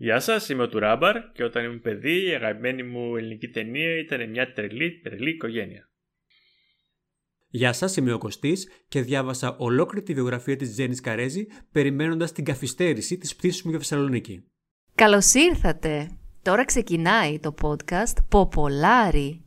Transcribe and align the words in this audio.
Γεια 0.00 0.20
σας, 0.20 0.48
είμαι 0.48 0.62
ο 0.62 0.68
Τουράμπαρ 0.68 1.32
και 1.32 1.44
όταν 1.44 1.64
ήμουν 1.64 1.80
παιδί 1.80 2.26
η 2.28 2.34
αγαπημένη 2.34 2.82
μου 2.82 3.16
ελληνική 3.16 3.48
ταινία 3.48 3.98
ήταν 3.98 4.30
μια 4.30 4.52
τρελή, 4.52 5.00
τρελή 5.00 5.30
οικογένεια. 5.30 5.90
Γεια 7.48 7.72
σας, 7.72 7.96
είμαι 7.96 8.12
ο 8.12 8.18
Κωστής 8.18 8.68
και 8.88 9.00
διάβασα 9.00 9.56
ολόκληρη 9.56 10.04
τη 10.04 10.14
βιογραφία 10.14 10.56
της 10.56 10.72
Τζέννη 10.72 10.96
Καρέζη 10.96 11.46
περιμένοντας 11.72 12.32
την 12.32 12.44
καθυστέρηση 12.44 13.18
της 13.18 13.36
πτήσης 13.36 13.62
μου 13.62 13.70
για 13.70 13.78
Θεσσαλονίκη. 13.78 14.44
Καλώς 14.94 15.34
ήρθατε! 15.34 16.18
Τώρα 16.42 16.64
ξεκινάει 16.64 17.38
το 17.38 17.54
podcast 17.62 18.16
Ποπολάρι. 18.28 19.44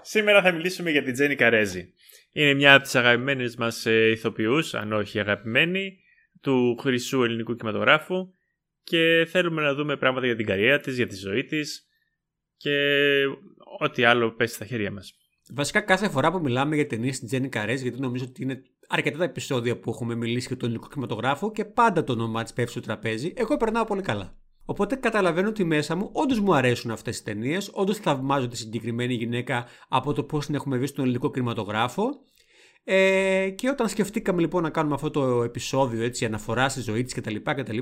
Σήμερα 0.00 0.42
θα 0.42 0.52
μιλήσουμε 0.52 0.90
για 0.90 1.02
την 1.02 1.12
Τζέννη 1.12 1.34
Καρέζη. 1.34 1.92
Είναι 2.32 2.54
μια 2.54 2.74
από 2.74 2.82
τις 2.82 2.94
αγαπημένες 2.94 3.56
μας 3.56 3.86
ε, 3.86 4.10
ηθοποιούς, 4.10 4.74
αν 4.74 4.92
όχι 4.92 5.20
αγαπημένη, 5.20 5.98
του 6.40 6.76
χρυσού 6.80 7.22
ελληνικού 7.22 7.54
κινηματογράφου 7.54 8.38
και 8.90 9.26
θέλουμε 9.30 9.62
να 9.62 9.74
δούμε 9.74 9.96
πράγματα 9.96 10.26
για 10.26 10.36
την 10.36 10.46
καριέρα 10.46 10.80
της, 10.80 10.96
για 10.96 11.06
τη 11.06 11.16
ζωή 11.16 11.44
της 11.44 11.88
και 12.56 12.76
ό,τι 13.78 14.04
άλλο 14.04 14.32
πέσει 14.32 14.54
στα 14.54 14.64
χέρια 14.64 14.90
μας. 14.90 15.12
Βασικά 15.54 15.80
κάθε 15.80 16.08
φορά 16.08 16.30
που 16.30 16.40
μιλάμε 16.40 16.74
για 16.74 16.86
ταινίες 16.86 17.16
στην 17.16 17.28
Τζέννη 17.28 17.48
Καρέζ, 17.48 17.82
γιατί 17.82 18.00
νομίζω 18.00 18.24
ότι 18.28 18.42
είναι 18.42 18.62
αρκετά 18.88 19.18
τα 19.18 19.24
επεισόδια 19.24 19.78
που 19.78 19.90
έχουμε 19.90 20.14
μιλήσει 20.14 20.46
για 20.46 20.56
τον 20.56 20.68
ελληνικό 20.68 20.88
κινηματογράφο 20.88 21.52
και 21.52 21.64
πάντα 21.64 22.04
το 22.04 22.12
όνομά 22.12 22.42
της 22.42 22.52
πέφτει 22.52 22.70
στο 22.70 22.80
τραπέζι, 22.80 23.32
εγώ 23.36 23.56
περνάω 23.56 23.84
πολύ 23.84 24.02
καλά. 24.02 24.38
Οπότε 24.64 24.94
καταλαβαίνω 24.94 25.48
ότι 25.48 25.64
μέσα 25.64 25.96
μου 25.96 26.10
όντως 26.12 26.40
μου 26.40 26.54
αρέσουν 26.54 26.90
αυτές 26.90 27.18
τι 27.18 27.24
ταινίες, 27.24 27.70
όντως 27.72 27.98
θαυμάζω 27.98 28.48
τη 28.48 28.56
συγκεκριμένη 28.56 29.14
γυναίκα 29.14 29.66
από 29.88 30.12
το 30.12 30.22
πώς 30.22 30.46
την 30.46 30.54
έχουμε 30.54 30.76
βρει 30.76 30.86
στον 30.86 31.04
ελληνικό 31.04 31.30
κινηματογράφο 31.30 32.10
ε, 32.84 33.50
και 33.50 33.68
όταν 33.68 33.88
σκεφτήκαμε 33.88 34.40
λοιπόν 34.40 34.62
να 34.62 34.70
κάνουμε 34.70 34.94
αυτό 34.94 35.10
το 35.10 35.42
επεισόδιο 35.42 36.02
έτσι, 36.02 36.24
αναφορά 36.24 36.68
στη 36.68 36.80
ζωή 36.80 37.02
της 37.02 37.14
κτλ, 37.14 37.36
κτλ. 37.42 37.78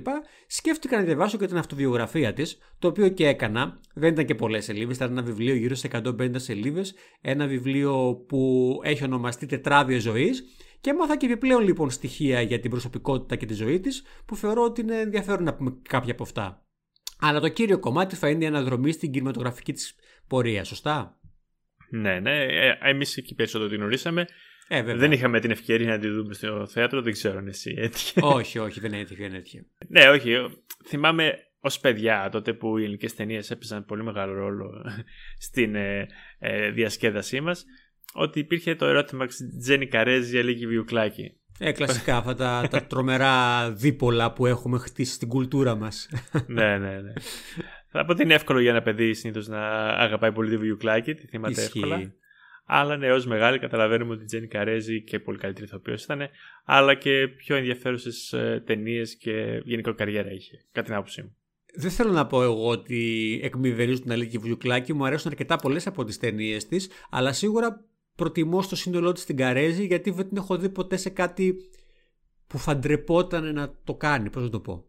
Σκέφτηκα 0.46 0.96
να 0.96 1.02
διαβάσω 1.02 1.38
και 1.38 1.46
την 1.46 1.56
αυτοβιογραφία 1.56 2.32
της, 2.32 2.58
το 2.78 2.88
οποίο 2.88 3.08
και 3.08 3.26
έκανα. 3.26 3.80
Δεν 3.94 4.12
ήταν 4.12 4.24
και 4.24 4.34
πολλές 4.34 4.64
σελίδες, 4.64 4.96
ήταν 4.96 5.10
ένα 5.10 5.22
βιβλίο 5.22 5.54
γύρω 5.54 5.74
σε 5.74 5.88
150 5.92 6.30
σελίδες. 6.34 6.94
Ένα 7.20 7.46
βιβλίο 7.46 8.24
που 8.28 8.72
έχει 8.84 9.04
ονομαστεί 9.04 9.46
Τετράδιο 9.46 9.98
Ζωής. 9.98 10.44
Και 10.80 10.90
έμαθα 10.90 11.16
και 11.16 11.26
επιπλέον 11.26 11.62
λοιπόν 11.62 11.90
στοιχεία 11.90 12.40
για 12.40 12.60
την 12.60 12.70
προσωπικότητα 12.70 13.36
και 13.36 13.46
τη 13.46 13.54
ζωή 13.54 13.80
της, 13.80 14.02
που 14.26 14.36
θεωρώ 14.36 14.62
ότι 14.62 14.80
είναι 14.80 15.00
ενδιαφέρον 15.00 15.44
να 15.44 15.54
πούμε 15.54 15.78
κάποια 15.88 16.12
από 16.12 16.22
αυτά. 16.22 16.66
Αλλά 17.18 17.40
το 17.40 17.48
κύριο 17.48 17.78
κομμάτι 17.78 18.16
θα 18.16 18.28
είναι 18.28 18.44
η 18.44 18.46
αναδρομή 18.46 18.92
στην 18.92 19.10
κινηματογραφική 19.10 19.72
της 19.72 19.94
πορεία, 20.26 20.64
σωστά; 20.64 21.20
Ναι, 21.90 22.20
ναι. 22.20 22.42
Ε, 22.44 22.78
Εμείς 22.82 23.16
εκεί 23.16 23.34
περισσότερο 23.34 23.68
την 23.68 23.78
γνωρίσαμε. 23.78 24.26
Ε, 24.68 24.82
δεν 24.82 25.12
είχαμε 25.12 25.40
την 25.40 25.50
ευκαιρία 25.50 25.88
να 25.88 25.98
τη 25.98 26.08
δούμε 26.08 26.34
στο 26.34 26.66
θέατρο, 26.66 27.02
δεν 27.02 27.12
ξέρω 27.12 27.38
αν 27.38 27.48
εσύ 27.48 27.74
έτυχε. 27.78 28.20
όχι, 28.22 28.58
όχι, 28.58 28.80
δεν 28.80 28.92
έτυχε, 28.92 29.22
δεν 29.22 29.34
έτυχε. 29.34 29.64
ναι, 29.88 30.08
όχι. 30.08 30.34
Θυμάμαι 30.86 31.48
ως 31.60 31.80
παιδιά 31.80 32.28
τότε 32.32 32.52
που 32.52 32.78
οι 32.78 32.82
ελληνικές 32.82 33.14
ταινίες 33.14 33.50
έπαιζαν 33.50 33.84
πολύ 33.84 34.02
μεγάλο 34.02 34.32
ρόλο 34.32 34.70
στην 35.48 35.74
ε, 35.74 36.06
ε, 36.38 36.70
διασκέδασή 36.70 37.40
μας, 37.40 37.64
ότι 38.12 38.38
υπήρχε 38.38 38.74
το 38.74 38.86
ερώτημα 38.86 39.26
Τζένι 39.60 39.86
Καρέζη, 39.86 40.38
Αλίκη 40.38 40.66
Βιουκλάκη. 40.66 41.32
Ε, 41.58 41.72
κλασικά 41.72 42.16
αυτά 42.16 42.34
τα, 42.34 42.62
τα 42.70 42.86
τρομερά 42.86 43.70
δίπολα 43.72 44.32
που 44.32 44.46
έχουμε 44.46 44.78
χτίσει 44.78 45.12
στην 45.12 45.28
κουλτούρα 45.28 45.74
μας. 45.74 46.08
ναι, 46.46 46.78
ναι, 46.78 47.00
ναι. 47.00 47.12
Θα 47.90 48.04
πω 48.04 48.12
ότι 48.12 48.22
είναι 48.22 48.34
εύκολο 48.34 48.60
για 48.60 48.70
ένα 48.70 48.82
παιδί 48.82 49.14
συνήθως 49.14 49.48
να 49.48 49.60
αγαπάει 49.88 50.32
πολύ 50.32 50.50
τη 50.50 50.56
Βιουκλάκη, 50.56 51.14
τη 51.14 51.26
θυμάται 51.26 51.62
εύκολα. 51.62 52.12
Αλλά 52.70 52.96
ναι, 52.96 53.12
ω 53.12 53.22
μεγάλη 53.26 53.58
καταλαβαίνουμε 53.58 54.12
ότι 54.12 54.22
η 54.22 54.26
Τζένι 54.26 54.46
Καρέζη 54.46 55.02
και 55.02 55.18
πολύ 55.18 55.38
καλύτερη 55.38 55.66
ηθοποιός 55.66 56.04
ήταν, 56.04 56.20
αλλά 56.64 56.94
και 56.94 57.28
πιο 57.28 57.56
ενδιαφέρουσες 57.56 58.34
ταινίες 58.64 59.16
και 59.16 59.62
γενικό 59.64 59.94
καριέρα 59.94 60.32
είχε, 60.32 60.64
κατά 60.72 60.86
την 60.86 60.94
άποψή 60.94 61.22
μου. 61.22 61.36
Δεν 61.74 61.90
θέλω 61.90 62.12
να 62.12 62.26
πω 62.26 62.42
εγώ 62.42 62.68
ότι 62.68 63.40
εκμηδενίζω 63.42 64.00
την 64.00 64.12
Αλίκη 64.12 64.38
Βουγιουκλάκη, 64.38 64.92
μου 64.92 65.06
αρέσουν 65.06 65.30
αρκετά 65.30 65.56
πολλές 65.56 65.86
από 65.86 66.04
τις 66.04 66.18
ταινίες 66.18 66.66
της, 66.66 66.90
αλλά 67.10 67.32
σίγουρα 67.32 67.84
προτιμώ 68.16 68.62
στο 68.62 68.76
σύνολό 68.76 69.12
της 69.12 69.24
την 69.24 69.36
Καρέζη 69.36 69.86
γιατί 69.86 70.10
δεν 70.10 70.28
την 70.28 70.36
έχω 70.36 70.56
δει 70.56 70.68
ποτέ 70.68 70.96
σε 70.96 71.10
κάτι 71.10 71.56
που 72.46 72.58
φαντρεπόταν 72.58 73.54
να 73.54 73.74
το 73.84 73.94
κάνει, 73.94 74.30
πώς 74.30 74.42
να 74.42 74.50
το 74.50 74.60
πω. 74.60 74.87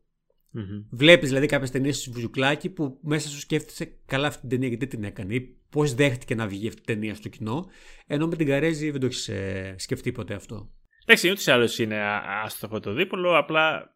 Mm-hmm. 0.55 0.85
Βλέπει 0.89 1.25
δηλαδή 1.25 1.45
κάποιε 1.45 1.69
ταινίε 1.69 1.91
του 1.91 2.11
Βουγιουκλάκη 2.11 2.69
που 2.69 2.99
μέσα 3.01 3.29
σου 3.29 3.39
σκέφτεσαι 3.39 3.97
καλά 4.05 4.27
αυτή 4.27 4.39
την 4.39 4.49
ταινία 4.49 4.67
γιατί 4.67 4.87
την 4.87 5.03
έκανε 5.03 5.33
ή 5.33 5.57
πώ 5.69 5.85
δέχτηκε 5.85 6.35
να 6.35 6.47
βγει 6.47 6.67
αυτή 6.67 6.81
την 6.81 6.95
ταινία 6.95 7.15
στο 7.15 7.29
κοινό. 7.29 7.69
Ενώ 8.07 8.27
με 8.27 8.35
την 8.35 8.47
Καρέζη 8.47 8.91
δεν 8.91 8.99
το 8.99 9.05
έχει 9.05 9.31
ε, 9.31 9.73
σκεφτεί 9.77 10.11
ποτέ 10.11 10.33
αυτό. 10.33 10.71
Εντάξει, 11.05 11.29
ούτε 11.29 11.41
ή 11.47 11.51
άλλω 11.51 11.69
είναι 11.77 12.01
άστοχο 12.43 12.79
το 12.79 12.93
δίπολο, 12.93 13.37
απλά. 13.37 13.93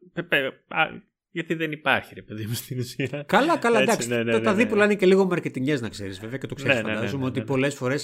Γιατί 1.36 1.54
δεν 1.54 1.72
υπάρχει, 1.72 2.14
ρε 2.14 2.22
παιδί 2.22 2.46
μου, 2.46 2.54
στην 2.54 2.80
ουσία. 2.80 3.24
Καλά, 3.28 3.58
καλά, 3.58 3.82
εντάξει. 3.82 4.08
Ναι, 4.08 4.24
ναι, 4.24 4.32
ναι, 4.32 4.40
τα 4.40 4.54
δίπολα 4.54 4.86
είναι 4.86 4.96
και 4.96 5.06
λίγο 5.06 5.26
μαρκετινιέ, 5.26 5.78
να 5.80 5.90
ξέρει, 5.90 6.12
βέβαια, 6.12 6.38
και 6.38 6.48
το 6.48 6.56
ξέρει. 6.56 6.82
φαντάζομαι 6.82 7.26
ότι 7.26 7.44
πολλέ 7.44 7.70
φορέ 7.70 7.96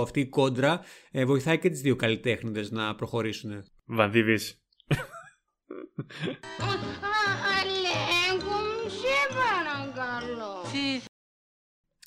αυτή 0.00 0.20
η 0.20 0.28
κόντρα 0.28 0.80
ε, 1.10 1.24
βοηθάει 1.24 1.58
και 1.58 1.68
τι 1.68 1.76
δύο 1.76 1.96
καλλιτέχνητε 1.96 2.66
να 2.70 2.94
προχωρήσουν. 2.94 3.64
Βανδίβη. 3.84 4.38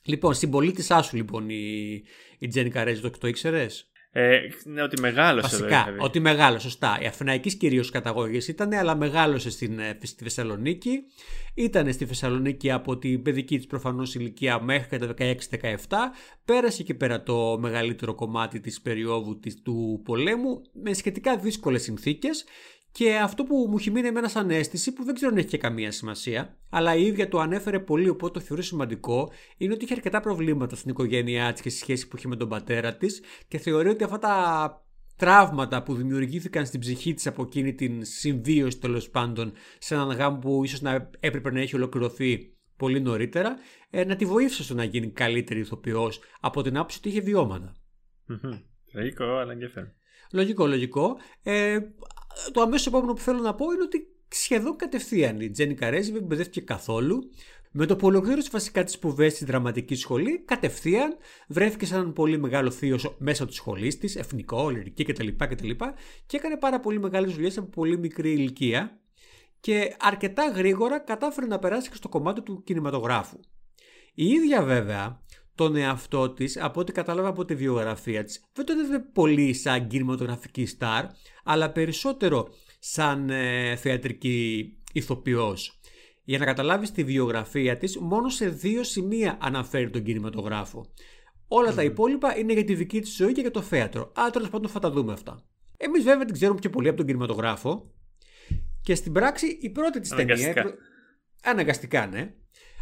Λοιπόν, 0.05 0.33
συμπολίτησά 0.33 1.01
σου 1.01 1.15
λοιπόν 1.15 1.49
η, 1.49 2.03
η 2.39 2.47
Τζένι 2.47 2.69
Καρέζη, 2.69 3.01
το, 3.01 3.09
το 3.09 3.27
ήξερες; 3.27 3.89
Ε, 4.11 4.39
ναι, 4.63 4.81
ότι 4.81 5.01
μεγάλωσε. 5.01 5.57
Βασικά, 5.57 5.95
ότι 5.99 6.19
μεγάλωσε, 6.19 6.59
σωστά. 6.69 6.99
Η 7.01 7.05
Αθηναϊκή 7.05 7.57
κυρίως 7.57 7.89
καταγωγή 7.89 8.39
ήταν, 8.47 8.73
αλλά 8.73 8.95
μεγάλωσε 8.95 9.49
στην, 9.49 9.79
ε, 9.79 9.97
στη 10.01 10.23
Θεσσαλονίκη. 10.23 10.99
Ήταν 11.53 11.93
στη 11.93 12.05
Θεσσαλονίκη 12.05 12.71
από 12.71 12.97
την 12.97 13.21
παιδική 13.21 13.57
της 13.57 13.67
προφανώς 13.67 14.15
ηλικία 14.15 14.61
μέχρι 14.61 14.97
τα 14.97 15.07
16-17. 15.07 16.11
Πέρασε 16.45 16.83
και 16.83 16.93
πέρα 16.93 17.23
το 17.23 17.57
μεγαλύτερο 17.59 18.15
κομμάτι 18.15 18.59
της 18.59 18.81
περίοδου 18.81 19.39
της, 19.39 19.61
του 19.61 20.01
πολέμου 20.03 20.61
με 20.73 20.93
σχετικά 20.93 21.37
δύσκολες 21.37 21.83
συνθήκες 21.83 22.45
και 22.97 23.15
αυτό 23.15 23.43
που 23.43 23.67
μου 23.69 23.75
έχει 23.77 23.91
μείνει 23.91 24.07
εμένα 24.07 24.27
σαν 24.27 24.49
αίσθηση, 24.49 24.93
που 24.93 25.03
δεν 25.03 25.15
ξέρω 25.15 25.31
αν 25.31 25.37
έχει 25.37 25.47
και 25.47 25.57
καμία 25.57 25.91
σημασία, 25.91 26.57
αλλά 26.69 26.95
η 26.95 27.05
ίδια 27.05 27.27
το 27.27 27.39
ανέφερε 27.39 27.79
πολύ, 27.79 28.09
οπότε 28.09 28.39
το 28.39 28.45
θεωρεί 28.45 28.63
σημαντικό, 28.63 29.31
είναι 29.57 29.73
ότι 29.73 29.83
είχε 29.83 29.93
αρκετά 29.93 30.19
προβλήματα 30.19 30.75
στην 30.75 30.89
οικογένειά 30.89 31.53
της 31.53 31.61
και 31.61 31.69
στη 31.69 31.79
σχέση 31.79 32.07
που 32.07 32.17
είχε 32.17 32.27
με 32.27 32.35
τον 32.35 32.49
πατέρα 32.49 32.95
της 32.95 33.21
και 33.47 33.57
θεωρεί 33.57 33.89
ότι 33.89 34.03
αυτά 34.03 34.19
τα 34.19 34.85
τραύματα 35.15 35.83
που 35.83 35.95
δημιουργήθηκαν 35.95 36.65
στην 36.65 36.79
ψυχή 36.79 37.13
της 37.13 37.27
από 37.27 37.43
εκείνη 37.43 37.73
την 37.73 38.05
συμβίωση 38.05 38.79
τέλος 38.79 39.09
πάντων 39.09 39.53
σε 39.77 39.93
έναν 39.93 40.17
γάμο 40.17 40.37
που 40.37 40.63
ίσως 40.63 40.81
να 40.81 41.09
έπρεπε 41.19 41.51
να 41.51 41.59
έχει 41.59 41.75
ολοκληρωθεί 41.75 42.55
πολύ 42.77 43.01
νωρίτερα, 43.01 43.55
ε, 43.89 44.03
να 44.03 44.15
τη 44.15 44.25
βοήθησε 44.25 44.63
στο 44.63 44.73
να 44.73 44.83
γίνει 44.83 45.11
καλύτερη 45.11 45.59
ηθοποιός 45.59 46.19
από 46.39 46.61
την 46.61 46.77
άποψη 46.77 46.97
ότι 46.97 47.09
είχε 47.09 47.21
βιώματα. 47.21 47.75
Λογικό, 48.93 49.23
αλλά 49.23 49.51
ενδιαφέρον. 49.51 49.93
Λογικό, 50.31 50.67
λογικό. 50.67 51.17
Ε, 51.43 51.77
το 52.51 52.61
αμέσως 52.61 52.87
επόμενο 52.87 53.13
που 53.13 53.21
θέλω 53.21 53.39
να 53.39 53.55
πω 53.55 53.71
είναι 53.71 53.83
ότι 53.83 54.07
σχεδόν 54.27 54.75
κατευθείαν 54.75 55.39
η 55.39 55.49
Τζένι 55.49 55.73
Καρέζη 55.73 56.11
δεν 56.11 56.23
μπερδεύτηκε 56.23 56.61
καθόλου. 56.61 57.29
Με 57.77 57.85
το 57.85 57.95
που 57.95 58.07
ολοκλήρωσε 58.07 58.49
βασικά 58.51 58.83
τις 58.83 58.93
σπουδές 58.93 59.33
στη 59.33 59.45
δραματική 59.45 59.95
σχολή, 59.95 60.39
κατευθείαν 60.45 61.17
βρέθηκε 61.47 61.85
σαν 61.85 61.99
έναν 61.99 62.13
πολύ 62.13 62.37
μεγάλο 62.37 62.71
θείο 62.71 62.99
μέσα 63.17 63.45
τη 63.45 63.53
σχολή 63.53 63.95
της, 63.95 64.15
εθνικό, 64.15 64.69
λυρική 64.69 65.03
κτλ. 65.03 65.27
κτλ. 65.37 65.69
Και 66.25 66.37
έκανε 66.37 66.57
πάρα 66.57 66.79
πολύ 66.79 66.99
μεγάλες 66.99 67.33
δουλειές 67.33 67.57
από 67.57 67.67
πολύ 67.67 67.97
μικρή 67.97 68.31
ηλικία 68.31 68.99
και 69.59 69.95
αρκετά 69.99 70.49
γρήγορα 70.49 70.99
κατάφερε 70.99 71.47
να 71.47 71.59
περάσει 71.59 71.89
και 71.89 71.95
στο 71.95 72.09
κομμάτι 72.09 72.41
του 72.41 72.63
κινηματογράφου. 72.63 73.39
Η 74.13 74.25
ίδια 74.27 74.63
βέβαια 74.63 75.23
τον 75.55 75.75
εαυτό 75.75 76.29
της, 76.29 76.57
από 76.61 76.79
ό,τι 76.79 76.91
κατάλαβα 76.91 77.27
από 77.27 77.45
τη 77.45 77.55
βιογραφία 77.55 78.23
της, 78.23 78.43
δεν 78.53 78.65
τον 78.65 78.79
έδινε 78.79 78.99
πολύ 79.13 79.53
σαν 79.53 79.87
κινηματογραφική 79.87 80.65
στάρ, 80.65 81.05
αλλά 81.43 81.71
περισσότερο 81.71 82.47
σαν 82.79 83.29
ε, 83.29 83.75
θεατρική 83.75 84.69
ηθοποιός. 84.93 85.79
Για 86.23 86.37
να 86.37 86.45
καταλάβεις 86.45 86.91
τη 86.91 87.03
βιογραφία 87.03 87.77
της, 87.77 87.97
μόνο 87.97 88.29
σε 88.29 88.49
δύο 88.49 88.83
σημεία 88.83 89.37
αναφέρει 89.41 89.89
τον 89.89 90.03
κινηματογράφο. 90.03 90.93
Όλα 91.47 91.73
τα 91.73 91.83
υπόλοιπα 91.83 92.37
είναι 92.37 92.53
για 92.53 92.63
τη 92.63 92.75
δική 92.75 93.01
της 93.01 93.15
ζωή 93.15 93.31
και 93.31 93.41
για 93.41 93.51
το 93.51 93.61
θέατρο. 93.61 94.11
Άρα 94.15 94.29
τέλος 94.29 94.49
πάντων 94.49 94.69
θα 94.69 94.79
τα 94.79 94.91
δούμε 94.91 95.13
αυτά. 95.13 95.43
Εμείς 95.77 96.03
βέβαια 96.03 96.25
την 96.25 96.33
ξέρουμε 96.33 96.59
πιο 96.59 96.69
πολύ 96.69 96.87
από 96.87 96.97
τον 96.97 97.05
κινηματογράφο. 97.05 97.91
Και 98.81 98.95
στην 98.95 99.11
πράξη 99.11 99.57
η 99.61 99.69
πρώτη 99.69 99.99
της 99.99 100.09
ταινία... 100.09 100.77
Αναγκαστικά, 101.43 102.07
ναι. 102.07 102.33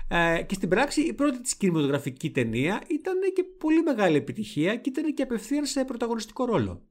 Ε, 0.10 0.42
και 0.48 0.54
στην 0.54 0.70
πράξη 0.70 1.02
η 1.02 1.14
πρώτη 1.14 1.42
της 1.42 1.56
κινηματογραφική 1.56 2.32
ταινία 2.32 2.84
ήταν 2.90 3.20
και 3.36 3.44
πολύ 3.44 3.82
μεγάλη 3.82 4.18
επιτυχία 4.18 4.76
και 4.76 4.90
ήταν 4.90 5.14
και 5.14 5.24
απευθείαν 5.24 5.66
σε 5.66 5.86
πρωταγωνιστικό 5.86 6.46
ρόλο. 6.46 6.88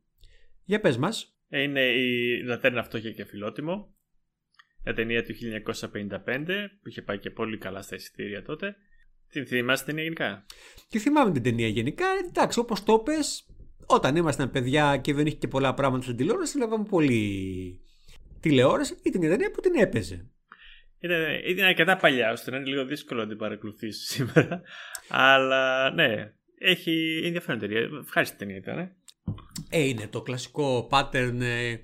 Για 0.64 0.80
πες 0.80 0.96
μας. 0.96 1.36
Ε, 1.48 1.62
είναι 1.62 1.80
η 1.80 2.42
Λατέρνα 2.42 2.82
Φτώχεια 2.82 3.10
και 3.10 3.24
Φιλότιμο. 3.24 3.94
Μια 4.84 4.94
ταινία 4.94 5.24
του 5.24 5.34
1955 5.34 6.46
που 6.82 6.88
είχε 6.88 7.02
πάει 7.02 7.18
και 7.18 7.30
πολύ 7.30 7.58
καλά 7.58 7.82
στα 7.82 7.94
εισιτήρια 7.94 8.42
τότε. 8.42 8.76
Την 9.28 9.46
θυμάσαι 9.46 9.84
την 9.84 9.94
ταινία 9.94 10.02
γενικά; 10.02 10.46
Και 10.88 10.98
θυμάμαι 10.98 11.32
την 11.32 11.42
ταινία 11.42 11.68
γενικά. 11.68 12.06
Εντάξει, 12.28 12.58
όπως 12.58 12.82
το 12.82 12.98
πες, 12.98 13.46
όταν 13.86 14.16
ήμασταν 14.16 14.50
παιδιά 14.50 14.96
και 14.96 15.14
δεν 15.14 15.26
είχε 15.26 15.36
και 15.36 15.48
πολλά 15.48 15.74
πράγματα 15.74 16.02
στην 16.02 16.16
τηλεόραση, 16.16 16.58
βλέπαμε 16.58 16.84
πολύ 16.84 17.80
τηλεόραση. 18.40 18.96
Ήταν 19.02 19.22
η 19.22 19.28
ταινία 19.28 19.50
που 19.50 19.60
την 19.60 19.74
έπαιζε. 19.74 20.31
Ήταν, 21.02 21.18
ήταν 21.46 21.64
αρκετά 21.66 21.96
παλιά, 21.96 22.32
ώστε 22.32 22.50
να 22.50 22.56
είναι 22.56 22.66
λίγο 22.66 22.84
δύσκολο 22.84 23.20
να 23.20 23.28
την 23.28 23.36
παρακολουθήσεις 23.36 24.08
σήμερα. 24.08 24.62
Αλλά 25.08 25.90
ναι, 25.90 26.32
έχει 26.58 27.22
ενδιαφέρον 27.24 27.60
ταινία. 27.60 27.88
Ευχάριστη 28.02 28.36
ταινία 28.36 28.56
ήταν. 28.56 28.78
Ε. 28.78 28.96
ε, 29.70 29.80
είναι 29.80 30.06
το 30.10 30.22
κλασικό 30.22 30.88
pattern. 30.90 31.40
Ε, 31.40 31.74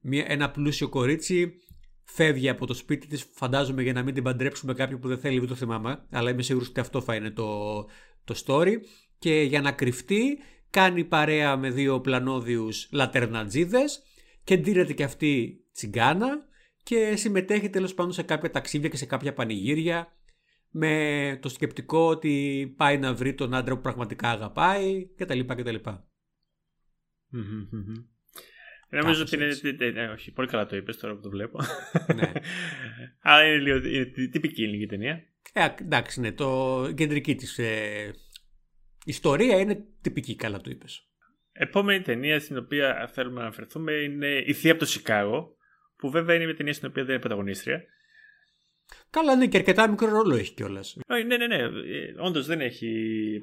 μια, 0.00 0.24
ένα 0.28 0.50
πλούσιο 0.50 0.88
κορίτσι 0.88 1.52
φεύγει 2.04 2.48
από 2.48 2.66
το 2.66 2.74
σπίτι 2.74 3.06
της 3.06 3.26
φαντάζομαι 3.34 3.82
για 3.82 3.92
να 3.92 4.02
μην 4.02 4.14
την 4.14 4.22
παντρέψουμε 4.22 4.74
κάποιον 4.74 5.00
που 5.00 5.08
δεν 5.08 5.18
θέλει 5.18 5.38
δεν 5.38 5.48
το 5.48 5.54
θυμάμαι 5.54 6.06
αλλά 6.10 6.30
είμαι 6.30 6.42
σίγουρος 6.42 6.68
ότι 6.68 6.80
αυτό 6.80 7.00
θα 7.00 7.14
είναι 7.14 7.30
το, 7.30 7.76
το 8.24 8.42
story 8.46 8.74
και 9.18 9.40
για 9.40 9.60
να 9.60 9.72
κρυφτεί 9.72 10.38
κάνει 10.70 11.04
παρέα 11.04 11.56
με 11.56 11.70
δύο 11.70 12.00
πλανόδιους 12.00 12.88
λατερνατζίδες 12.92 14.02
και 14.44 14.56
ντύρεται 14.56 14.92
και 14.92 15.04
αυτή 15.04 15.60
τσιγκάνα 15.72 16.46
και 16.82 17.16
συμμετέχει 17.16 17.70
τέλος 17.70 17.94
πάντων 17.94 18.12
σε 18.12 18.22
κάποια 18.22 18.50
ταξίδια 18.50 18.88
και 18.88 18.96
σε 18.96 19.06
κάποια 19.06 19.32
πανηγύρια 19.32 20.16
με 20.70 21.38
το 21.42 21.48
σκεπτικό 21.48 22.06
ότι 22.06 22.74
πάει 22.76 22.98
να 22.98 23.14
βρει 23.14 23.34
τον 23.34 23.54
άντρα 23.54 23.74
που 23.74 23.80
πραγματικά 23.80 24.30
αγαπάει 24.30 25.08
κτλ. 25.16 25.40
κτλ. 25.40 25.76
Νομίζω 28.88 29.22
ότι 29.22 29.36
είναι. 29.36 29.90
Ναι, 29.92 30.08
όχι, 30.08 30.32
πολύ 30.32 30.48
καλά 30.48 30.66
το 30.66 30.76
είπες 30.76 30.96
τώρα 30.96 31.14
που 31.14 31.20
το 31.20 31.30
βλέπω. 31.30 31.58
Ναι. 32.14 32.32
Αλλά 33.22 33.46
είναι 33.46 33.58
λίγο 33.58 33.80
τυπική 34.30 34.62
ελληνική 34.62 34.86
ταινία. 34.86 35.22
Ε, 35.52 35.68
εντάξει, 35.80 36.20
ναι, 36.20 36.32
το 36.32 36.92
κεντρική 36.96 37.34
της 37.34 37.58
ε, 37.58 38.10
ιστορία 39.04 39.58
είναι 39.58 39.84
τυπική, 40.00 40.36
καλά 40.36 40.60
το 40.60 40.70
είπες. 40.70 41.06
Επόμενη 41.52 42.02
ταινία 42.02 42.40
στην 42.40 42.56
οποία 42.56 43.10
θέλουμε 43.12 43.36
να 43.36 43.42
αναφερθούμε 43.42 43.92
είναι 43.92 44.42
η 44.46 44.52
Θεία 44.52 44.70
από 44.70 44.80
το 44.80 44.86
Σικάγο, 44.86 45.56
που 46.02 46.10
βέβαια 46.10 46.34
είναι 46.34 46.44
μια 46.44 46.56
ταινία 46.56 46.72
στην 46.72 46.88
οποία 46.88 47.02
δεν 47.02 47.12
είναι 47.12 47.20
πρωταγωνίστρια. 47.20 47.84
Καλά, 49.10 49.36
ναι, 49.36 49.46
και 49.46 49.56
αρκετά 49.56 49.88
μικρό 49.88 50.08
ρόλο 50.08 50.34
έχει 50.34 50.54
κιόλας. 50.54 50.96
Ναι, 51.26 51.36
ναι, 51.36 51.46
ναι. 51.46 51.68
Όντως 52.18 52.46
δεν 52.46 52.60
έχει 52.60 52.88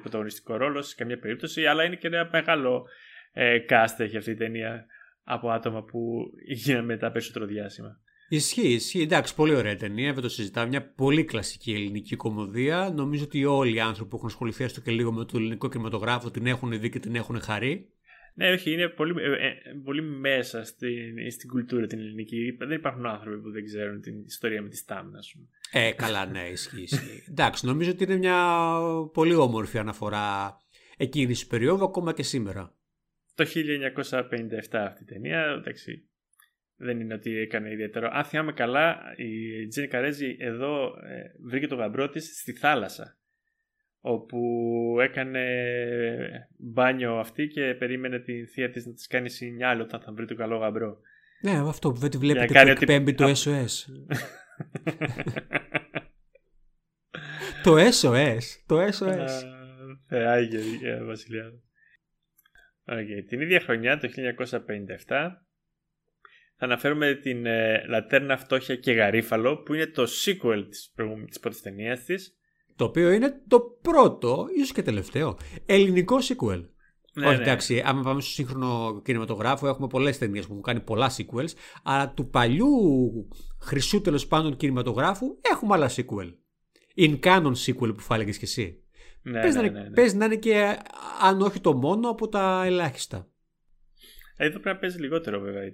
πρωταγωνιστικό 0.00 0.56
ρόλο 0.56 0.82
σε 0.82 0.94
καμία 0.94 1.18
περίπτωση, 1.18 1.66
αλλά 1.66 1.84
είναι 1.84 1.96
και 1.96 2.06
ένα 2.06 2.28
μεγάλο 2.32 2.86
ε, 3.32 3.58
cast 3.68 3.94
έχει 3.98 4.16
αυτή 4.16 4.30
η 4.30 4.34
ταινία 4.34 4.86
από 5.24 5.50
άτομα 5.50 5.82
που 5.82 6.30
γίνανε 6.46 6.84
μετά 6.84 7.10
περισσότερο 7.10 7.46
διάσημα. 7.46 8.00
Ισχύει, 8.28 8.72
ισχύει. 8.72 9.02
Εντάξει, 9.02 9.34
πολύ 9.34 9.54
ωραία 9.54 9.76
ταινία, 9.76 10.12
δεν 10.12 10.22
το 10.22 10.28
συζητάμε. 10.28 10.68
Μια 10.68 10.92
πολύ 10.92 11.24
κλασική 11.24 11.72
ελληνική 11.72 12.16
κομμωδία. 12.16 12.92
Νομίζω 12.94 13.24
ότι 13.24 13.44
όλοι 13.44 13.74
οι 13.74 13.80
άνθρωποι 13.80 14.10
που 14.10 14.16
έχουν 14.16 14.28
ασχοληθεί 14.28 14.64
έστω 14.64 14.80
και 14.80 14.90
λίγο 14.90 15.12
με 15.12 15.24
το 15.24 15.36
ελληνικό 15.36 15.68
κινηματογράφο 15.68 16.30
την 16.30 16.46
έχουν 16.46 16.80
δει 16.80 16.90
και 16.90 16.98
την 16.98 17.14
έχουν 17.14 17.40
χαρεί. 17.40 17.88
Ναι, 18.34 18.50
όχι, 18.52 18.72
είναι 18.72 18.88
πολύ, 18.88 19.22
ε, 19.22 19.46
ε, 19.46 19.52
πολύ 19.84 20.02
μέσα 20.02 20.64
στην, 20.64 21.30
στην 21.30 21.48
κουλτούρα 21.48 21.86
την 21.86 21.98
ελληνική. 21.98 22.56
Δεν 22.58 22.70
υπάρχουν 22.70 23.06
άνθρωποι 23.06 23.40
που 23.40 23.50
δεν 23.50 23.64
ξέρουν 23.64 24.00
την 24.00 24.24
ιστορία 24.24 24.62
με 24.62 24.68
τη 24.68 24.76
στάμνα, 24.76 25.18
ας 25.18 25.32
πούμε. 25.32 25.46
Ε, 25.72 25.92
καλά, 25.92 26.26
ναι, 26.26 26.48
ισχύει. 26.48 26.82
ισχύει. 26.82 27.24
Εντάξει, 27.30 27.66
νομίζω 27.66 27.90
ότι 27.90 28.04
είναι 28.04 28.16
μια 28.16 28.76
πολύ 29.12 29.34
όμορφη 29.34 29.78
αναφορά 29.78 30.56
εκείνης 30.96 31.40
τη 31.40 31.46
περίοδου, 31.46 31.84
ακόμα 31.84 32.12
και 32.12 32.22
σήμερα. 32.22 32.74
Το 33.34 33.44
1957 33.44 34.76
αυτή 34.76 35.02
η 35.02 35.06
ταινία, 35.06 35.56
εντάξει, 35.58 36.10
δεν 36.76 37.00
είναι 37.00 37.14
ότι 37.14 37.36
έκανε 37.36 37.72
ιδιαίτερο. 37.72 38.08
Αν 38.12 38.24
θυμάμαι 38.24 38.52
καλά, 38.52 39.00
η 39.16 39.66
Τζένι 39.66 39.86
Καρέζη 39.86 40.36
εδώ 40.38 40.86
ε, 40.86 41.22
βρήκε 41.48 41.66
το 41.66 41.74
γαμπρό 41.74 42.08
της 42.08 42.40
στη 42.40 42.52
θάλασσα 42.52 43.19
όπου 44.00 44.38
έκανε 45.00 45.44
μπάνιο 46.58 47.18
αυτή 47.18 47.46
και 47.46 47.74
περίμενε 47.78 48.18
την 48.18 48.48
θεία 48.48 48.70
της 48.70 48.86
να 48.86 48.92
της 48.92 49.06
κάνει 49.06 49.30
σινιάλ 49.30 49.80
όταν 49.80 50.00
θα 50.00 50.12
βρει 50.12 50.26
το 50.26 50.34
καλό 50.34 50.56
γαμπρό. 50.56 50.98
Ναι, 51.42 51.58
αυτό 51.68 51.92
που 51.92 51.98
δεν 51.98 52.10
τη 52.10 52.18
βλέπετε 52.18 52.62
που 52.62 52.68
εκπέμπει 52.68 53.14
το 53.14 53.24
SOS. 53.24 53.84
το 57.64 57.76
SOS, 57.76 58.38
το 58.66 58.82
SOS. 58.82 59.42
Θεάγια, 60.06 60.60
Βασιλιά. 61.04 61.52
Okay. 62.84 63.24
Την 63.26 63.40
ίδια 63.40 63.60
χρονιά, 63.60 63.98
το 63.98 64.08
1957, 64.48 64.58
θα 65.06 65.44
αναφέρουμε 66.56 67.14
την 67.14 67.46
ε, 67.46 67.84
Λατέρνα 67.86 68.36
Φτώχεια 68.36 68.76
και 68.76 68.92
Γαρίφαλο, 68.92 69.62
που 69.62 69.74
είναι 69.74 69.86
το 69.86 70.02
sequel 70.02 70.66
της, 70.68 70.94
της 71.26 71.40
πρώτης 71.40 71.60
ταινίας 71.60 72.04
της. 72.04 72.39
Το 72.80 72.86
οποίο 72.86 73.10
είναι 73.10 73.42
το 73.48 73.60
πρώτο, 73.60 74.46
ίσως 74.56 74.72
και 74.72 74.82
τελευταίο, 74.82 75.36
ελληνικό 75.66 76.16
sequel. 76.16 76.64
Ναι, 77.14 77.26
Όχι, 77.26 77.36
ναι. 77.36 77.42
εντάξει, 77.42 77.82
άμα 77.84 78.02
πάμε 78.02 78.20
στο 78.20 78.30
σύγχρονο 78.30 79.00
κινηματογράφο, 79.04 79.68
έχουμε 79.68 79.86
πολλές 79.86 80.18
ταινίες 80.18 80.46
που 80.46 80.50
έχουν 80.50 80.62
κάνει 80.62 80.80
πολλά 80.80 81.10
sequels, 81.16 81.48
αλλά 81.82 82.12
του 82.12 82.30
παλιού 82.30 82.68
χρυσού 83.60 84.00
τέλος 84.00 84.26
πάντων 84.26 84.56
κινηματογράφου 84.56 85.26
έχουμε 85.52 85.74
άλλα 85.74 85.90
sequel. 85.90 86.34
In 86.96 87.20
canon 87.20 87.52
sequel 87.66 87.94
που 87.96 88.00
φάλεγες 88.00 88.38
κι 88.38 88.44
εσύ. 88.44 88.82
Ναι, 89.22 89.40
πες, 89.40 89.54
ναι, 89.54 89.62
να, 89.62 89.70
ναι, 89.70 89.80
ναι. 89.80 89.90
πες 89.90 90.14
να 90.14 90.24
είναι 90.24 90.36
και 90.36 90.76
αν 91.22 91.40
όχι 91.40 91.60
το 91.60 91.74
μόνο 91.74 92.10
από 92.10 92.28
τα 92.28 92.64
ελάχιστα. 92.64 93.30
Εδώ 94.36 94.58
πρέπει 94.58 94.74
να 94.74 94.76
παίζει 94.76 94.98
λιγότερο 94.98 95.40
βέβαια 95.40 95.64
η, 95.64 95.70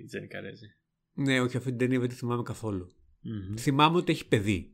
η 0.00 0.04
Τζένι 0.04 0.26
Καρέζη. 0.26 0.66
Ναι, 1.12 1.40
όχι 1.40 1.56
αυτή 1.56 1.68
την 1.68 1.78
ταινία 1.78 1.98
δεν 1.98 2.08
τη 2.08 2.14
θυμάμαι 2.14 2.42
Θυμάμαι 3.58 3.96
ότι 3.96 4.12
έχει 4.12 4.28
παιδί. 4.28 4.72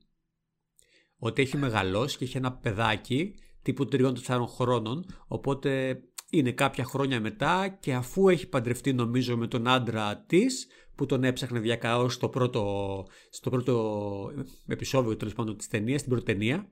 Ότι 1.23 1.43
έχει 1.43 1.57
μεγαλώσει 1.57 2.19
και 2.19 2.25
έχει 2.25 2.37
ένα 2.37 2.53
παιδάκι 2.53 3.35
τύπου 3.63 3.89
3-4 3.93 4.15
χρόνων. 4.47 5.05
Οπότε 5.27 6.01
είναι 6.31 6.53
κάποια 6.53 6.85
χρόνια 6.85 7.21
μετά 7.21 7.79
και 7.81 7.95
αφού 7.95 8.29
έχει 8.29 8.49
παντρευτεί 8.49 8.93
νομίζω 8.93 9.37
με 9.37 9.47
τον 9.47 9.69
άντρα 9.69 10.25
της 10.27 10.67
που 10.95 11.07
τον 11.07 11.25
έψαχνε 11.25 11.61
διακαώς 11.61 12.15
στο 12.15 12.29
πρώτο, 12.29 13.07
στο 13.31 13.51
πρώτο 13.51 14.33
επεισόδιο 14.67 15.17
τέλος 15.17 15.35
πάντων 15.35 15.57
της 15.57 15.69
ταινίας, 15.69 16.01
στην 16.01 16.13
πρώτη 16.13 16.33
ταινία 16.33 16.69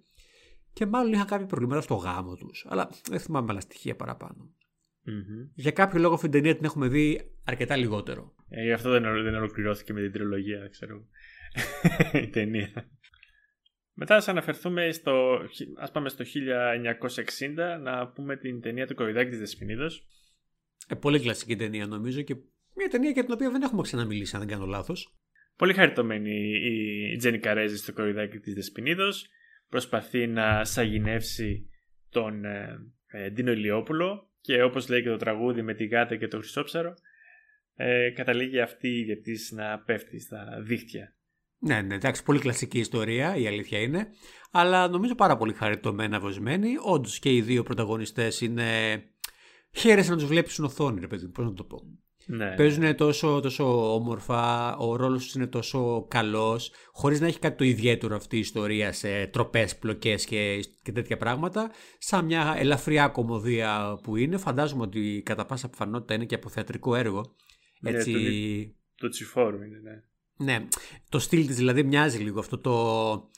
και 0.73 0.87
μάλλον 0.87 1.13
είχαν 1.13 1.27
κάποια 1.27 1.47
προβλήματα 1.47 1.81
στο 1.81 1.95
γάμο 1.95 2.37
τους. 2.37 2.67
Αλλά 2.69 2.91
δεν 3.09 3.21
θυμάμαι 3.21 3.47
άλλα 3.51 3.61
στοιχεία 3.61 3.97
παραπάνω. 3.97 4.55
Mm-hmm. 5.07 5.51
Για 5.55 5.71
κάποιο 5.71 6.01
λόγο 6.01 6.15
αυτή 6.15 6.29
την 6.29 6.41
ταινία 6.41 6.57
την 6.57 6.65
έχουμε 6.65 6.89
δει 6.89 7.21
αρκετά 7.45 7.77
λιγότερο. 7.77 8.35
Ε, 8.49 8.65
γι' 8.65 8.73
αυτό 8.73 8.91
δεν, 8.91 9.03
δεν 9.03 9.35
ολοκληρώθηκε 9.35 9.93
με 9.93 10.01
την 10.01 10.13
τριλογία, 10.13 10.69
ξέρω. 10.71 11.07
η 12.25 12.29
ταινία. 12.29 12.91
Μετά 14.01 14.17
ας 14.17 14.29
αναφερθούμε 14.29 14.93
στο, 14.93 15.41
ας 15.77 15.91
πάμε 15.91 16.09
στο 16.09 16.25
1960 17.39 17.81
να 17.83 18.09
πούμε 18.09 18.37
την 18.37 18.61
ταινία 18.61 18.87
του 18.87 18.95
Κορυδάκη 18.95 19.31
της 19.31 19.39
Δεσποινίδος. 19.39 20.07
Ε, 20.89 20.95
πολύ 20.95 21.21
κλασική 21.21 21.57
ταινία 21.57 21.87
νομίζω 21.87 22.23
και 22.23 22.35
μια 22.77 22.89
ταινία 22.89 23.11
για 23.11 23.25
την 23.25 23.33
οποία 23.33 23.51
δεν 23.51 23.63
έχουμε 23.63 23.83
ξαναμιλήσει 23.83 24.37
αν 24.37 24.41
δεν 24.41 24.51
κάνω 24.51 24.67
λάθος. 24.67 25.15
Πολύ 25.57 25.73
χαριτωμένη 25.73 26.31
η 27.13 27.17
Τζένι 27.17 27.39
Καρέζη 27.39 27.77
στο 27.77 27.93
Κορυδάκη 27.93 28.39
της 28.39 28.55
Δεσποινίδος. 28.55 29.29
Προσπαθεί 29.69 30.27
να 30.27 30.65
σαγηνεύσει 30.65 31.71
τον 32.11 32.45
ε, 32.45 32.79
ε, 33.07 33.31
Ντίνο 33.31 33.53
Ηλιόπουλο 33.53 34.31
και 34.41 34.63
όπως 34.63 34.89
λέει 34.89 35.03
και 35.03 35.09
το 35.09 35.17
τραγούδι 35.17 35.63
με 35.63 35.75
τη 35.75 35.87
γάτα 35.87 36.17
και 36.17 36.29
το 36.29 36.39
χρυσόψαρο 36.39 36.95
ε, 37.75 38.11
καταλήγει 38.11 38.61
αυτή 38.61 38.89
η 38.89 39.05
διεπτής 39.05 39.53
να 39.53 39.79
πέφτει 39.79 40.21
στα 40.21 40.61
δίχτυα. 40.63 41.18
Ναι, 41.59 41.81
ναι, 41.81 41.95
εντάξει, 41.95 42.23
πολύ 42.23 42.39
κλασική 42.39 42.79
ιστορία, 42.79 43.37
η 43.37 43.47
αλήθεια 43.47 43.81
είναι. 43.81 44.09
Αλλά 44.51 44.89
νομίζω 44.89 45.15
πάρα 45.15 45.37
πολύ 45.37 45.53
χαριτωμένα 45.53 46.21
βοσμένη. 46.21 46.75
Όντως 46.85 47.19
και 47.19 47.35
οι 47.35 47.41
δύο 47.43 47.63
πρωταγωνιστές 47.63 48.41
είναι. 48.41 48.65
Χαίρεσαι 49.73 50.11
να 50.11 50.17
τους 50.17 50.27
βλέπεις 50.27 50.53
στην 50.53 50.65
οθόνη, 50.65 51.01
ρε 51.01 51.07
παιδί 51.07 51.29
πώς 51.29 51.45
να 51.45 51.53
το 51.53 51.65
πω. 51.65 51.83
Ναι. 52.27 52.55
Παίζουν 52.55 52.97
τόσο, 52.97 53.41
τόσο 53.41 53.95
όμορφα, 53.95 54.77
ο 54.77 54.97
ρόλος 54.97 55.25
τους 55.25 55.35
είναι 55.35 55.47
τόσο 55.47 56.07
καλός, 56.09 56.73
χωρίς 56.93 57.21
να 57.21 57.27
έχει 57.27 57.39
κάτι 57.39 57.57
το 57.57 57.65
ιδιαίτερο 57.65 58.17
αυτή 58.17 58.37
η 58.37 58.39
ιστορία 58.39 58.93
σε 58.93 59.27
τροπές, 59.27 59.77
πλοκές 59.77 60.25
και, 60.25 60.61
και 60.83 60.93
τέτοια 60.93 61.17
πράγματα. 61.17 61.71
Σαν 61.99 62.25
μια 62.25 62.55
ελαφριά 62.57 63.09
κομμωδία 63.09 63.99
που 64.03 64.17
είναι, 64.17 64.37
φαντάζομαι 64.37 64.83
ότι 64.83 65.23
κατά 65.25 65.47
πάσα 65.47 65.69
πιθανότητα 65.69 66.15
είναι 66.15 66.25
και 66.25 66.35
από 66.35 66.49
θεατρικό 66.49 66.95
έργο. 66.95 67.35
Ναι, 67.81 67.91
Έτσι... 67.91 68.13
το, 68.97 69.07
το 69.07 69.09
τσιφόρου 69.09 69.57
είναι, 69.57 69.81
ναι. 69.83 70.03
Ναι, 70.39 70.67
το 71.09 71.19
στυλ 71.19 71.47
της 71.47 71.57
δηλαδή 71.57 71.83
μοιάζει 71.83 72.19
λίγο 72.19 72.39
αυτό 72.39 72.59
το, 72.59 73.31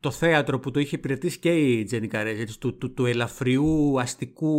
το 0.00 0.10
θέατρο 0.10 0.58
που 0.58 0.70
το 0.70 0.80
είχε 0.80 0.96
υπηρετήσει 0.96 1.38
και 1.38 1.54
η 1.54 1.84
Τζένι 1.84 2.08
Καρέζ, 2.08 2.56
του, 2.58 2.76
του, 2.76 2.92
του 2.92 3.06
ελαφριού 3.06 4.00
αστικού 4.00 4.56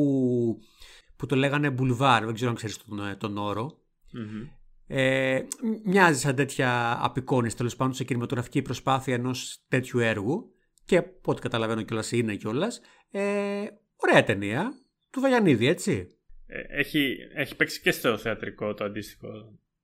που 1.16 1.25
το 1.25 1.36
λέγανε 1.36 1.70
μπουλβάρ, 1.70 2.25
δεν 2.25 2.34
ξέρω 2.34 2.50
αν 2.50 2.56
ξέρεις 2.56 2.77
τον, 2.77 3.08
ε, 3.08 3.16
τον 3.16 3.38
όρο. 3.38 3.82
Mm-hmm. 4.13 4.50
Ε, 4.88 5.42
μοιάζει 5.84 6.20
σαν 6.20 6.36
τέτοια 6.36 6.98
απεικόνηση 7.01 7.56
τέλος 7.56 7.75
πάντων 7.75 7.94
σε 7.94 8.04
κινηματογραφική 8.04 8.62
προσπάθεια 8.62 9.13
ενός 9.13 9.63
τέτοιου 9.68 10.00
έργου 10.00 10.51
και 10.86 10.98
από 10.98 11.32
ό,τι 11.32 11.42
καταλαβαίνω 11.42 11.82
κιόλας 11.82 12.12
είναι 12.12 12.36
κιόλας. 12.36 12.82
Ε, 13.12 13.66
ωραία 13.96 14.24
ταινία 14.24 14.74
του 15.10 15.20
Βαγιανίδη, 15.20 15.68
έτσι. 15.68 16.08
Ε, 16.46 16.80
έχει, 16.80 17.16
έχει 17.36 17.56
παίξει 17.56 17.82
και 17.82 17.92
στο 17.92 18.18
θεατρικό 18.18 18.74
το 18.74 18.84
αντίστοιχο 18.84 19.27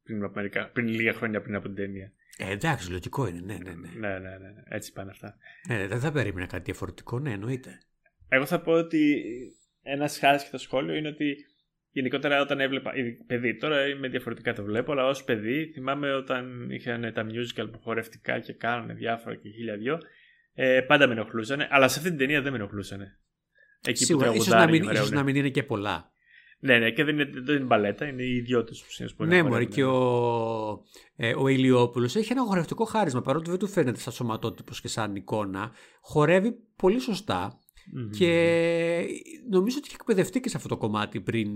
πριν, 0.04 0.24
από 0.24 0.34
μερικά, 0.36 0.70
πριν 0.74 0.88
λίγα 0.88 1.14
χρόνια 1.14 1.42
πριν 1.42 1.56
από 1.56 1.66
την 1.66 1.76
ταινία. 1.76 2.12
Ε, 2.38 2.52
εντάξει, 2.52 2.92
λογικό 2.92 3.28
είναι, 3.28 3.40
ναι, 3.40 3.54
ναι, 3.54 3.72
ναι. 3.74 3.90
Ναι, 4.00 4.08
ναι, 4.08 4.30
ναι, 4.30 4.38
ναι. 4.38 4.64
έτσι 4.70 4.92
πάνε 4.94 5.10
αυτά. 5.12 5.38
Ναι, 5.68 5.88
δεν 5.88 6.00
θα 6.00 6.12
περίμενα 6.12 6.46
κάτι 6.48 6.64
διαφορετικό, 6.64 7.20
ναι, 7.20 7.32
εννοείται. 7.32 7.80
Εγώ 8.28 8.46
θα 8.46 8.62
πω 8.62 8.72
ότι 8.72 9.24
ένας 9.82 10.20
χάρη 10.20 10.40
το 10.52 10.58
σχόλιο 10.58 10.94
είναι 10.96 11.08
ότι 11.08 11.36
γενικότερα 11.90 12.42
όταν 12.42 12.60
έβλεπα. 12.60 12.96
η- 12.96 13.12
Παιδί, 13.28 13.56
τώρα 13.58 13.88
είμαι 13.88 14.08
διαφορετικά 14.08 14.54
το 14.54 14.64
βλέπω, 14.64 14.92
αλλά 14.92 15.06
ως 15.06 15.24
παιδί 15.24 15.72
θυμάμαι 15.74 16.14
όταν 16.14 16.70
είχαν 16.70 17.14
τα 17.14 17.26
musical 17.26 17.70
που 17.72 17.80
χορευτικά 17.80 18.40
και 18.40 18.54
κάνανε 18.54 18.94
διάφορα 18.94 19.36
και 19.36 19.50
χίλια 19.50 19.78
δυο. 19.78 19.98
Ε, 20.54 20.82
πάντα 20.82 21.08
με 21.08 21.14
ενοχλούσαν, 21.14 21.68
αλλά 21.70 21.88
σε 21.88 21.98
αυτή 22.00 22.10
την 22.10 22.18
ταινία 22.20 22.42
δεν 22.42 22.52
με 22.52 22.58
ενοχλούσαν. 22.58 23.02
Εκεί 23.86 24.06
Σίγουρα, 24.06 24.28
που 24.28 24.34
ίσως 24.34 24.46
τραγουδάνε 24.48 24.72
να, 24.72 24.78
μην, 24.78 24.82
και 24.82 24.94
ίσως 24.94 25.10
μερεύουνε. 25.10 25.20
να 25.20 25.24
μην 25.24 25.36
είναι 25.36 25.50
και 25.50 25.64
πολλά. 25.64 26.13
Ναι, 26.66 26.80
ναι, 26.80 26.92
και 26.92 27.04
δεν 27.04 27.20
είναι, 27.20 27.30
δεν 27.34 27.56
είναι 27.56 27.66
μπαλέτα, 27.66 28.08
είναι 28.08 28.24
οι 28.24 28.40
δυο 28.40 28.64
του 28.64 28.74
που 29.18 29.26
Ναι, 29.26 29.44
μωρέ, 29.44 29.66
και 29.66 29.84
ο, 29.84 30.84
ε, 31.16 31.34
ο 31.38 31.48
Ηλιόπουλος 31.48 32.16
έχει 32.16 32.32
ένα 32.32 32.42
χορευτικό 32.42 32.86
χάρισμα, 32.86 33.22
παρότι 33.22 33.50
δεν 33.50 33.60
του 33.60 33.68
φαίνεται 33.68 34.00
σαν 34.00 34.14
σωματότυπος 34.14 34.82
και 34.82 34.88
σαν 34.88 35.16
εικόνα. 35.16 35.72
Χορεύει 36.02 36.52
πολύ 36.76 37.00
σωστά 37.00 37.60
και 38.18 38.30
νομίζω 39.50 39.78
ότι 39.78 39.88
είχε 39.88 39.96
εκπαιδευτεί 40.00 40.40
και 40.40 40.50
σε 40.50 40.58
αυτό 40.58 40.70
το 40.70 40.78
κομμάτι 40.78 41.22
πριν, 41.22 41.52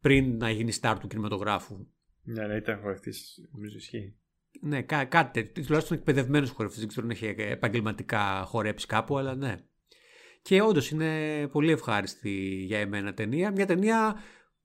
πριν 0.00 0.36
να 0.36 0.50
γίνει 0.50 0.72
στάρ 0.72 0.98
του 0.98 1.06
κινηματογράφου. 1.06 1.86
Ναι, 2.22 2.46
ναι, 2.46 2.56
ήταν 2.56 2.80
χορευτής, 2.80 3.48
νομίζω 3.52 3.76
ισχύει. 3.76 4.14
Ναι, 4.60 4.82
κά, 4.82 5.04
κάτι 5.04 5.42
τέτοιο. 5.42 5.64
Τουλάχιστον 5.64 5.96
εκπαιδευμένος 5.96 6.50
χορευτής. 6.50 6.78
Δεν 6.80 6.88
ξέρω 6.88 7.06
αν 7.06 7.12
έχει 7.12 7.34
επαγγελματικά 7.38 8.44
χορέψει 8.46 8.86
κάπου, 8.86 9.18
αλλά 9.18 9.34
ναι. 9.34 9.56
Και 10.42 10.62
όντως 10.62 10.90
είναι 10.90 11.46
πολύ 11.48 11.72
ευχάριστη 11.72 12.62
για 12.66 12.78
εμένα 12.78 13.14
ταινία. 13.14 13.50
Μια 13.50 13.66
ταινία 13.66 14.22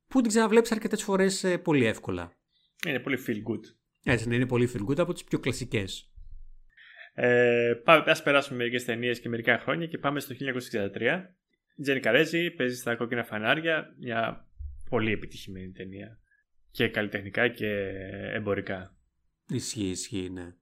που 0.08 0.22
την 0.22 0.30
ξαναβλέπεις 0.30 0.72
αρκετές 0.72 1.04
φορές 1.04 1.60
πολύ 1.64 1.86
εύκολα. 1.86 2.32
Είναι 2.88 3.00
πολύ 3.00 3.18
feel 3.28 3.52
good. 3.52 3.62
Έτσι, 4.04 4.28
ναι, 4.28 4.36
είναι 4.36 4.46
πολύ 4.46 4.72
feel 4.74 4.92
good 4.92 5.00
από 5.00 5.14
τις 5.14 5.24
πιο 5.24 5.40
κλασικές. 5.40 6.10
Ε, 7.14 7.74
πάμε, 7.84 8.04
ας 8.06 8.24
περάσουμε 8.24 8.58
μερικές 8.58 8.84
ταινίες 8.84 9.20
και 9.20 9.30
μερικά 9.30 9.60
χρόνια 9.60 9.88
και 9.88 9.98
πάμε 9.98 10.20
στο 10.20 10.36
1963. 10.36 11.36
Η 11.76 11.82
Τζένι 11.82 12.00
Καρέζη 12.00 12.52
παίζει 12.52 12.76
στα 12.76 12.96
κόκκινα 12.96 13.24
φανάρια, 13.24 13.96
μια 14.00 14.48
πολύ 14.90 15.12
επιτυχημένη 15.12 15.72
ταινία. 15.72 16.20
Και 16.72 16.88
καλλιτεχνικά 16.88 17.48
και 17.48 17.68
εμπορικά. 18.34 18.98
Ισχύει, 19.50 19.90
ισχύει, 19.90 20.30
ναι. 20.30 20.54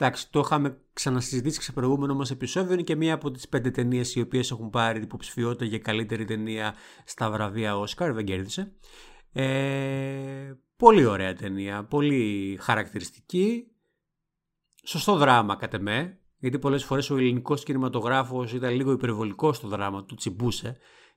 Εντάξει, 0.00 0.30
το 0.30 0.40
είχαμε 0.40 0.80
ξανασυζητήσει 0.92 1.62
σε 1.62 1.72
προηγούμενο 1.72 2.14
μας 2.14 2.30
επεισόδιο. 2.30 2.72
Είναι 2.72 2.82
και 2.82 2.96
μία 2.96 3.14
από 3.14 3.30
τις 3.30 3.48
πέντε 3.48 3.70
ταινίες 3.70 4.14
οι 4.14 4.20
οποίες 4.20 4.50
έχουν 4.50 4.70
πάρει 4.70 5.02
υποψηφιότητα 5.02 5.64
για 5.64 5.78
καλύτερη 5.78 6.24
ταινία 6.24 6.74
στα 7.04 7.30
βραβεία 7.30 7.78
Όσκαρ. 7.78 8.12
Δεν 8.12 8.24
κέρδισε. 8.24 8.72
Ε, 9.32 10.52
πολύ 10.76 11.04
ωραία 11.04 11.34
ταινία. 11.34 11.84
Πολύ 11.84 12.56
χαρακτηριστική. 12.60 13.66
Σωστό 14.84 15.16
δράμα 15.16 15.56
κατ' 15.56 15.74
εμέ. 15.74 16.18
Γιατί 16.38 16.58
πολλές 16.58 16.84
φορές 16.84 17.10
ο 17.10 17.16
ελληνικός 17.16 17.62
κινηματογράφος 17.62 18.52
ήταν 18.52 18.74
λίγο 18.74 18.92
υπερβολικός 18.92 19.56
στο 19.56 19.68
δράμα 19.68 20.04
του, 20.04 20.14
τσιμπούσε 20.14 20.76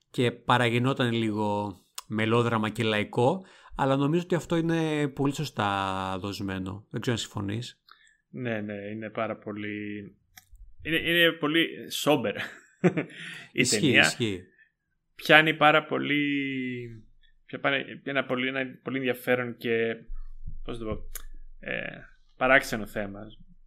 και 0.09 0.31
παραγενόταν 0.31 1.11
λίγο 1.11 1.77
μελόδραμα 2.07 2.69
και 2.69 2.83
λαϊκό, 2.83 3.45
αλλά 3.75 3.95
νομίζω 3.95 4.21
ότι 4.23 4.35
αυτό 4.35 4.55
είναι 4.55 5.07
πολύ 5.07 5.35
σωστά 5.35 6.17
δοσμένο. 6.19 6.85
Δεν 6.89 7.01
ξέρω 7.01 7.15
αν 7.15 7.21
συμφωνείς. 7.21 7.80
Ναι, 8.31 8.61
ναι, 8.61 8.73
είναι 8.73 9.09
πάρα 9.09 9.37
πολύ... 9.37 9.97
Είναι, 10.81 10.95
είναι 10.97 11.31
πολύ 11.31 11.67
σόμπερ 11.91 12.35
η 12.39 12.41
ισχύει, 13.51 13.79
ταινία. 13.79 13.99
ισχύει. 14.01 14.43
Πιάνει 15.15 15.53
πάρα 15.53 15.85
πολύ... 15.85 16.17
Πιάνει 17.45 18.01
ένα 18.03 18.25
πολύ, 18.25 18.47
ένα 18.47 18.65
πολύ 18.83 18.97
ενδιαφέρον 18.97 19.57
και 19.57 19.95
πώς 20.63 20.77
το 20.77 20.85
πω, 20.85 21.09
ε, 21.59 21.81
παράξενο 22.37 22.85
θέμα. 22.85 23.19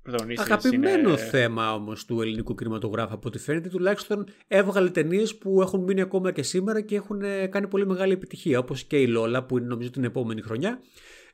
Πρωταγωνίστρια 0.03 0.55
Αγαπημένο 0.55 1.09
είναι- 1.09 1.17
θέμα 1.19 1.75
όμως 1.75 2.05
του 2.05 2.21
ελληνικού 2.21 2.55
κινηματογράφου 2.55 3.15
από 3.15 3.29
ό,τι 3.29 3.39
φαίνεται 3.39 3.69
τουλάχιστον 3.69 4.27
έβγαλε 4.49 4.91
ταινίες 4.91 5.37
που 5.39 5.63
έχουν 5.63 5.83
μείνει 5.83 6.01
ακόμα 6.01 6.33
και 6.33 6.43
σήμερα 6.43 6.81
και 6.81 6.97
έχουν 6.97 7.23
ε, 7.23 7.47
κάνει 7.47 7.69
πολύ 7.69 7.87
μεγάλη 7.87 8.13
επιτυχία 8.13 8.59
όπως 8.59 8.85
και 8.85 9.01
η 9.01 9.07
Λόλα 9.07 9.45
που 9.45 9.59
είναι 9.59 9.67
νομίζω 9.67 9.91
την 9.91 10.05
επόμενη 10.05 10.41
χρονιά 10.41 10.81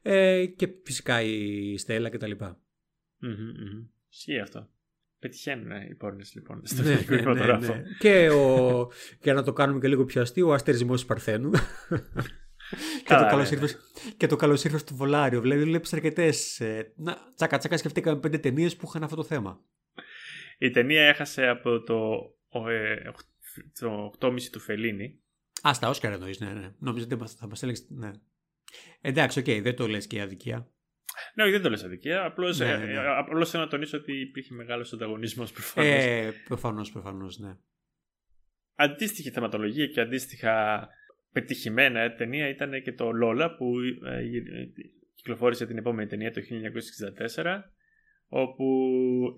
ε, 0.02 0.46
και 0.46 0.68
φυσικά 0.84 1.22
η 1.22 1.76
Στέλλα 1.78 2.08
κτλ. 2.08 2.30
Μμμ, 3.20 3.32
μμμ. 3.32 3.84
Ισχύει 4.10 4.38
αυτό. 4.38 4.68
Πετυχαίνουν 5.18 5.70
οι 5.90 5.94
πόρνες 5.94 6.34
λοιπόν 6.34 6.62
στο 6.66 6.82
ναι, 6.82 6.88
ελληνικό 6.90 7.14
ναι, 7.14 7.16
ναι, 7.16 7.22
κινηματογράφο. 7.22 7.74
ναι. 7.74 7.82
Και, 7.98 8.28
ο, 8.30 8.88
για 9.22 9.34
να 9.34 9.42
το 9.42 9.52
κάνουμε 9.52 9.80
και 9.80 9.88
λίγο 9.88 10.04
πιο 10.04 10.20
αστείο, 10.20 10.48
ο 10.48 10.52
αστερισμός 10.52 11.00
του 11.00 11.06
Παρθένου. 11.06 11.50
και, 11.50 11.58
Καλά, 13.04 13.18
το 13.20 13.24
ναι, 13.24 13.30
καλώς 13.30 13.50
ναι. 13.50 13.56
ήρθες, 13.56 13.78
και 14.16 14.26
το 14.26 14.36
καλώς 14.36 14.64
ήρθες 14.64 14.84
το 14.84 14.94
δολάριο. 14.96 15.40
Δηλαδή, 15.40 15.64
βλέπεις 15.64 15.92
αρκετές. 15.92 16.62
να, 16.96 17.16
τσάκα, 17.34 17.58
τσάκα, 17.58 17.76
σκεφτήκαμε 17.76 18.20
πέντε 18.20 18.38
ταινίες 18.38 18.76
που 18.76 18.86
είχαν 18.88 19.02
αυτό 19.02 19.16
το 19.16 19.24
θέμα. 19.24 19.60
Η 20.58 20.70
ταινία 20.70 21.02
έχασε 21.02 21.48
από 21.48 21.82
το, 21.82 21.96
ο, 22.48 22.68
ε, 22.68 23.12
το 23.80 24.12
8,5 24.18 24.42
του 24.52 24.60
Φελίνη. 24.60 25.20
Α, 25.68 25.74
στα 25.74 25.88
Όσκαρ 25.88 26.12
εννοείς, 26.12 26.40
ναι, 26.40 26.52
ναι. 26.52 26.74
Νομίζω 26.78 27.06
ότι 27.10 27.30
θα 27.38 27.48
μας 27.48 27.62
έλεγε. 27.62 27.80
Ναι. 27.88 28.10
Εντάξει, 29.00 29.38
οκ, 29.38 29.44
δεν 29.44 29.76
το 29.76 29.88
λες 29.88 30.06
και 30.06 30.16
η 30.16 30.20
αδικία. 30.20 30.70
Ναι, 31.34 31.42
όχι, 31.42 31.52
δεν 31.52 31.62
το 31.62 31.70
λες 31.70 31.84
αδικία. 31.84 32.24
Απλώς, 32.24 32.58
Ναι, 32.58 32.70
ε, 32.70 32.76
ναι, 32.76 32.84
ναι. 32.84 32.92
ε, 32.92 33.06
απλώς 33.18 33.50
θέλω 33.50 33.62
να 33.62 33.68
τονίσω 33.68 33.96
ότι 33.98 34.20
υπήρχε 34.20 34.54
μεγάλος 34.54 34.92
ανταγωνισμός 34.92 35.52
προφανώς. 35.52 35.88
Ε, 36.04 36.32
προφανώς, 36.48 36.92
προφανώς, 36.92 37.38
ναι. 37.38 37.56
Αντίστοιχη 38.74 39.30
θεματολογία 39.30 39.86
και 39.86 40.00
αντίστοιχα 40.00 40.88
πετυχημένα 41.32 42.00
ε, 42.00 42.10
ταινία 42.10 42.48
ήταν 42.48 42.82
και 42.82 42.92
το 42.92 43.10
Λόλα 43.10 43.56
που 43.56 43.74
ε, 44.06 44.16
ε, 44.16 44.22
κυκλοφόρησε 45.14 45.66
την 45.66 45.78
επόμενη 45.78 46.08
ταινία 46.08 46.32
το 46.32 46.40
1964 47.36 47.60
όπου 48.28 48.64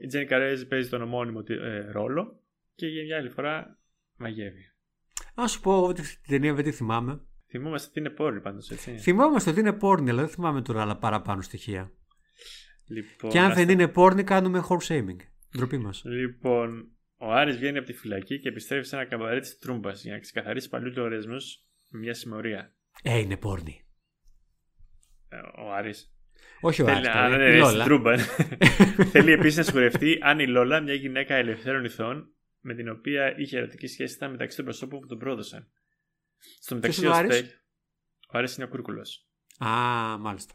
η 0.02 0.06
Τζένι 0.06 0.24
Καρέζ 0.26 0.62
παίζει 0.62 0.88
τον 0.88 1.02
ομώνυμο 1.02 1.42
τη- 1.42 1.54
ε, 1.54 1.90
ρόλο 1.90 2.42
και 2.74 2.86
για 2.86 3.02
μια 3.04 3.16
άλλη 3.16 3.28
φορά 3.30 3.78
μαγεύει. 4.16 4.72
Α 5.34 5.48
σου 5.48 5.60
πω 5.60 5.82
ότι 5.82 6.00
αυτή 6.00 6.14
την 6.14 6.30
ταινία 6.30 6.54
δεν 6.54 6.64
τη 6.64 6.72
θυμάμαι. 6.72 7.20
Θυμόμαστε 7.52 7.88
ότι 7.88 7.98
είναι 8.00 8.10
πόρνη 8.10 8.40
πάντως 8.40 8.70
έτσι. 8.70 8.96
Θυμόμαστε 8.98 9.50
ότι 9.50 9.60
είναι 9.60 9.72
πόρνη, 9.72 10.10
αλλά 10.10 10.20
δεν 10.20 10.30
θυμάμαι 10.30 10.62
τώρα 10.62 10.82
άλλα 10.82 10.96
παραπάνω 10.96 11.42
στοιχεία. 11.42 11.92
Λοιπόν, 12.88 13.30
και 13.30 13.38
αν 13.38 13.50
ας 13.50 13.56
δεν 13.56 13.66
τα- 13.66 13.72
είναι 13.72 13.88
πόρνη, 13.88 14.24
κάνουμε 14.24 14.62
horse 14.68 14.92
shaming. 14.92 15.16
Ντροπή 15.56 15.78
μας. 15.78 16.02
Λοιπόν, 16.04 16.90
ο 17.16 17.32
Άρης 17.32 17.56
βγαίνει 17.56 17.78
από 17.78 17.86
τη 17.86 17.92
φυλακή 17.92 18.38
και 18.40 18.48
επιστρέφει 18.48 18.86
σε 18.86 18.96
ένα 18.96 19.04
καμπαρέ 19.04 19.40
της 19.40 19.58
Τρούμπας 19.58 20.02
για 20.02 20.12
να 20.12 20.18
ξεκαθαρίσει 20.18 20.68
παλιού 20.68 20.92
λογαριασμού 20.96 21.36
με 21.88 21.98
μια 21.98 22.14
συμμορία. 22.14 22.74
Ε, 23.02 23.18
είναι 23.18 23.36
πόρνη. 23.36 23.84
Ε, 25.28 25.36
Ο 25.62 25.72
Άρης 25.74 26.14
Όχι 26.60 26.82
ο 26.82 26.84
Θέλει, 26.84 26.96
Άρης, 26.96 27.08
α, 27.08 27.12
τώρα, 27.12 27.36
ναι, 27.36 27.44
η 27.44 27.50
ναι, 27.52 27.56
Λόλα. 27.58 27.70
στην 27.70 27.84
Τρούμπα. 27.84 28.16
Θέλει 29.12 29.32
επίσης 29.32 29.56
να 29.56 29.62
σιγουρευτεί 29.62 30.18
αν 30.22 30.38
η 30.38 30.46
Λόλα, 30.46 30.80
μια 30.80 30.94
γυναίκα 30.94 31.34
ελευθέρων 31.34 31.84
ηθών, 31.84 32.34
με 32.60 32.74
την 32.74 32.88
οποία 32.88 33.34
είχε 33.38 33.58
ερωτική 33.58 33.86
σχέση, 33.86 34.14
ήταν 34.14 34.30
μεταξύ 34.30 34.56
των 34.56 34.64
προσώπων 34.64 35.00
που 35.00 35.06
τον 35.06 35.18
πρόδωσαν. 35.18 35.68
Στο 36.60 36.74
μεταξύ, 36.74 37.00
είναι 37.00 37.08
ο 37.08 37.12
ο, 37.12 37.14
Άρης; 37.14 37.36
Στέλ... 37.36 37.48
ο 38.28 38.38
Άρης 38.38 38.56
είναι 38.56 38.64
ο 38.64 38.68
Κούρκουλος. 38.68 39.28
Α, 39.58 39.68
μάλιστα. 40.18 40.54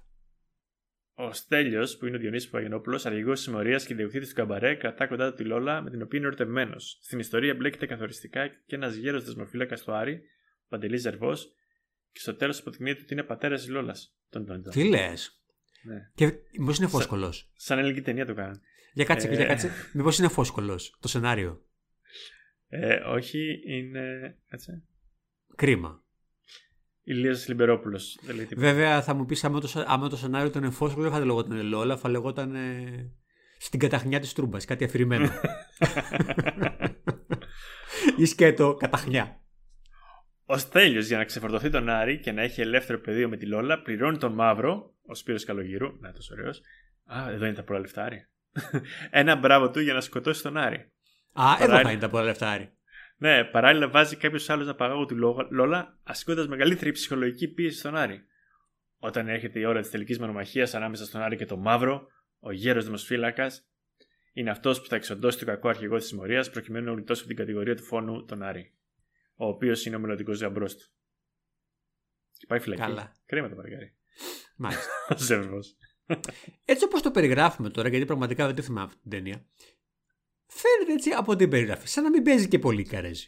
Ο 1.13 1.33
Στέλιος, 1.33 1.97
που 1.97 2.05
είναι 2.05 2.15
ο 2.15 2.19
Διονύσης 2.19 2.49
Παπαγενόπουλος, 2.49 3.05
αρχηγός 3.05 3.35
της 3.35 3.43
συμμορίας 3.43 3.85
και 3.85 3.93
ιδιοκτήτη 3.93 4.27
του 4.27 4.33
καμπαρέ, 4.33 4.75
κρατά 4.75 5.07
κοντά 5.07 5.29
του 5.29 5.35
τη 5.35 5.43
Λόλα, 5.43 5.81
με 5.81 5.89
την 5.89 6.01
οποία 6.01 6.19
είναι 6.19 6.27
ερωτευμένος. 6.27 6.99
Στην 7.01 7.19
ιστορία 7.19 7.55
μπλέκεται 7.55 7.85
καθοριστικά 7.85 8.47
και 8.47 8.75
ένας 8.75 8.95
γέρος 8.95 9.23
δεσμοφύλακας 9.23 9.81
του 9.83 9.93
Άρη, 9.93 10.21
Παντελής 10.67 11.01
Ζερβός, 11.01 11.51
και 12.11 12.19
στο 12.19 12.35
τέλος 12.35 12.59
αποδεικνύεται 12.59 13.01
ότι 13.01 13.13
είναι 13.13 13.23
πατέρας 13.23 13.61
της 13.61 13.69
Λόλας. 13.69 14.17
Τον 14.29 14.45
τον 14.45 14.63
τον. 14.63 14.71
Τι 14.71 14.83
λες; 14.89 15.41
Ναι. 15.83 16.11
Και 16.15 16.33
μήπως 16.59 16.77
είναι 16.77 16.87
φόσκολος; 16.87 17.51
Σαν 17.55 17.77
ελληνική 17.77 18.01
ταινία 18.01 18.25
το 18.25 18.33
κάνανε. 18.33 18.59
Για 18.93 19.05
κάτσε, 19.05 19.27
Ε. 19.27 19.35
για 19.35 19.45
κάτσε. 19.45 19.71
Μήπως 19.93 20.19
είναι 20.19 20.27
φόσκολος 20.27 20.97
το 21.01 21.07
σενάριο; 21.07 21.65
Ε, 22.67 22.95
όχι, 22.95 23.61
είναι. 23.65 24.37
Κάτσε. 24.49 24.83
Κρίμα. 25.57 26.03
Ηλίας 27.03 27.47
Λιμπερόπουλος. 27.47 28.19
Δεν 28.21 28.35
λέει 28.35 28.45
τίποτα. 28.45 28.67
Βέβαια 28.67 29.01
θα 29.01 29.13
μου 29.13 29.25
πεις 29.25 29.43
άμα 29.43 29.59
το, 29.59 29.83
άμα 29.87 30.09
το 30.09 30.17
σενάριο 30.17 30.47
ήταν 30.47 30.71
φόσκολο 30.71 31.03
δεν 31.03 31.19
θα 31.19 31.25
λεγόταν 31.25 31.61
Λόλα, 31.61 31.97
θα 31.97 32.09
λεγόταν 32.09 32.55
ε, 32.55 33.11
στην 33.57 33.79
καταχνιά 33.79 34.19
της 34.19 34.33
Τρούμπα. 34.33 34.65
Κάτι 34.65 34.83
αφηρημένο. 34.83 35.29
Ή 38.17 38.25
σκέτο 38.25 38.73
καταχνιά. 38.73 39.41
Ο 40.45 40.57
Στέλιος 40.57 41.07
για 41.07 41.17
να 41.17 41.23
ξεφορτωθεί 41.23 41.69
τον 41.69 41.89
Άρη 41.89 42.19
και 42.19 42.31
να 42.31 42.41
έχει 42.41 42.61
ελεύθερο 42.61 42.99
πεδίο 42.99 43.29
με 43.29 43.37
τη 43.37 43.45
Λόλα 43.45 43.81
πληρώνει 43.81 44.17
τον 44.17 44.33
Μαύρο, 44.33 44.93
ο 45.05 45.15
Σπύρος 45.15 45.43
Καλογύρου. 45.43 45.97
Να, 45.99 46.11
τόσο 46.11 46.33
ωραίος. 46.33 46.61
Α, 47.05 47.29
εδώ 47.31 47.45
είναι 47.45 47.55
τα 47.55 47.63
πολλά 47.63 47.79
λεφτά, 47.79 48.03
Άρη. 48.03 48.27
Ένα 49.09 49.35
μπράβο 49.35 49.71
του 49.71 49.79
για 49.79 49.93
να 49.93 50.01
σκοτώσει 50.01 50.43
τον 50.43 50.57
Άρη. 50.57 50.91
Α, 51.33 51.43
εδώ 51.43 51.57
Παράλληλα. 51.57 51.81
θα 51.81 51.91
είναι 51.91 52.01
τα 52.01 52.09
πολλά 52.09 52.23
λεφτά. 52.23 52.49
Άρη. 52.49 52.76
Ναι, 53.17 53.43
παράλληλα 53.43 53.89
βάζει 53.89 54.15
κάποιος 54.15 54.49
άλλος 54.49 54.67
να 54.67 54.75
παγάγω 54.75 55.05
τη 55.05 55.13
Λό- 55.13 55.47
Λόλα, 55.51 55.99
ασκώντας 56.03 56.47
μεγαλύτερη 56.47 56.91
ψυχολογική 56.91 57.47
πίεση 57.47 57.77
στον 57.77 57.95
Άρη. 57.95 58.25
Όταν 58.99 59.27
έρχεται 59.27 59.59
η 59.59 59.65
ώρα 59.65 59.81
της 59.81 59.89
τελικής 59.89 60.19
μονομαχίας 60.19 60.73
ανάμεσα 60.73 61.05
στον 61.05 61.21
Άρη 61.21 61.35
και 61.35 61.45
τον 61.45 61.59
Μαύρο, 61.59 62.07
ο 62.39 62.51
γέρος 62.51 62.85
δημοσφύλακας 62.85 63.67
είναι 64.33 64.49
αυτός 64.49 64.81
που 64.81 64.87
θα 64.87 64.95
εξοντώσει 64.95 65.37
τον 65.37 65.47
κακό 65.47 65.69
αρχηγό 65.69 65.97
της 65.97 66.07
συμμορίας 66.07 66.49
προκειμένου 66.49 66.85
να 66.85 66.91
γλιτώσει 66.91 67.19
από 67.19 67.29
την 67.29 67.37
κατηγορία 67.37 67.75
του 67.75 67.83
φόνου 67.83 68.25
τον 68.25 68.43
Άρη. 68.43 68.73
Ο 69.35 69.47
οποίος 69.47 69.85
είναι 69.85 69.95
ο 69.95 69.99
μελλοντικός 69.99 70.41
γαμπρό 70.41 70.65
του. 70.65 70.85
Και 72.37 72.45
πάει 72.47 72.59
φυλακή. 72.59 72.81
Καλά. 72.81 73.11
Κρίμα 73.25 73.49
το 73.49 73.55
παλικάρι. 73.55 73.95
Μάλιστα. 74.55 74.91
Ο 75.13 75.17
Ζεύγο. 75.17 75.59
Έτσι 76.65 76.83
όπως 76.85 77.01
το 77.01 77.11
περιγράφουμε 77.11 77.69
τώρα, 77.69 77.89
γιατί 77.89 78.05
πραγματικά 78.05 78.45
δεν 78.45 78.55
τη 78.55 78.61
θυμάμαι 78.61 78.87
αυτή 78.87 78.99
την 79.01 79.09
ταινία. 79.09 79.45
Φαίνεται 80.61 80.93
έτσι 80.93 81.09
από 81.17 81.35
την 81.35 81.49
περιγραφή, 81.49 81.87
σαν 81.87 82.03
να 82.03 82.09
μην 82.09 82.23
παίζει 82.23 82.47
και 82.47 82.59
πολύ 82.59 82.81
η 82.81 82.85
Καρέζη. 82.85 83.27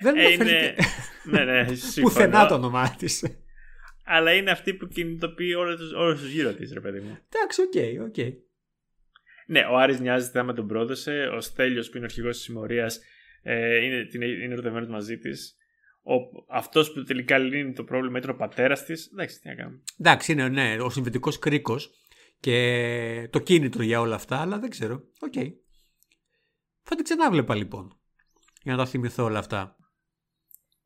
Δεν 0.00 0.16
Ε, 0.16 0.22
είναι... 0.22 0.34
αναφέρθηκε 0.44 0.74
ναι, 1.32 1.44
ναι, 1.44 1.74
συμφωνώ. 1.74 2.06
πουθενά 2.08 2.46
το 2.46 2.54
όνομά 2.54 2.94
της. 2.98 3.24
Αλλά 4.04 4.32
είναι 4.34 4.50
αυτή 4.50 4.74
που 4.74 4.86
κινητοποιεί 4.88 5.54
όλους 5.58 5.76
τους, 5.80 5.92
όλους 5.92 6.20
τους 6.20 6.30
γύρω 6.30 6.54
της, 6.54 6.72
ρε 6.72 6.80
παιδί 6.80 7.00
μου. 7.00 7.18
Εντάξει, 7.32 7.60
ok, 7.62 8.06
ok. 8.08 8.34
Ναι, 9.46 9.60
ο 9.70 9.76
Άρης 9.76 10.00
νοιάζεται 10.00 10.38
άμα 10.38 10.52
τον 10.52 10.66
πρόδωσε. 10.66 11.30
Ο 11.36 11.40
Στέλιος 11.40 11.86
που 11.88 11.96
είναι 11.96 12.04
ο 12.04 12.08
αρχηγός 12.08 12.34
της 12.36 12.44
συμμορίας 12.44 13.00
ε, 13.42 13.84
είναι, 13.84 14.04
την- 14.04 14.22
είναι 14.22 14.52
ερωτευμένος 14.52 14.88
μαζί 14.88 15.18
της. 15.18 15.56
Ο, 16.02 16.14
αυτός 16.56 16.92
που 16.92 17.02
τελικά 17.04 17.38
λύνει 17.38 17.72
το 17.72 17.84
πρόβλημα 17.84 18.18
ήταν 18.18 18.30
ο 18.30 18.34
πατέρας 18.36 18.84
της. 18.84 19.10
Εντάξει, 19.12 19.40
τι 19.40 19.48
να 19.48 19.54
κάνουμε. 19.54 19.82
Εντάξει, 20.00 20.32
είναι 20.32 20.48
ναι, 20.48 20.76
ο 20.80 20.90
συνδετικός 20.90 21.30
κρίκος 21.32 21.90
και 22.40 23.28
το 23.32 23.38
κίνητρο 23.38 23.82
για 23.82 24.00
όλα 24.00 24.14
αυτά, 24.14 24.40
αλλά 24.40 24.58
δεν 24.58 24.70
ξέρω. 24.70 25.02
Οκ. 25.20 25.32
Θα 26.88 26.94
την 26.94 27.04
ξανάβλεπα 27.04 27.54
λοιπόν. 27.54 28.00
Για 28.62 28.72
να 28.72 28.78
τα 28.78 28.86
θυμηθώ 28.86 29.24
όλα 29.24 29.38
αυτά. 29.38 29.76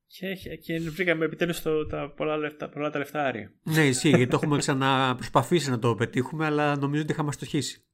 Και, 0.06 0.34
και 0.56 0.80
βρήκαμε 0.90 1.24
επιτέλους 1.24 1.62
το, 1.62 1.86
τα 1.86 2.12
πολλά, 2.12 2.36
λεφτά, 2.36 2.68
πολλά 2.68 2.90
τα 2.90 2.98
λεφτά 2.98 3.24
Άρη. 3.24 3.58
ναι, 3.62 3.86
ισχύει, 3.86 4.08
γιατί 4.08 4.26
το 4.26 4.36
έχουμε 4.36 4.58
ξαναπροσπαθήσει 4.58 5.70
να 5.70 5.78
το 5.78 5.94
πετύχουμε, 5.94 6.46
αλλά 6.46 6.76
νομίζω 6.76 7.02
ότι 7.02 7.12
είχαμε 7.12 7.28
αστοχήσει. 7.28 7.84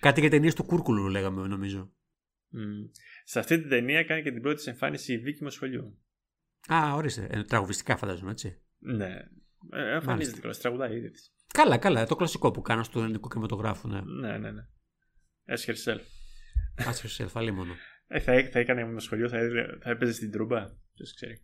Κάτι 0.00 0.20
για 0.20 0.30
ταινίες 0.30 0.54
του 0.54 0.64
Κούρκουλου, 0.64 1.08
λέγαμε, 1.08 1.46
νομίζω. 1.46 1.92
Μμ. 2.48 2.60
Σε 3.24 3.38
αυτή 3.38 3.60
την 3.60 3.68
ταινία 3.68 4.04
κάνει 4.04 4.22
και 4.22 4.32
την 4.32 4.42
πρώτη 4.42 4.56
της 4.56 4.66
εμφάνιση 4.66 5.12
η 5.12 5.18
Βίκη 5.18 5.42
Μοσχολιού. 5.42 5.98
Α, 6.72 6.94
ορίστε. 6.94 7.26
Ε, 7.30 7.42
τραγουδιστικά 7.42 7.96
φαντάζομαι, 7.96 8.30
έτσι. 8.30 8.60
Ναι. 8.78 9.16
Ε, 9.72 9.94
εμφανίζεται 9.94 10.38
κιόλας, 10.38 10.58
τραγουδάει 10.58 10.96
ήδη 10.96 11.10
της. 11.10 11.32
Καλά, 11.52 11.78
καλά. 11.78 12.06
Το 12.06 12.16
κλασικό 12.16 12.50
που 12.50 12.62
κάνω 12.62 12.82
στο 12.82 13.00
ελληνικό 13.00 13.28
κινηματογράφο, 13.28 13.88
ναι. 13.88 14.00
Ναι, 14.00 14.38
ναι, 14.38 14.50
ναι. 14.50 14.62
Ask 15.46 15.70
yourself. 15.70 16.00
Άσχε 16.86 17.08
σε 17.08 17.22
αλφαλή 17.22 17.50
μόνο. 17.50 17.74
Ε, 18.08 18.20
θα, 18.20 18.48
θα 18.50 18.58
έκανε 18.58 18.84
με 18.84 19.00
σχολείο, 19.00 19.28
θα, 19.28 19.38
έδινε- 19.38 19.82
θα 19.82 19.90
έπαιζε 19.90 20.12
στην 20.12 20.30
τρούμπα. 20.30 20.64
Ποιος 20.94 21.14
ξέρει. 21.14 21.42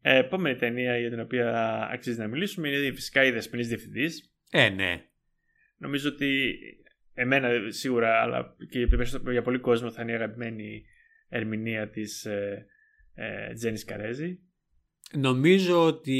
Ε, 0.00 0.18
επόμενη 0.18 0.56
ταινία 0.56 0.98
για 0.98 1.10
την 1.10 1.20
οποία 1.20 1.78
αξίζει 1.92 2.18
να 2.18 2.26
μιλήσουμε 2.26 2.68
είναι 2.68 2.92
φυσικά 2.94 3.24
η 3.24 3.30
Δεσποινή 3.30 3.62
Διευθυντής. 3.62 4.34
Ε, 4.50 4.68
ναι. 4.68 5.04
Νομίζω 5.78 6.08
ότι 6.08 6.58
εμένα 7.14 7.70
σίγουρα, 7.70 8.20
αλλά 8.20 8.56
και 8.70 8.78
για 8.78 8.96
περισσότερο- 8.96 9.32
για 9.32 9.42
πολύ 9.42 9.58
κόσμο 9.58 9.90
θα 9.90 10.02
είναι 10.02 10.12
η 10.12 10.14
αγαπημένη 10.14 10.84
ερμηνεία 11.28 11.88
της 11.90 12.24
ε, 12.24 12.66
ε, 13.14 13.52
Τζέννη 13.52 13.80
Καρέζη. 13.80 14.38
Νομίζω 15.12 15.86
ότι. 15.86 16.18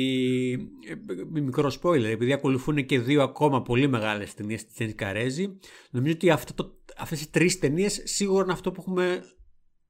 ε, 1.35 1.41
Μικρό 1.41 1.73
spoiler, 1.81 2.05
επειδή 2.05 2.33
ακολουθούν 2.33 2.87
και 2.87 3.01
δύο 3.01 3.23
ακόμα 3.23 3.63
πολύ 3.63 3.89
μεγάλες 3.89 4.35
ταινίες 4.35 4.65
της 4.65 4.75
Τζέννη 4.75 4.93
Καρέζη, 4.93 5.59
νομίζω 5.91 6.15
ότι 6.15 6.31
αυτό 6.31 6.55
το, 6.55 6.79
αυτές 6.97 7.23
οι 7.23 7.31
τρεις 7.31 7.59
ταινίες 7.59 8.01
σίγουρα 8.05 8.43
είναι 8.43 8.53
αυτό 8.53 8.73
που 8.73 8.81
έχουμε 8.81 9.23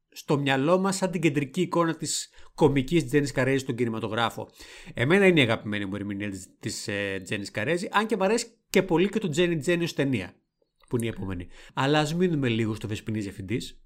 στο 0.09 0.39
μυαλό 0.39 0.79
μας 0.79 0.97
σαν 0.97 1.11
την 1.11 1.21
κεντρική 1.21 1.61
εικόνα 1.61 1.97
της 1.97 2.31
κομικής 2.55 3.07
Τζέννη 3.07 3.29
Καρέζη 3.29 3.59
στον 3.59 3.75
κινηματογράφο. 3.75 4.49
Εμένα 4.95 5.27
είναι 5.27 5.41
η 5.41 5.43
αγαπημένη 5.43 5.85
μου 5.85 5.95
ερμηνεία 5.95 6.33
της 6.61 6.89
ε, 6.89 7.21
Τζέννη 7.23 7.47
Καρέζη, 7.47 7.89
αν 7.93 8.07
και 8.07 8.17
μου 8.17 8.25
αρέσει 8.25 8.47
και 8.71 8.83
πολύ 8.83 9.09
και 9.09 9.19
το 9.19 9.29
Τζέννη 9.29 9.57
Τζέννη 9.57 9.85
ω 9.85 9.89
ταινία, 9.95 10.35
που 10.89 10.97
είναι 10.97 11.07
η 11.07 11.09
επόμενη. 11.09 11.47
Αλλά 11.75 11.99
ας 11.99 12.15
μείνουμε 12.15 12.49
λίγο 12.49 12.75
στο 12.75 12.89
Δεσποινίς 12.89 13.23
Διευθυντής. 13.23 13.81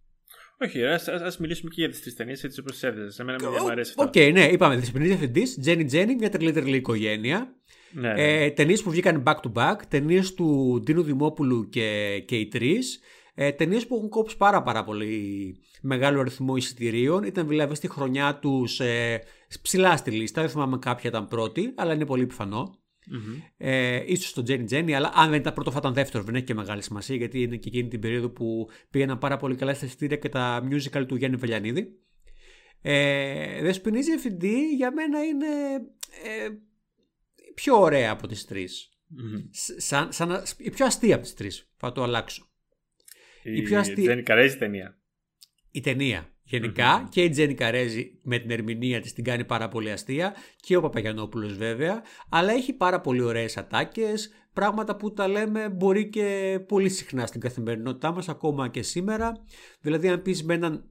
Όχι, 0.63 0.85
ας 0.85 1.09
ας 1.09 1.39
μιλήσουμε 1.39 1.71
και 1.71 1.81
για 1.81 1.91
τις 1.91 2.01
τρεις 2.01 2.17
ταινίες 2.17 2.45
έτσι 2.45 2.61
όπως 2.61 2.73
τις 2.73 2.83
έδεσες. 2.83 3.15
Σε 3.15 3.25
μένα 3.25 3.51
μου 3.51 3.71
αρέσει 3.71 3.95
αυτό. 3.99 4.21
Οκ, 4.21 4.33
ναι, 4.33 4.45
είπαμε 4.45 4.77
Δεσποινίς 4.77 5.07
Διευθυντή, 5.07 5.43
Τζέννη 5.61 5.85
Τζέννη, 5.85 6.15
μια 6.15 6.29
τρελή 6.29 6.53
τρελή 6.53 6.77
οικογένεια. 6.77 7.55
Ναι, 7.93 8.13
ναι. 8.13 8.45
Ε, 8.45 8.51
ταινίες 8.51 8.83
που 8.83 8.91
βγήκαν 8.91 9.23
back 9.27 9.35
to 9.35 9.53
back, 9.53 9.77
ταινίες 9.89 10.35
του 10.35 10.81
Ντίνου 10.85 11.03
Δημόπουλου 11.03 11.69
και, 11.69 12.19
και 12.27 12.37
οι 12.37 12.47
τρεις. 12.47 13.01
Ε, 13.35 13.53
ταινίες 13.53 13.87
που 13.87 13.97
έχουν 13.97 14.09
κόψει 14.09 14.37
πάρα, 14.37 14.63
πάρα 14.63 14.85
πολύ 14.85 15.57
μεγάλο 15.81 16.21
αριθμό 16.21 16.57
εισιτηρίων. 16.57 17.23
Ήταν 17.23 17.49
δηλαδή 17.49 17.75
στη 17.75 17.89
χρονιά 17.89 18.39
τους 18.39 18.81
ε, 18.81 19.23
ψηλά 19.63 19.97
στη 19.97 20.11
λίστα. 20.11 20.41
Δεν 20.41 20.51
θυμάμαι 20.51 20.79
κάποια 20.79 21.11
ήταν 21.11 21.29
πρώτη, 21.29 21.73
αλλά 21.77 21.95
είναι 21.95 22.07
πολύ 22.07 22.27
πιθανό. 22.27 22.80
Μμμ. 23.13 23.41
Ε, 23.57 24.03
ίσως 24.07 24.33
το 24.33 24.43
Jenny 24.47 24.69
Jenny, 24.71 24.93
αλλά 24.93 25.13
αν 25.15 25.31
δεν 25.31 25.41
ήταν 25.41 25.53
πρώτο 25.55 25.71
θα 25.71 25.79
ήταν 25.81 25.95
δεύτερος. 25.95 26.27
Δεν 26.27 26.35
έχει 26.35 26.45
και 26.45 26.55
μεγάλη 26.55 26.83
σημασία 26.83 27.17
γιατί 27.17 27.43
είναι 27.43 27.57
και 27.57 27.69
εκείνη 27.69 27.89
την 27.89 28.01
περίοδο 28.01 28.29
που 28.31 28.69
πήγαιναν 28.91 29.19
πάρα 29.19 29.37
πολύ 29.37 29.57
καλά 29.57 29.75
στα 29.75 29.87
εισιτήρια 29.87 30.17
και 30.17 30.29
τα 30.29 30.69
musical 30.71 31.05
του 31.09 31.17
Γιάννη 31.17 31.37
Βελιανίδη. 31.37 31.99
Ε, 32.83 33.63
Δεσποινής 33.63 34.07
Διευθυντή 34.07 34.75
για 34.77 34.93
μένα 34.93 35.25
είναι 35.25 35.47
ε, 36.25 36.45
η 37.51 37.53
πιο 37.55 37.81
ωραία 37.81 38.11
από 38.13 38.27
τις 38.27 38.45
τρεις. 38.45 38.89
Μμμ. 39.07 39.41
Σ- 39.51 39.81
Σαν, 39.81 40.13
σαν, 40.13 40.29
να- 40.29 40.43
η 40.59 40.71
πιο 40.71 40.87
αστεία 40.87 41.15
από 41.15 41.25
τις 41.25 41.35
τρεις. 41.35 41.71
Θα 41.77 41.93
το 41.93 42.03
αλλάξω. 42.03 42.45
Η 43.43 43.63
πιο 43.63 43.79
αστεία- 43.79 44.05
Τζέννη 44.05 44.23
Καρέζη 44.23 44.57
ταινία. 44.59 44.99
Η 45.71 45.81
ταινία 45.81 46.33
γενικά. 46.51 47.09
Και 47.11 47.23
η 47.23 47.29
Τζέννη 47.29 47.55
Καρέζη 47.55 48.19
με 48.23 48.39
την 48.39 48.51
ερμηνεία 48.51 49.01
της 49.01 49.13
την 49.13 49.25
κάνει 49.25 49.45
πάρα 49.45 49.69
πολύ 49.69 49.91
αστεία. 49.91 50.35
Και 50.61 50.77
ο 50.77 50.81
Παπαγιανόπουλος 50.81 51.57
βέβαια. 51.57 52.03
Αλλά 52.29 52.53
έχει 52.53 52.73
πάρα 52.73 53.01
πολύ 53.01 53.23
ωραίες 53.23 53.57
ατάκες. 53.57 54.31
Πράγματα 54.53 54.97
που 54.97 55.13
τα 55.13 55.29
λέμε 55.29 55.69
μπορεί 55.69 56.09
και 56.09 56.61
πολύ 56.69 56.89
συχνά 56.89 57.27
στην 57.27 57.41
καθημερινότητά 57.41 58.13
μας 58.13 58.29
ακόμα 58.29 58.69
και 58.69 58.83
σήμερα. 58.83 59.45
Δηλαδή 59.81 60.09
αν 60.09 60.23
πεις 60.23 60.45
με 60.45 60.55
έναν 60.55 60.85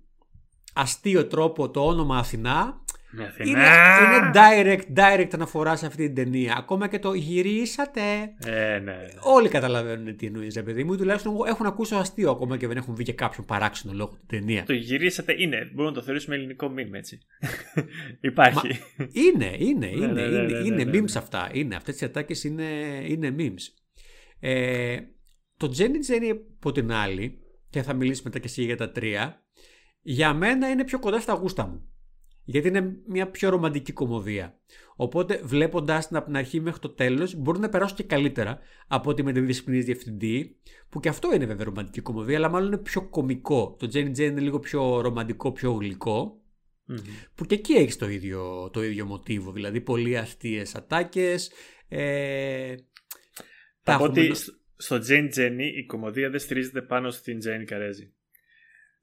αστείο 0.74 1.26
τρόπο 1.28 1.69
το 1.69 1.86
όνομα 1.86 2.17
Αθηνά 2.17 2.56
Με 2.56 2.88
είναι, 3.13 3.24
Αθηνά. 3.24 3.60
είναι 3.60 4.32
direct, 4.34 5.00
direct 5.00 5.30
αναφορά 5.34 5.76
σε 5.76 5.86
αυτή 5.86 6.06
την 6.06 6.15
ταινία 6.15 6.56
ακόμα 6.58 6.88
και 6.88 7.00
το 7.00 7.13
γυρίσατε 7.13 8.02
Ε, 8.45 8.80
ναι. 8.80 8.98
Όλοι 9.22 9.50
καταλαβαίνουν 9.50 10.15
τι 10.15 10.26
εννοείς, 10.26 10.56
ρε 10.56 10.63
παιδί 10.63 10.84
μου. 10.84 10.93
ή 10.93 10.98
Τουλάχιστον 10.98 11.36
έχουν 11.48 11.65
ακούσει 11.65 11.91
το 11.91 11.98
αστείο 11.98 12.32
ακόμα 12.32 12.58
και 12.58 12.67
δεν 12.67 12.78
έχουν 12.78 12.95
βγει 12.95 13.04
και 13.04 13.13
κάποιον 13.13 13.45
παράξενο 13.45 13.93
λόγο 13.93 14.10
την 14.10 14.39
ταινία. 14.39 14.63
Το 14.63 14.74
γυρίσατε 14.74 15.36
είναι. 15.38 15.58
Μπορούμε 15.58 15.89
να 15.89 15.93
το 15.93 16.02
θεωρήσουμε 16.02 16.36
ελληνικό 16.36 16.74
meme, 16.78 16.93
έτσι. 16.93 17.19
Υπάρχει. 18.32 18.67
Είναι, 19.12 19.56
είναι, 19.58 19.88
είναι, 19.88 20.08
ναι, 20.08 20.13
ναι, 20.13 20.22
είναι, 20.22 20.41
ναι, 20.41 20.60
ναι, 20.60 20.67
είναι 20.67 20.84
ναι, 20.84 20.84
ναι. 20.84 21.00
memes 21.00 21.15
αυτά. 21.15 21.50
Είναι, 21.54 21.76
αυτές 21.76 22.02
οι 22.02 22.06
ατάκες 22.06 22.43
είναι, 22.43 22.63
είναι 23.08 23.36
memes. 23.38 23.84
Ε, 24.39 24.98
το 25.58 25.74
Jenny 25.78 26.12
Jenny 26.12 26.38
από 26.58 26.72
την 26.72 26.91
άλλη, 26.91 27.39
και 27.69 27.82
θα 27.82 27.93
μιλήσεις 27.93 28.24
μετά 28.24 28.39
και 28.39 28.48
εσύ 28.48 28.63
για 28.63 28.78
τα 28.78 28.91
τρία, 28.91 29.43
για 30.02 30.34
μένα 30.34 30.69
είναι 30.69 30.84
πιο 30.84 31.00
κοντά 31.00 31.19
στα 31.19 31.34
γούστα 31.34 31.67
μου. 31.67 31.88
Γιατί 32.50 32.68
είναι 32.68 32.96
μια 33.08 33.30
πιο 33.30 33.50
ρομαντική 33.50 33.92
κομμωδία. 33.92 34.60
Οπότε 34.96 35.42
βλέποντα 35.44 36.00
την 36.08 36.16
από 36.16 36.26
την 36.26 36.36
αρχή 36.38 36.60
μέχρι 36.60 36.80
το 36.80 36.90
τέλος, 36.90 37.36
μπορεί 37.36 37.60
να 37.60 37.70
περάσω 37.70 37.96
και 37.96 38.04
καλύτερα 38.04 38.60
από 38.88 39.10
ότι 39.10 39.24
με 39.24 39.32
την 39.32 39.46
Δυσπληνή 39.46 39.82
Διευθυντή, 39.82 40.58
που 40.90 41.00
και 41.00 41.10
αυτό 41.10 41.34
είναι 41.34 41.46
βέβαια 41.46 41.66
ρομαντική 41.66 42.02
κομμωδία, 42.02 42.38
αλλά 42.38 42.50
μάλλον 42.50 42.68
είναι 42.68 42.78
πιο 42.78 43.10
κωμικό. 43.10 43.76
Το 43.80 43.90
Jenny 43.94 44.10
Jenny 44.10 44.18
είναι 44.20 44.40
λίγο 44.42 44.60
πιο 44.60 45.02
ρομαντικό, 45.02 45.52
πιο 45.52 45.72
γλυκό 45.72 46.42
Μμμ. 46.86 46.98
που 47.36 47.46
και 47.46 47.56
εκεί 47.56 47.74
έχει 47.74 47.96
το 47.98 48.10
ίδιο, 48.10 48.70
το 48.74 48.84
ίδιο 48.84 49.06
μοτίβο. 49.06 49.52
Δηλαδή 49.52 49.82
πολύ 49.82 50.18
αστείες 50.18 50.76
ατάκες. 50.76 51.52
Ε, 51.88 52.76
Θα 53.82 53.98
πω 53.98 54.04
έχουμε- 54.06 54.20
ότι 54.26 54.36
στο- 54.36 54.54
στο 54.76 55.00
Τζέιν 55.00 55.30
Τζένι 55.30 55.66
η 55.68 55.86
κομμωδία 55.86 56.30
δεν 56.30 56.40
στηρίζεται 56.40 56.82
πάνω 56.82 57.10
στην 57.10 57.40
Τζένι 57.40 57.66
Καρέζη. 57.66 58.14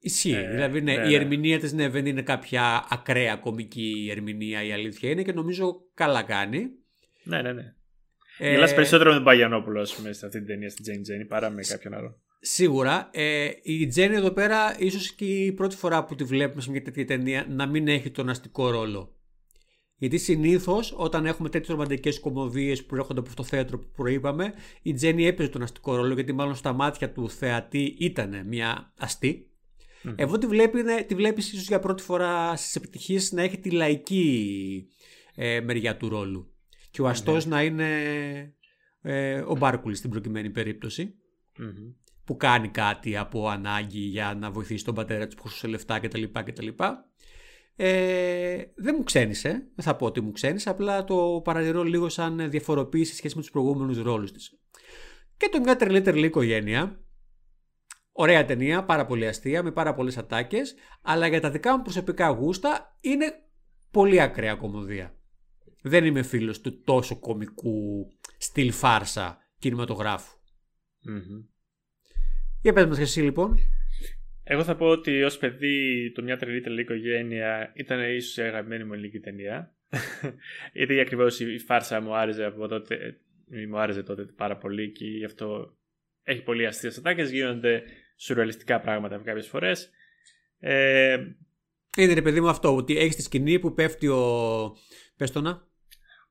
Ισχύει. 0.07 0.31
Ε, 0.31 0.49
δηλαδή 0.49 0.81
ναι, 0.81 0.95
ναι, 0.95 1.07
η 1.07 1.09
ναι. 1.09 1.15
ερμηνεία 1.15 1.59
της 1.59 1.73
ναι, 1.73 1.89
δεν 1.89 2.05
είναι 2.05 2.21
κάποια 2.21 2.85
ακραία 2.89 3.35
κομική 3.35 4.07
ερμηνεία 4.11 4.63
η 4.63 4.71
αλήθεια 4.71 5.09
είναι 5.09 5.23
και 5.23 5.33
νομίζω 5.33 5.75
καλά 5.93 6.23
κάνει. 6.23 6.67
Ναι, 7.23 7.41
ναι, 7.41 7.53
ναι. 7.53 7.73
Ε, 8.37 8.49
Γελάς 8.49 8.73
περισσότερο 8.73 9.09
με 9.09 9.15
τον 9.15 9.25
Παγιανόπουλο, 9.25 9.81
ας 9.81 9.95
πούμε, 9.95 10.13
σε 10.13 10.25
αυτή 10.25 10.37
την 10.37 10.47
ταινία 10.47 10.69
στην 10.69 10.83
Τζέιν 10.83 11.01
Τζένι 11.01 11.25
παρά 11.25 11.49
με 11.49 11.61
κάποιον 11.61 11.93
άλλο. 11.93 12.21
Σίγουρα. 12.39 13.09
Ε, 13.13 13.49
η 13.63 13.87
Τζέννη 13.87 14.15
εδώ 14.15 14.31
πέρα, 14.31 14.75
ίσως 14.79 15.13
και 15.13 15.25
η 15.25 15.51
πρώτη 15.51 15.75
φορά 15.75 16.05
που 16.05 16.15
τη 16.15 16.23
βλέπουμε 16.23 16.61
σε 16.61 16.71
μια 16.71 16.81
τέτοια 16.81 17.05
ταινία, 17.05 17.45
να 17.49 17.65
μην 17.65 17.87
έχει 17.87 18.11
τον 18.11 18.29
αστικό 18.29 18.69
ρόλο. 18.69 19.17
Γιατί 19.99 20.17
συνήθως 20.17 20.93
όταν 20.97 21.25
έχουμε 21.25 21.49
τέτοιες 21.49 21.69
ρομαντικές 21.69 22.19
κομμωδίες 22.19 22.85
που 22.85 22.95
έρχονται 22.95 23.19
από 23.19 23.29
αυτό 23.29 23.41
το 23.41 23.47
θέατρο 23.47 23.79
που 23.79 23.87
προείπαμε, 23.95 24.53
η 24.81 24.93
Τζέννη 24.93 25.25
έπαιζε 25.25 25.49
τον 25.49 25.61
αστικό 25.61 25.95
ρόλο, 25.95 26.13
γιατί 26.13 26.33
μάλλον 26.33 26.55
στα 26.55 26.73
μάτια 26.73 27.11
του 27.11 27.29
θεατή 27.29 27.95
ήταν 27.99 28.47
μια 28.47 28.93
αστή. 28.97 29.51
Μμμ. 30.03 30.13
Εδώ 30.17 30.37
τη, 30.37 30.47
βλέπει, 30.47 30.83
τη 31.07 31.15
βλέπεις 31.15 31.53
ίσως 31.53 31.67
για 31.67 31.79
πρώτη 31.79 32.03
φορά 32.03 32.55
στις 32.55 32.75
επιτυχίες 32.75 33.31
να 33.31 33.41
έχει 33.41 33.57
τη 33.57 33.69
λαϊκή 33.69 34.87
ε, 35.35 35.59
μεριά 35.61 35.97
του 35.97 36.09
ρόλου. 36.09 36.51
Και 36.91 37.01
ο 37.01 37.07
αστός 37.07 37.45
να 37.45 37.63
είναι 37.63 37.87
ε, 39.01 39.39
ο 39.39 39.55
Μπάρκουλης 39.55 39.97
στην 39.97 40.09
προκειμένη 40.09 40.49
περίπτωση 40.49 41.15
Μμμ. 41.57 41.93
που 42.23 42.37
κάνει 42.37 42.69
κάτι 42.69 43.17
από 43.17 43.47
ανάγκη 43.47 43.99
για 43.99 44.37
να 44.39 44.51
βοηθήσει 44.51 44.85
τον 44.85 44.95
πατέρα 44.95 45.27
του 45.27 45.35
που 45.35 45.41
χρωστούσε 45.41 45.67
λεφτά 45.67 45.99
κτλ. 45.99 46.23
κτλ. 46.23 46.67
Ε, 47.79 48.63
δεν 48.75 48.95
μου 48.97 49.03
ξένησε, 49.03 49.49
δεν 49.49 49.85
θα 49.85 49.95
πω 49.95 50.05
ότι 50.05 50.21
μου 50.21 50.31
ξένησε, 50.31 50.69
απλά 50.69 51.03
το 51.03 51.41
παρατηρώ 51.43 51.83
λίγο 51.83 52.09
σαν 52.09 52.49
διαφοροποίηση 52.49 53.11
σε 53.11 53.17
σχέση 53.17 53.35
με 53.35 53.41
τους 53.41 53.51
προηγούμενους 53.51 54.01
ρόλους 54.01 54.31
της. 54.31 54.59
Και 55.37 55.49
το 55.51 55.59
μια 55.59 55.75
τρελή 55.75 56.01
τρελή 56.01 56.25
οικογένεια, 56.25 57.01
ωραία 58.19 58.45
ταινία, 58.45 58.83
πάρα 58.83 59.05
πολύ 59.05 59.27
αστεία, 59.27 59.63
με 59.63 59.71
πάρα 59.71 59.93
πολλές 59.93 60.17
ατάκες, 60.17 60.75
αλλά 61.01 61.27
για 61.27 61.41
τα 61.41 61.51
δικά 61.51 61.77
μου 61.77 61.81
προσωπικά 61.81 62.27
γούστα 62.27 62.97
είναι 63.01 63.25
πολύ 63.91 64.21
ακραία 64.21 64.55
κομμωδία. 64.55 65.15
Δεν 65.81 66.05
είμαι 66.05 66.23
φίλος 66.23 66.61
του 66.61 66.81
τόσο 66.81 67.19
κομικού 67.19 68.07
στυλ 68.37 68.71
φάρσα 68.71 69.37
κινηματογράφου. 69.59 70.37
Μμμ. 71.01 71.45
Για 72.61 72.73
πες 72.73 72.85
μας 72.85 72.97
και 72.97 73.03
εσύ 73.03 73.21
λοιπόν. 73.21 73.57
Εγώ 74.43 74.63
θα 74.63 74.75
πω 74.75 74.85
ότι 74.85 75.23
ως 75.23 75.37
παιδί 75.37 76.11
το 76.15 76.23
μια 76.23 76.37
τρελή 76.37 76.61
τρελή 76.61 76.81
οικογένεια 76.81 77.71
ήταν 77.75 78.15
ίσως 78.15 78.37
η 78.37 78.41
αγαπημένη 78.41 78.83
μου 78.83 78.93
ελληνική 78.93 79.19
ταινία. 79.19 79.75
Γιατί 80.73 80.99
ακριβώς 80.99 81.39
η 81.39 81.57
φάρσα 81.57 82.01
μου 82.01 82.15
άρεσε 82.15 82.45
από 82.45 82.67
τότε, 82.67 83.21
μου 83.69 83.79
άρεσε 83.79 84.03
τότε 84.03 84.23
πάρα 84.23 84.57
πολύ 84.57 84.91
και 84.91 85.05
γι' 85.05 85.25
αυτό 85.25 85.77
έχει 86.23 86.43
πολύ 86.43 86.65
αστείες 86.65 86.97
ατάκες. 86.97 87.31
Γίνονται 87.31 87.83
σουρεαλιστικά 88.17 88.79
πράγματα 88.79 89.21
κάποιες 89.23 89.47
φορές. 89.47 89.89
Ε, 90.59 91.17
είναι 91.97 92.13
ρε 92.13 92.21
παιδί 92.21 92.41
μου 92.41 92.49
αυτό, 92.49 92.75
ότι 92.75 92.97
έχεις 92.97 93.15
τη 93.15 93.21
σκηνή 93.21 93.59
που 93.59 93.73
πέφτει 93.73 94.07
ο. 94.07 94.73
Πες 95.17 95.31
το 95.31 95.41
να. 95.41 95.65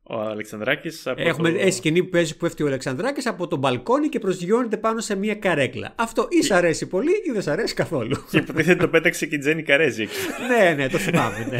Ο 0.09 0.21
Αλεξανδράκης. 0.21 1.07
Έχουμε 1.17 1.53
το... 1.53 1.71
σκηνή 1.71 2.03
που 2.03 2.09
παίζει 2.09 2.33
που 2.33 2.39
πέφτει 2.39 2.63
ο 2.63 2.67
Αλεξανδράκης 2.67 3.27
από 3.27 3.47
τον 3.47 3.59
μπαλκόνι 3.59 4.09
και 4.09 4.19
προσγειώνεται 4.19 4.77
πάνω 4.77 5.01
σε 5.01 5.15
μια 5.15 5.35
καρέκλα. 5.35 5.93
Αυτό 5.97 6.27
ή 6.31 6.43
σ' 6.43 6.51
αρέσει 6.51 6.87
πολύ 6.87 7.11
ή 7.11 7.31
δεν 7.33 7.43
σ' 7.43 7.47
αρέσει 7.47 7.75
καθόλου. 7.75 8.17
Και 8.31 8.39
υποτίθεται 8.39 8.81
το 8.81 8.89
πέταξε 8.89 9.27
και 9.27 9.35
η 9.35 9.39
Τζέννη 9.39 9.63
Καρέζη. 9.63 10.07
ναι, 10.51 10.75
ναι, 10.75 10.89
το 10.89 10.99
θυμάμαι. 10.99 11.47
Ναι. 11.51 11.59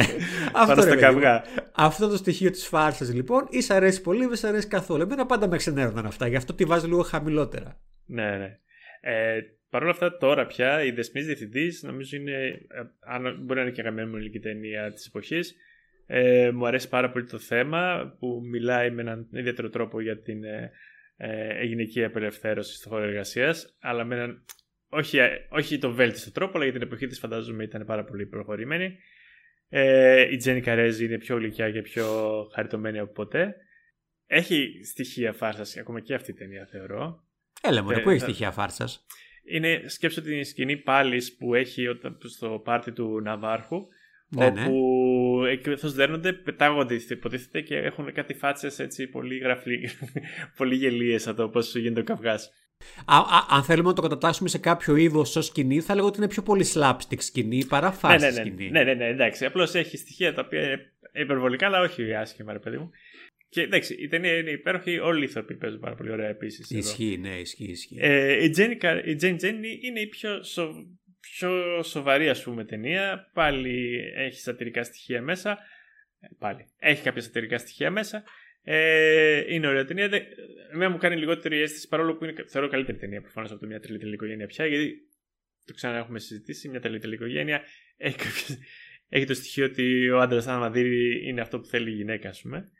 Αυτό, 0.53 0.81
στο 0.81 0.97
καυγά. 0.97 1.43
Αυτό 1.73 2.07
το 2.07 2.17
στοιχείο 2.17 2.51
της 2.51 2.67
φάρσας 2.67 3.13
λοιπόν, 3.13 3.47
ή 3.49 3.61
σ' 3.61 3.69
αρέσει 3.69 4.01
πολύ 4.01 4.23
ή 4.23 4.27
δεν 4.27 4.35
σ' 4.35 4.43
αρέσει 4.43 4.67
καθόλου. 4.67 5.01
Εμένα 5.01 5.25
πάντα 5.25 5.47
με 5.47 5.57
ξενέρωναν 5.57 6.05
αυτά, 6.05 6.27
γι' 6.27 6.35
αυτό 6.35 6.53
τη 6.53 6.65
βάζω 6.65 6.87
λίγο 6.87 7.01
χαμηλότερα. 7.01 7.79
Ναι, 8.05 8.37
ναι. 8.37 8.59
Ε, 9.01 9.39
Παρ' 9.77 9.85
όλα 9.85 9.95
αυτά, 9.95 10.17
τώρα 10.17 10.45
πια 10.45 10.83
η 10.83 10.91
Δεσμή 10.91 11.21
Διευθυντής 11.21 11.83
νομίζω 11.83 12.17
είναι. 12.17 12.31
Ε, 12.31 12.81
αν 12.99 13.21
μπορεί 13.21 13.59
να 13.59 13.61
είναι 13.61 13.71
και 13.71 13.81
αγαπημένη 13.81 14.09
μου 14.09 14.15
ελληνική 14.15 14.39
ταινία 14.39 14.93
της 14.93 15.05
εποχής. 15.05 15.55
Ε, 16.05 16.51
μου 16.53 16.67
αρέσει 16.67 16.89
πάρα 16.89 17.09
πολύ 17.09 17.25
το 17.25 17.39
θέμα 17.39 18.13
που 18.19 18.41
μιλάει 18.43 18.91
με 18.91 19.01
έναν 19.01 19.27
ιδιαίτερο 19.31 19.69
τρόπο 19.69 20.01
για 20.01 20.21
την 20.21 20.43
ε, 20.43 20.71
ε, 21.17 21.63
γυναική 21.63 22.03
απελευθέρωση 22.03 22.75
στο 22.75 22.89
χώρο 22.89 23.03
εργασίας, 23.03 23.77
αλλά 23.79 24.03
με 24.03 24.15
έναν 24.15 24.45
όχι, 24.89 25.19
όχι 25.49 25.77
τον 25.77 25.93
βέλτιστο 25.93 26.31
τρόπο, 26.31 26.51
αλλά 26.55 26.63
για 26.63 26.73
την 26.73 26.81
εποχή 26.81 27.07
της 27.07 27.19
φαντάζομαι 27.19 27.63
ήταν 27.63 27.85
πάρα 27.85 28.03
πολύ 28.03 28.25
προχωρημένη. 28.25 28.97
Ε, 29.69 30.31
η 30.31 30.37
Τζένι 30.37 30.61
Καρέζη 30.61 31.05
είναι 31.05 31.17
πιο 31.17 31.35
γλυκιά 31.35 31.71
και 31.71 31.81
πιο 31.81 32.05
χαριτωμένη 32.53 32.99
από 32.99 33.11
ποτέ. 33.11 33.55
Έχει 34.25 34.79
στοιχεία 34.83 35.33
φάρσας, 35.33 35.77
ακόμα 35.77 35.99
και 35.99 36.13
αυτή 36.13 36.31
η 36.31 36.33
ταινία 36.33 36.67
θεωρώ. 36.71 37.23
Έλα 37.61 37.83
μου, 37.83 37.91
ε, 37.91 37.99
πού 37.99 38.09
έχει 38.09 38.19
στοιχεία 38.19 38.51
φάρσας; 38.51 39.05
Είναι 39.47 39.81
σκέψω 39.85 40.21
την 40.21 40.45
σκηνή 40.45 40.77
πάλι 40.77 41.21
που 41.37 41.55
έχει 41.55 41.85
στο 42.23 42.61
πάρτι 42.63 42.91
του 42.91 43.21
Ναβάρχου 43.21 43.87
ναι, 44.29 44.49
ναι. 44.49 44.61
όπου 44.61 45.41
ναι. 45.65 45.89
δέρνονται, 45.89 46.33
πετάγονται 46.33 46.95
υποτίθεται 47.09 47.61
και 47.61 47.75
έχουν 47.75 48.13
κάτι 48.13 48.33
φάτσες 48.33 48.79
έτσι 48.79 49.07
πολύ 49.07 49.37
γραφλή, 49.37 49.89
πολύ 50.57 50.75
γελίες 50.75 51.27
εδώ 51.27 51.49
πώς 51.49 51.75
γίνεται 51.75 51.99
ο 51.99 52.03
καυγάς. 52.03 52.51
αν 53.49 53.63
θέλουμε 53.63 53.87
να 53.87 53.95
το 53.95 54.01
κατατάσσουμε 54.01 54.49
σε 54.49 54.57
κάποιο 54.57 54.95
είδος 54.95 55.35
ως 55.35 55.45
σκηνή, 55.45 55.81
θα 55.81 55.95
λέγω 55.95 56.07
ότι 56.07 56.17
είναι 56.17 56.27
πιο 56.27 56.41
πολύ 56.41 56.65
slapstick 56.73 57.17
σκηνή 57.17 57.65
παρά 57.65 57.91
φάση 57.91 58.25
ναι, 58.25 58.31
ναι, 58.31 58.37
ναι, 58.37 58.45
σκηνή. 58.45 58.69
Ναι, 58.69 58.83
ναι, 58.83 58.93
ναι, 58.93 59.07
εντάξει. 59.07 59.45
Απλώς 59.45 59.73
έχει 59.73 59.97
στοιχεία 59.97 60.33
τα 60.33 60.43
οποία 60.45 60.61
είναι 60.61 60.93
υπερβολικά, 61.13 61.65
αλλά 61.65 61.81
όχι 61.81 62.13
άσχημα, 62.13 62.53
ρε 62.53 62.59
παιδί 62.59 62.77
μου. 62.77 62.91
Και 63.49 63.61
εντάξει, 63.61 63.93
η 63.93 64.07
ταινία 64.07 64.37
είναι 64.37 64.51
υπέροχη, 64.51 64.99
όλοι 64.99 65.21
οι 65.21 65.23
ηθοποιοί 65.23 65.57
παίζουν 65.57 65.79
πάρα 65.79 65.95
πολύ 65.95 66.11
ωραία 66.11 66.27
επίσης. 66.27 66.69
Ισχύει, 66.69 67.17
ναι, 67.17 67.39
ισχύει. 67.39 67.71
ισχύει. 67.71 67.97
Ε, 67.99 68.45
η 68.45 68.53
Jane 69.21 69.39
Jenny 69.41 69.77
είναι 69.81 69.99
η 69.99 70.07
πιο, 70.07 70.43
σο, 70.43 70.73
πιο 71.19 71.83
σοβαρή, 71.83 72.29
ας 72.29 72.43
πούμε, 72.43 72.65
ταινία. 72.65 73.29
Πάλι 73.33 74.03
έχει 74.15 74.39
σατυρικά 74.39 74.83
στοιχεία 74.83 75.21
μέσα. 75.21 75.57
Ε, 76.19 76.27
πάλι. 76.39 76.65
Έχει 76.79 77.03
κάποια 77.03 77.21
σατυρικά 77.21 77.57
στοιχεία 77.57 77.91
μέσα. 77.91 78.23
Ε, 78.63 79.53
είναι 79.53 79.67
ωραία 79.67 79.85
ταινία. 79.85 80.09
Εμένα 80.73 80.89
μου 80.89 80.97
κάνει 80.97 81.15
λιγότερη 81.15 81.61
αίσθηση 81.61 81.87
παρόλο 81.87 82.15
που 82.15 82.23
είναι, 82.23 82.33
θεωρώ 82.47 82.67
καλύτερη 82.67 82.97
ταινία 82.97 83.21
προφανώς 83.21 83.51
από 83.51 83.59
το 83.59 83.67
μια 83.67 83.79
τρελή 83.79 84.13
οικογένεια 84.13 84.47
πια. 84.47 84.65
Γιατί 84.65 85.07
το 85.65 85.73
ξανά 85.73 85.97
έχουμε 85.97 86.19
συζητήσει. 86.19 86.69
Μια 86.69 86.79
τρελή 86.79 87.13
οικογένεια 87.13 87.61
έχει, 87.97 88.17
έχει 89.09 89.25
το 89.25 89.33
στοιχείο 89.33 89.65
ότι 89.65 90.09
ο 90.09 90.19
άντρας, 90.19 90.47
αν 90.47 90.73
είναι 91.27 91.41
αυτό 91.41 91.59
που 91.59 91.65
θέλει 91.65 91.91
η 91.91 91.95
γυναίκα, 91.95 92.29
ας 92.29 92.41
πούμε. 92.41 92.71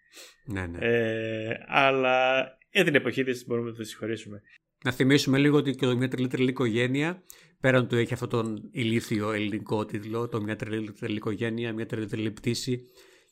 Ναι, 0.45 0.65
ναι. 0.65 0.77
Ε, 0.81 1.57
αλλά 1.67 2.45
για 2.71 2.83
την 2.83 2.95
εποχή 2.95 3.23
της 3.23 3.45
μπορούμε 3.47 3.69
να 3.69 3.75
το 3.75 3.83
συγχωρήσουμε. 3.83 4.41
Να 4.83 4.91
θυμίσουμε 4.91 5.37
λίγο 5.37 5.57
ότι 5.57 5.71
και 5.71 5.85
το 5.85 5.97
Μια 5.97 6.07
τρελή 6.07 6.27
τρελή 6.27 6.49
οικογένεια, 6.49 7.23
πέραν 7.59 7.87
του 7.87 7.95
έχει 7.95 8.13
αυτόν 8.13 8.29
τον 8.29 8.69
ηλίθιο 8.71 9.31
ελληνικό 9.31 9.85
τίτλο, 9.85 10.27
το 10.27 10.41
Μια 10.41 10.55
τρελή 10.55 10.91
τρελή 10.91 11.15
οικογένεια, 11.15 11.73
Μια 11.73 11.85
τρελή 11.85 12.05
τρελή 12.05 12.31
πτήση. 12.31 12.81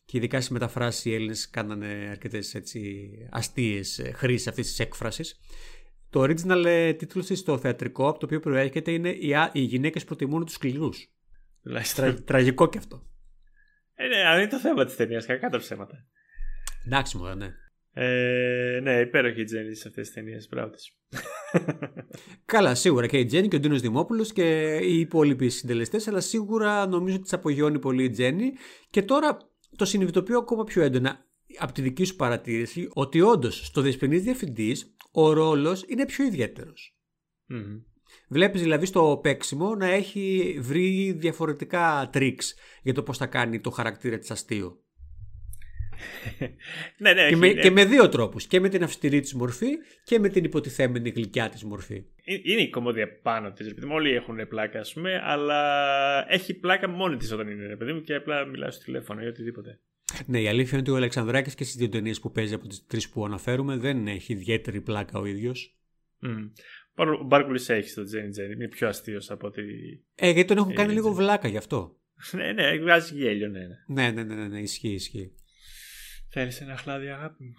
Και 0.06 0.18
ειδικά 0.18 0.38
στις 0.38 0.50
μεταφράσεις 0.52 1.06
οι 1.06 1.14
Έλληνες 1.14 1.50
κάνανε 1.50 2.08
αρκετές 2.10 2.62
αστείες 3.30 4.12
χρήσεις 4.14 4.48
αυτής 4.48 4.68
της 4.68 4.80
έκφρασης. 4.80 5.40
Το 6.10 6.22
original 6.22 6.66
ε, 6.66 6.94
τίτλος 6.94 7.26
της 7.26 7.40
στο 7.40 7.58
θεατρικό, 7.58 8.08
από 8.08 8.20
το 8.20 8.26
οποίο 8.26 8.40
προέρχεται, 8.40 8.92
είναι 8.92 9.10
Οι, 9.54 9.60
γυναίκες 9.62 10.04
προτιμούν 10.04 10.46
τους 10.46 10.54
σκληρούς. 10.54 11.15
Τρα, 11.96 12.14
τραγικό 12.14 12.70
και 12.70 12.78
αυτό. 12.78 13.08
Ε, 13.94 14.08
ναι, 14.08 14.16
αν 14.16 14.40
είναι 14.40 14.50
το 14.50 14.60
θέμα 14.60 14.86
της 14.86 14.96
ταινίας, 14.96 15.26
κακά 15.26 15.50
τα 15.50 15.58
ψέματα. 15.58 16.06
Εντάξει, 16.86 17.18
μου, 17.18 17.36
ναι. 17.36 17.54
Ε, 17.98 18.80
ναι, 18.82 19.00
υπέροχη 19.00 19.42
η 19.42 19.44
Τζέννη 19.44 19.76
σε 19.76 19.88
αυτές 19.88 20.06
τις 20.06 20.16
ταινίες. 20.16 20.48
Μπράβο 20.52 20.74
Καλά, 22.46 22.76
σίγουρα 22.76 23.08
και 23.08 23.18
η 23.18 23.26
Τζέννη 23.26 23.48
και 23.48 23.56
ο 23.56 23.60
Ντίνο 23.60 23.78
Δημόπουλος 23.78 24.34
και 24.34 24.78
οι 24.78 25.00
υπόλοιποι 25.00 25.50
συντελεστές, 25.50 26.08
αλλά 26.08 26.20
σίγουρα 26.20 26.88
νομίζω 26.88 27.16
ότι 27.16 27.30
τι 27.30 27.36
απογειώνει 27.36 27.80
πολύ 27.80 28.04
η 28.04 28.10
Τζέννη. 28.10 28.54
Και 28.90 29.02
τώρα 29.02 29.38
το 29.76 29.86
συνειδητοποιώ 29.86 30.38
ακόμα 30.38 30.64
πιο 30.64 30.82
έντονα 30.82 31.26
από 31.58 31.74
τη 31.74 31.82
δική 31.82 32.04
σου 32.04 32.16
παρατήρηση 32.16 32.90
ότι 32.94 33.22
όντως 33.22 33.66
στο 33.66 33.82
Δεσπινή 33.82 34.18
Διευθυντής 34.18 34.96
ο 35.12 35.34
ρόλος 35.34 35.84
είναι 35.88 36.06
πιο 36.06 36.26
ιδιαίτερος. 36.26 36.98
Mm-hmm. 37.50 37.84
Βλέπεις 38.30 38.62
δηλαδή 38.62 38.86
στο 38.86 39.20
παίξιμο 39.24 39.76
να 39.76 39.86
έχει 39.86 40.58
βρει 40.62 41.12
διαφορετικά 41.12 42.10
τρίξ 42.12 42.56
για 42.84 42.94
το 42.94 43.04
πώς 43.04 43.18
θα 43.18 43.26
κάνει 43.26 43.60
το 43.60 43.70
χαρακτήρα 43.70 44.18
της 44.18 44.32
αστείο. 44.32 44.80
ναι, 46.98 47.14
ναι, 47.14 47.30
και, 47.30 47.36
με, 47.36 47.48
και 47.48 47.72
με 47.72 47.86
δύο 47.86 48.10
τρόπους. 48.10 48.48
Και 48.48 48.60
με 48.60 48.70
την 48.70 48.84
αυστηρή 48.84 49.20
της 49.20 49.34
μορφή 49.34 49.68
και 50.04 50.20
με 50.20 50.30
την 50.30 50.44
υποτιθέμενη 50.44 51.10
γλυκιά 51.10 51.50
της 51.50 51.64
μορφή. 51.64 52.04
Ε, 52.24 52.34
είναι 52.44 52.62
η 52.62 52.70
κομμόδια 52.70 53.20
πάνω 53.22 53.52
της. 53.52 53.74
Όλοι 53.90 54.14
έχουν 54.14 54.48
πλάκα, 54.48 54.80
ας 54.80 54.94
πούμε, 54.94 55.22
αλλά 55.24 56.32
έχει 56.32 56.54
πλάκα 56.54 56.90
μόνη 56.90 57.18
της 57.18 57.32
όταν 57.32 57.50
είναι, 57.50 57.76
παιδί 57.76 57.94
μου, 57.94 58.02
και 58.02 58.16
απλά 58.16 58.46
μιλάει 58.46 58.72
στο 58.72 58.84
τηλέφωνο 58.84 59.22
ή 59.22 59.26
οτιδήποτε. 59.26 59.80
Ναι, 60.26 60.42
η 60.42 60.48
αλήθεια 60.48 60.72
είναι 60.72 60.82
ότι 60.82 60.92
ο 60.92 60.96
Αλεξανδράκης 60.96 61.56
και 61.56 61.64
στις 61.64 61.76
δύο 61.76 61.90
ταινίες 61.90 62.20
που 62.20 62.32
παίζει 62.32 62.54
από 62.54 62.68
τις 62.68 62.86
τρεις 62.86 63.10
που 63.10 63.26
αναφέρουμε 63.26 63.78
δεν 63.78 64.08
έχει 64.08 64.34
ιδιαίτερη 64.34 64.82
πλάκα 64.82 65.20
ο 65.20 65.26
ίδιος. 65.26 65.78
Mm. 66.22 66.52
Ο 66.96 67.24
Μπάρκουλη 67.24 67.64
έχει 67.68 67.90
στο 67.90 68.04
Τζένι 68.04 68.30
Τζένι, 68.30 68.54
είναι 68.54 68.68
πιο 68.68 68.88
αστείος 68.88 69.32
από 69.32 69.48
ότι. 69.48 69.64
Ε, 70.16 70.30
γιατί 70.30 70.48
τον 70.48 70.58
έχουν 70.58 70.74
κάνει 70.74 70.94
λίγο 70.94 71.14
βλάκα 71.14 71.48
γι' 71.48 71.58
αυτό. 71.58 71.98
ναι, 72.38 72.52
ναι, 72.52 72.78
βγάζει 72.78 73.16
γέλιο, 73.16 73.48
ναι. 73.48 73.68
Ναι, 73.88 74.12
ναι, 74.12 74.24
ναι, 74.24 74.36
ναι, 74.36 74.48
ναι 74.48 74.60
ισχύει, 74.60 74.94
ισχύει. 74.94 75.36
Θέλεις 76.30 76.62
ένα 76.62 76.78
χλάδι 76.78 77.08
αγάπη 77.08 77.44
μου. 77.44 77.54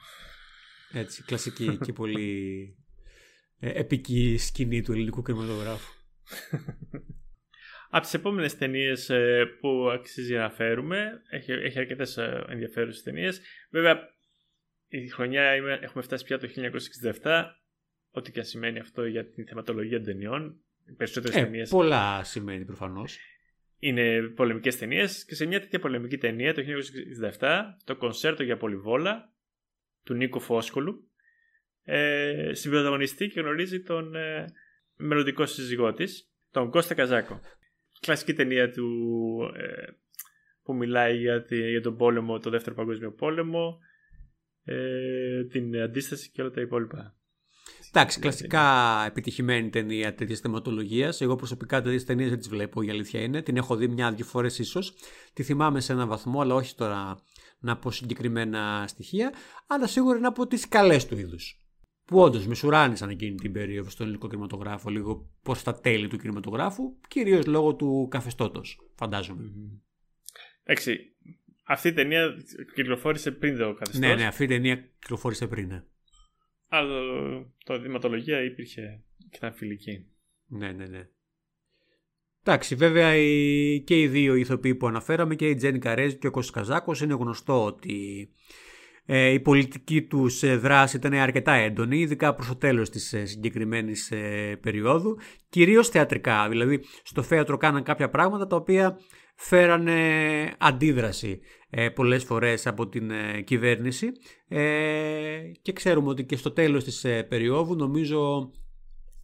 Έτσι, 0.92 1.22
κλασική 1.22 1.78
και 1.84 1.92
πολύ 1.92 2.76
ε, 3.58 3.78
επική 3.78 4.36
σκηνή 4.38 4.82
του 4.82 4.92
ελληνικού 4.92 5.22
κινηματογράφου. 5.22 5.92
Από 7.90 8.04
τις 8.04 8.14
επόμενες 8.14 8.56
ταινίες 8.56 9.10
ε, 9.10 9.44
που 9.60 9.90
αξίζει 9.90 10.34
να 10.34 10.50
φέρουμε, 10.50 11.22
έχει, 11.30 11.52
έχει 11.52 11.78
αρκετές 11.78 12.16
ε, 12.16 12.44
ενδιαφέρουσες 12.48 13.02
ταινίες. 13.02 13.40
Βέβαια, 13.70 13.98
η 14.88 15.08
χρονιά 15.08 15.42
έχουμε 15.82 16.02
φτάσει 16.02 16.24
πια 16.24 16.38
το 16.38 16.48
1967, 17.22 17.44
ό,τι 18.16 18.32
και 18.32 18.38
αν 18.38 18.46
σημαίνει 18.46 18.78
αυτό 18.78 19.06
για 19.06 19.26
την 19.26 19.46
θεματολογία 19.46 19.96
των 19.96 20.06
ταινιών. 20.06 20.60
περισσότερες 20.96 21.36
ε, 21.36 21.42
ταινίε. 21.42 21.66
Πολλά 21.66 22.24
σημαίνει 22.24 22.64
προφανώς 22.64 23.18
είναι 23.78 24.22
πολεμικές 24.22 24.78
ταινίες 24.78 25.24
και 25.24 25.34
σε 25.34 25.46
μια 25.46 25.60
τέτοια 25.60 25.78
πολεμική 25.78 26.18
ταινία 26.18 26.54
το 26.54 26.62
1967 27.38 27.62
το 27.84 27.96
κονσέρτο 27.96 28.42
για 28.42 28.56
πολυβόλα 28.56 29.32
του 30.04 30.14
Νίκο 30.14 30.38
Φόσκολου 30.38 31.10
ε, 31.82 32.50
συμπροταγωνιστεί 32.52 33.28
και 33.28 33.40
γνωρίζει 33.40 33.80
τον 33.82 34.14
ε, 34.14 34.44
μελλοντικό 34.96 35.46
σύζυγό 35.46 35.92
της, 35.92 36.32
τον 36.50 36.70
Κώστα 36.70 36.94
Καζάκο. 36.94 37.40
Κλασική 38.00 38.32
ταινία 38.32 38.70
του 38.70 38.86
ε, 39.56 39.84
που 40.62 40.74
μιλάει 40.74 41.16
για, 41.16 41.42
τη, 41.42 41.70
για 41.70 41.80
τον 41.80 41.96
πόλεμο, 41.96 42.38
το 42.38 42.50
δεύτερο 42.50 42.76
παγκόσμιο 42.76 43.12
πόλεμο, 43.12 43.78
ε, 44.64 45.44
την 45.44 45.76
αντίσταση 45.76 46.30
και 46.30 46.42
όλα 46.42 46.50
τα 46.50 46.60
υπόλοιπα. 46.60 47.15
Εντάξει, 47.88 48.20
κλασικά 48.20 49.04
επιτυχημένη 49.06 49.70
ταινία 49.70 50.14
τέτοιας 50.14 50.40
θεματολογίας. 50.40 51.20
Εγώ 51.20 51.36
προσωπικά 51.36 51.82
τέτοιες 51.82 52.04
ταινίες 52.04 52.28
δεν 52.28 52.38
τις 52.38 52.48
βλέπω, 52.48 52.82
η 52.82 52.90
αλήθεια 52.90 53.20
είναι. 53.20 53.42
Την 53.42 53.56
έχω 53.56 53.76
δει 53.76 53.88
μια-δυο 53.88 54.24
φορές 54.24 54.58
ίσως. 54.58 54.94
Τη 55.32 55.42
θυμάμαι 55.42 55.80
σε 55.80 55.92
έναν 55.92 56.08
βαθμό, 56.08 56.40
αλλά 56.40 56.54
όχι 56.54 56.74
τώρα 56.74 57.18
να 57.58 57.76
πω 57.76 57.90
συγκεκριμένα 57.90 58.84
στοιχεία. 58.88 59.32
Αλλά 59.66 59.86
σίγουρα 59.86 60.18
είναι 60.18 60.26
από 60.26 60.46
τις 60.46 60.68
καλές 60.68 61.06
του 61.06 61.18
είδους. 61.18 61.60
Που 62.04 62.20
όντως 62.20 62.46
με 62.46 62.54
σουράνισαν 62.54 63.08
εκείνη 63.08 63.34
την 63.34 63.52
περίοδο 63.52 63.90
στον 63.90 64.06
ελληνικό 64.06 64.28
κινηματογράφο, 64.28 64.90
λίγο 64.90 65.30
προς 65.42 65.62
τα 65.62 65.80
τέλη 65.80 66.08
του 66.08 66.16
κινηματογράφου, 66.16 66.98
κυρίως 67.08 67.46
λόγω 67.46 67.74
του 67.74 68.08
καθεστώτος, 68.10 68.78
φαντάζομαι. 68.94 69.52
Εντάξει, 70.62 70.98
αυτή 71.64 71.88
η 71.88 71.92
ταινία 71.92 72.34
κυκλοφόρησε 72.74 73.30
πριν 73.30 73.56
το 73.56 73.74
καθεστώς. 73.74 74.08
Ναι, 74.08 74.14
ναι, 74.14 74.26
αυτή 74.26 74.44
η 74.44 74.46
ταινία 74.46 74.76
κυκλοφόρησε 74.98 75.46
πριν. 75.46 75.68
Ναι. 75.68 75.82
Αλλά 76.68 77.00
το, 77.64 77.98
το 77.98 78.14
υπήρχε 78.44 79.02
και 79.30 79.36
ήταν 79.36 79.54
φιλική. 79.54 80.06
Ναι, 80.46 80.72
ναι, 80.72 80.86
ναι. 80.86 81.08
Εντάξει, 82.42 82.74
βέβαια 82.74 83.16
οι, 83.16 83.80
και 83.80 84.00
οι 84.00 84.08
δύο 84.08 84.34
ηθοποιοί 84.34 84.74
που 84.74 84.86
αναφέραμε 84.86 85.34
και 85.34 85.48
η 85.48 85.54
Τζένι 85.54 85.78
Καρέζ 85.78 86.14
και 86.14 86.26
ο 86.26 86.30
Κώστας 86.30 86.54
Καζάκος 86.54 87.00
είναι 87.00 87.14
γνωστό 87.14 87.64
ότι 87.64 88.28
ε, 89.06 89.28
η 89.28 89.40
πολιτική 89.40 90.02
τους 90.02 90.42
ε, 90.42 90.56
δράση 90.56 90.96
ήταν 90.96 91.12
αρκετά 91.12 91.52
έντονη, 91.52 91.98
ειδικά 91.98 92.34
προς 92.34 92.46
το 92.46 92.56
τέλος 92.56 92.90
της 92.90 93.12
ε, 93.12 93.24
συγκεκριμένης 93.24 94.10
ε, 94.10 94.58
περίοδου, 94.62 95.18
κυρίως 95.48 95.88
θεατρικά, 95.88 96.48
δηλαδή 96.48 96.84
στο 97.02 97.22
θέατρο 97.22 97.56
κάναν 97.56 97.82
κάποια 97.82 98.08
πράγματα 98.08 98.46
τα 98.46 98.56
οποία 98.56 98.98
φέρανε 99.36 100.00
αντίδραση 100.58 101.40
ε, 101.70 101.88
πολλές 101.88 102.24
φορές 102.24 102.66
από 102.66 102.88
την 102.88 103.10
ε, 103.10 103.40
κυβέρνηση 103.40 104.12
ε, 104.48 105.40
και 105.62 105.72
ξέρουμε 105.72 106.08
ότι 106.08 106.24
και 106.24 106.36
στο 106.36 106.50
τέλος 106.50 106.84
της 106.84 107.04
ε, 107.04 107.22
περίοδου 107.22 107.74
νομίζω 107.74 108.50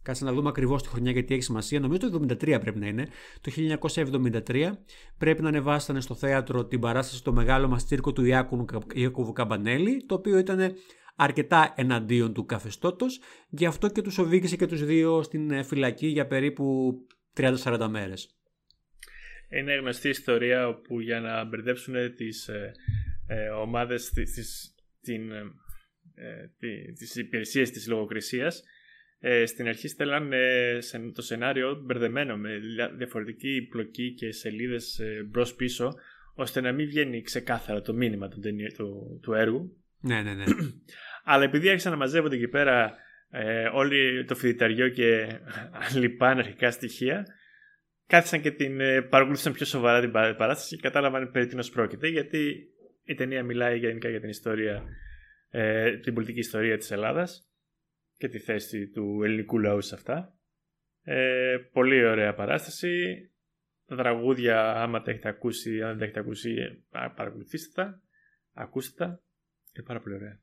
Κάτσε 0.03 0.25
να 0.25 0.33
δούμε 0.33 0.49
ακριβώς 0.49 0.83
τη 0.83 0.89
χρονιά 0.89 1.11
γιατί 1.11 1.33
έχει 1.33 1.43
σημασία. 1.43 1.79
Νομίζω 1.79 2.09
το 2.09 2.19
1973 2.29 2.57
πρέπει 2.61 2.79
να 2.79 2.87
είναι. 2.87 3.07
Το 3.41 3.51
1973 4.47 4.71
πρέπει 5.17 5.41
να 5.41 5.47
ανεβάσανε 5.47 6.01
στο 6.01 6.15
θέατρο 6.15 6.65
την 6.65 6.79
παράσταση 6.79 7.23
το 7.23 7.33
μεγάλο 7.33 7.67
μας 7.67 7.85
τσίρκο 7.85 8.11
του 8.13 8.25
Ιάκωβου 8.93 9.33
Καμπανέλη, 9.33 10.05
το 10.05 10.15
οποίο 10.15 10.37
ήταν 10.37 10.73
αρκετά 11.15 11.73
εναντίον 11.75 12.33
του 12.33 12.45
καθεστώτος. 12.45 13.19
Γι' 13.49 13.65
αυτό 13.65 13.87
και 13.89 14.01
τους 14.01 14.17
οδήγησε 14.17 14.55
και 14.55 14.65
τους 14.65 14.85
δύο 14.85 15.23
στην 15.23 15.51
ε, 15.51 15.63
φυλακή 15.63 16.07
για 16.07 16.27
περίπου 16.27 16.93
30-40 17.37 17.87
μέρες. 17.89 18.35
Είναι 19.57 19.75
γνωστή 19.75 20.09
ιστορία 20.09 20.67
όπου 20.67 20.99
για 20.99 21.19
να 21.19 21.43
μπερδέψουν 21.43 22.15
τις 22.15 22.47
ε, 22.47 22.71
ε, 23.27 23.49
ομάδες, 23.49 24.09
τις 26.93 27.15
υπηρεσίες 27.15 27.71
της 27.71 27.87
λογοκρισίας, 27.87 28.63
ε, 29.25 29.45
στην 29.45 29.67
αρχή 29.67 29.87
στέλναν 29.87 30.31
το 31.13 31.21
σενάριο 31.21 31.81
μπερδεμένο 31.85 32.37
με 32.37 32.59
διαφορετική 32.97 33.67
πλοκή 33.69 34.13
και 34.13 34.31
σελίδες 34.31 34.99
ε, 34.99 35.27
μπρος 35.29 35.55
πίσω 35.55 35.93
ώστε 36.35 36.61
να 36.61 36.71
μην 36.71 36.85
βγαίνει 36.85 37.21
ξεκάθαρα 37.21 37.81
το 37.81 37.93
μήνυμα 37.93 38.27
του, 38.27 38.39
του, 38.77 39.19
του 39.21 39.33
έργου. 39.33 39.77
Ναι, 39.99 40.21
ναι, 40.21 40.33
ναι. 40.33 40.43
Αλλά 41.23 41.43
επειδή 41.43 41.69
άρχισαν 41.69 41.91
να 41.91 41.97
μαζεύονται 41.97 42.35
εκεί 42.35 42.47
πέρα 42.47 42.95
ε, 43.29 43.69
όλοι 43.73 44.25
το 44.25 44.35
φοιτηταριό 44.35 44.89
και 44.89 45.27
λοιπά 46.01 46.27
αναρχικά 46.27 46.71
στοιχεία, 46.71 47.25
κάθισαν 48.13 48.41
και 48.41 48.51
την 48.51 48.79
ε, 48.79 49.01
παρακολούθησαν 49.01 49.53
πιο 49.53 49.65
σοβαρά 49.65 49.99
την 50.01 50.11
παράσταση 50.11 50.75
και 50.75 50.81
κατάλαβαν 50.81 51.31
περί 51.31 51.45
τίνος 51.47 51.69
πρόκειται, 51.69 52.07
γιατί 52.07 52.69
η 53.03 53.13
ταινία 53.13 53.43
μιλάει 53.43 53.77
γενικά 53.77 54.09
για 54.09 54.19
την 54.19 54.29
ιστορία, 54.29 54.83
ε, 55.49 55.97
την 55.97 56.13
πολιτική 56.13 56.39
ιστορία 56.39 56.77
της 56.77 56.91
Ελλάδας 56.91 57.49
και 58.17 58.27
τη 58.27 58.39
θέση 58.39 58.87
του 58.87 59.21
ελληνικού 59.23 59.59
λαού 59.59 59.81
σε 59.81 59.95
αυτά. 59.95 60.37
Ε, 61.03 61.57
πολύ 61.71 62.05
ωραία 62.05 62.33
παράσταση. 62.33 62.91
Τα 63.85 63.95
τραγούδια, 63.95 64.71
άμα 64.71 65.01
τα 65.01 65.11
έχετε 65.11 65.29
ακούσει, 65.29 65.81
αν 65.81 65.89
δεν 65.89 65.97
τα 65.97 66.03
έχετε 66.03 66.19
ακούσει, 66.19 66.55
παρακολουθήστε 66.89 67.81
τα, 67.81 68.01
ακούστε 68.53 69.05
τα. 69.05 69.23
Είναι 69.73 69.85
πάρα 69.85 70.01
πολύ 70.01 70.15
ωραία. 70.15 70.42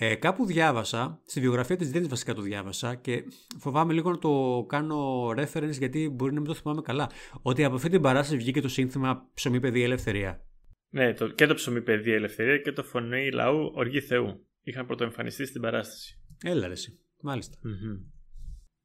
Ε, 0.00 0.14
κάπου 0.14 0.46
διάβασα, 0.46 1.20
στη 1.26 1.40
βιογραφία 1.40 1.76
της 1.76 1.90
Δίνης 1.90 2.08
βασικά 2.08 2.34
το 2.34 2.42
διάβασα 2.42 2.94
και 2.94 3.24
φοβάμαι 3.58 3.92
λίγο 3.92 4.10
να 4.10 4.18
το 4.18 4.64
κάνω 4.68 5.28
reference 5.28 5.78
γιατί 5.78 6.08
μπορεί 6.08 6.32
να 6.32 6.40
μην 6.40 6.48
το 6.48 6.54
θυμάμαι 6.54 6.82
καλά. 6.82 7.10
Ότι 7.42 7.64
από 7.64 7.74
αυτή 7.74 7.88
την 7.88 8.00
παράσταση 8.00 8.36
βγήκε 8.36 8.60
το 8.60 8.68
σύνθημα 8.68 9.28
Ψωμί 9.34 9.60
Παιδεία 9.60 9.84
Ελευθερία. 9.84 10.44
Ναι, 10.90 11.14
το, 11.14 11.28
και 11.28 11.46
το 11.46 11.54
Ψωμί 11.54 11.82
Παιδεία 11.82 12.14
Ελευθερία 12.14 12.58
και 12.58 12.72
το 12.72 12.82
Φωνή 12.82 13.30
Λαού 13.30 13.72
Οργή 13.74 14.00
Θεού. 14.00 14.46
Είχαν 14.62 14.86
πρωτοεμφανιστεί 14.86 15.46
στην 15.46 15.60
παράσταση. 15.60 16.20
Έλα 16.44 16.68
ρε 16.68 16.74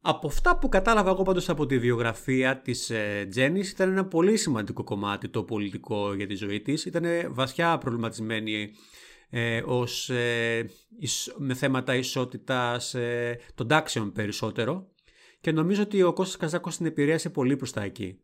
Από 0.01 0.27
αυτά 0.27 0.57
που 0.57 0.69
κατάλαβα 0.69 1.09
εγώ 1.09 1.23
πάντως 1.23 1.49
από 1.49 1.65
τη 1.65 1.79
βιογραφία 1.79 2.61
της 2.61 2.89
ε, 2.89 3.27
Τζέννης 3.29 3.71
ήταν 3.71 3.89
ένα 3.89 4.05
πολύ 4.05 4.37
σημαντικό 4.37 4.83
κομμάτι 4.83 5.29
το 5.29 5.43
πολιτικό 5.43 6.13
για 6.13 6.27
τη 6.27 6.35
ζωή 6.35 6.61
της. 6.61 6.85
Ήταν 6.85 7.05
βασιά 7.33 7.77
προβληματισμένη 7.77 8.71
ε, 9.35 9.63
ως, 9.65 10.09
ε, 10.09 10.69
με 11.37 11.53
θέματα 11.53 11.95
ισότητας 11.95 12.93
ε, 12.93 13.39
των 13.55 13.67
τάξεων 13.67 14.11
περισσότερο 14.11 14.87
και 15.41 15.51
νομίζω 15.51 15.81
ότι 15.81 16.03
ο 16.03 16.13
Κώστας 16.13 16.37
Καζάκος 16.37 16.77
την 16.77 16.85
επηρέασε 16.85 17.29
πολύ 17.29 17.55
προς 17.55 17.71
τα 17.71 17.83
εκεί. 17.83 18.19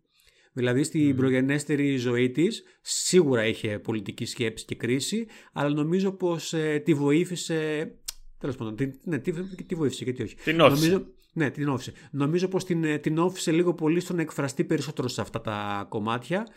Δηλαδή 0.53 0.83
στην 0.83 1.13
mm. 1.13 1.17
προγενέστερη 1.17 1.95
ζωή 1.95 2.31
της 2.31 2.63
σίγουρα 2.81 3.45
είχε 3.45 3.79
πολιτική 3.79 4.25
σκέψη 4.25 4.65
και 4.65 4.75
κρίση 4.75 5.27
αλλά 5.53 5.69
νομίζω 5.69 6.11
πως 6.11 6.53
ε, 6.53 6.81
τη 6.85 6.93
βοήθησε 6.93 7.91
Τέλος 8.39 8.55
πάντων, 8.55 8.75
την, 8.75 8.99
ναι, 9.03 9.17
τι, 9.17 9.31
τι 9.65 9.75
βοήθησε 9.75 10.03
και 10.03 10.13
τι 10.13 10.23
όχι. 10.23 10.35
Την 10.35 10.59
όφησε. 10.59 10.87
Νομίζω, 10.87 11.07
ναι, 11.33 11.49
την 11.49 11.67
όφησε. 11.67 11.93
Νομίζω 12.11 12.47
πως 12.47 12.65
την, 12.65 12.83
ε, 12.83 12.97
την 12.97 13.17
όφησε 13.17 13.51
λίγο 13.51 13.73
πολύ 13.73 13.99
στο 13.99 14.13
να 14.13 14.21
εκφραστεί 14.21 14.63
περισσότερο 14.63 15.07
σε 15.07 15.21
αυτά 15.21 15.41
τα 15.41 15.85
κομμάτια 15.89 16.47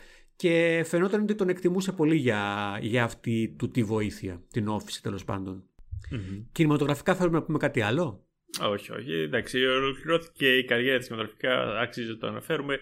και 0.43 0.83
φαινόταν 0.85 1.21
ότι 1.21 1.35
τον 1.35 1.49
εκτιμούσε 1.49 1.91
πολύ 1.91 2.15
για, 2.15 2.77
για 2.81 3.03
αυτή 3.03 3.55
του 3.57 3.69
τη 3.69 3.83
βοήθεια. 3.83 4.41
Την 4.51 4.67
όφησε 4.67 5.01
τέλος 5.01 5.23
πάντων. 5.23 5.63
Mm-hmm. 6.11 6.43
Κινηματογραφικά 6.51 7.15
θέλουμε 7.15 7.37
να 7.37 7.43
πούμε 7.43 7.57
κάτι 7.57 7.81
άλλο; 7.81 8.27
Όχι, 8.61 8.91
όχι. 8.91 9.11
Εντάξει, 9.11 9.65
ολοκληρώθηκε 9.65 10.57
η 10.57 10.65
καριέρα 10.65 10.97
της 10.97 11.07
κινηματογραφικά, 11.07 11.79
άξιζε 11.79 12.11
να 12.11 12.17
το 12.17 12.27
αναφέρουμε. 12.27 12.79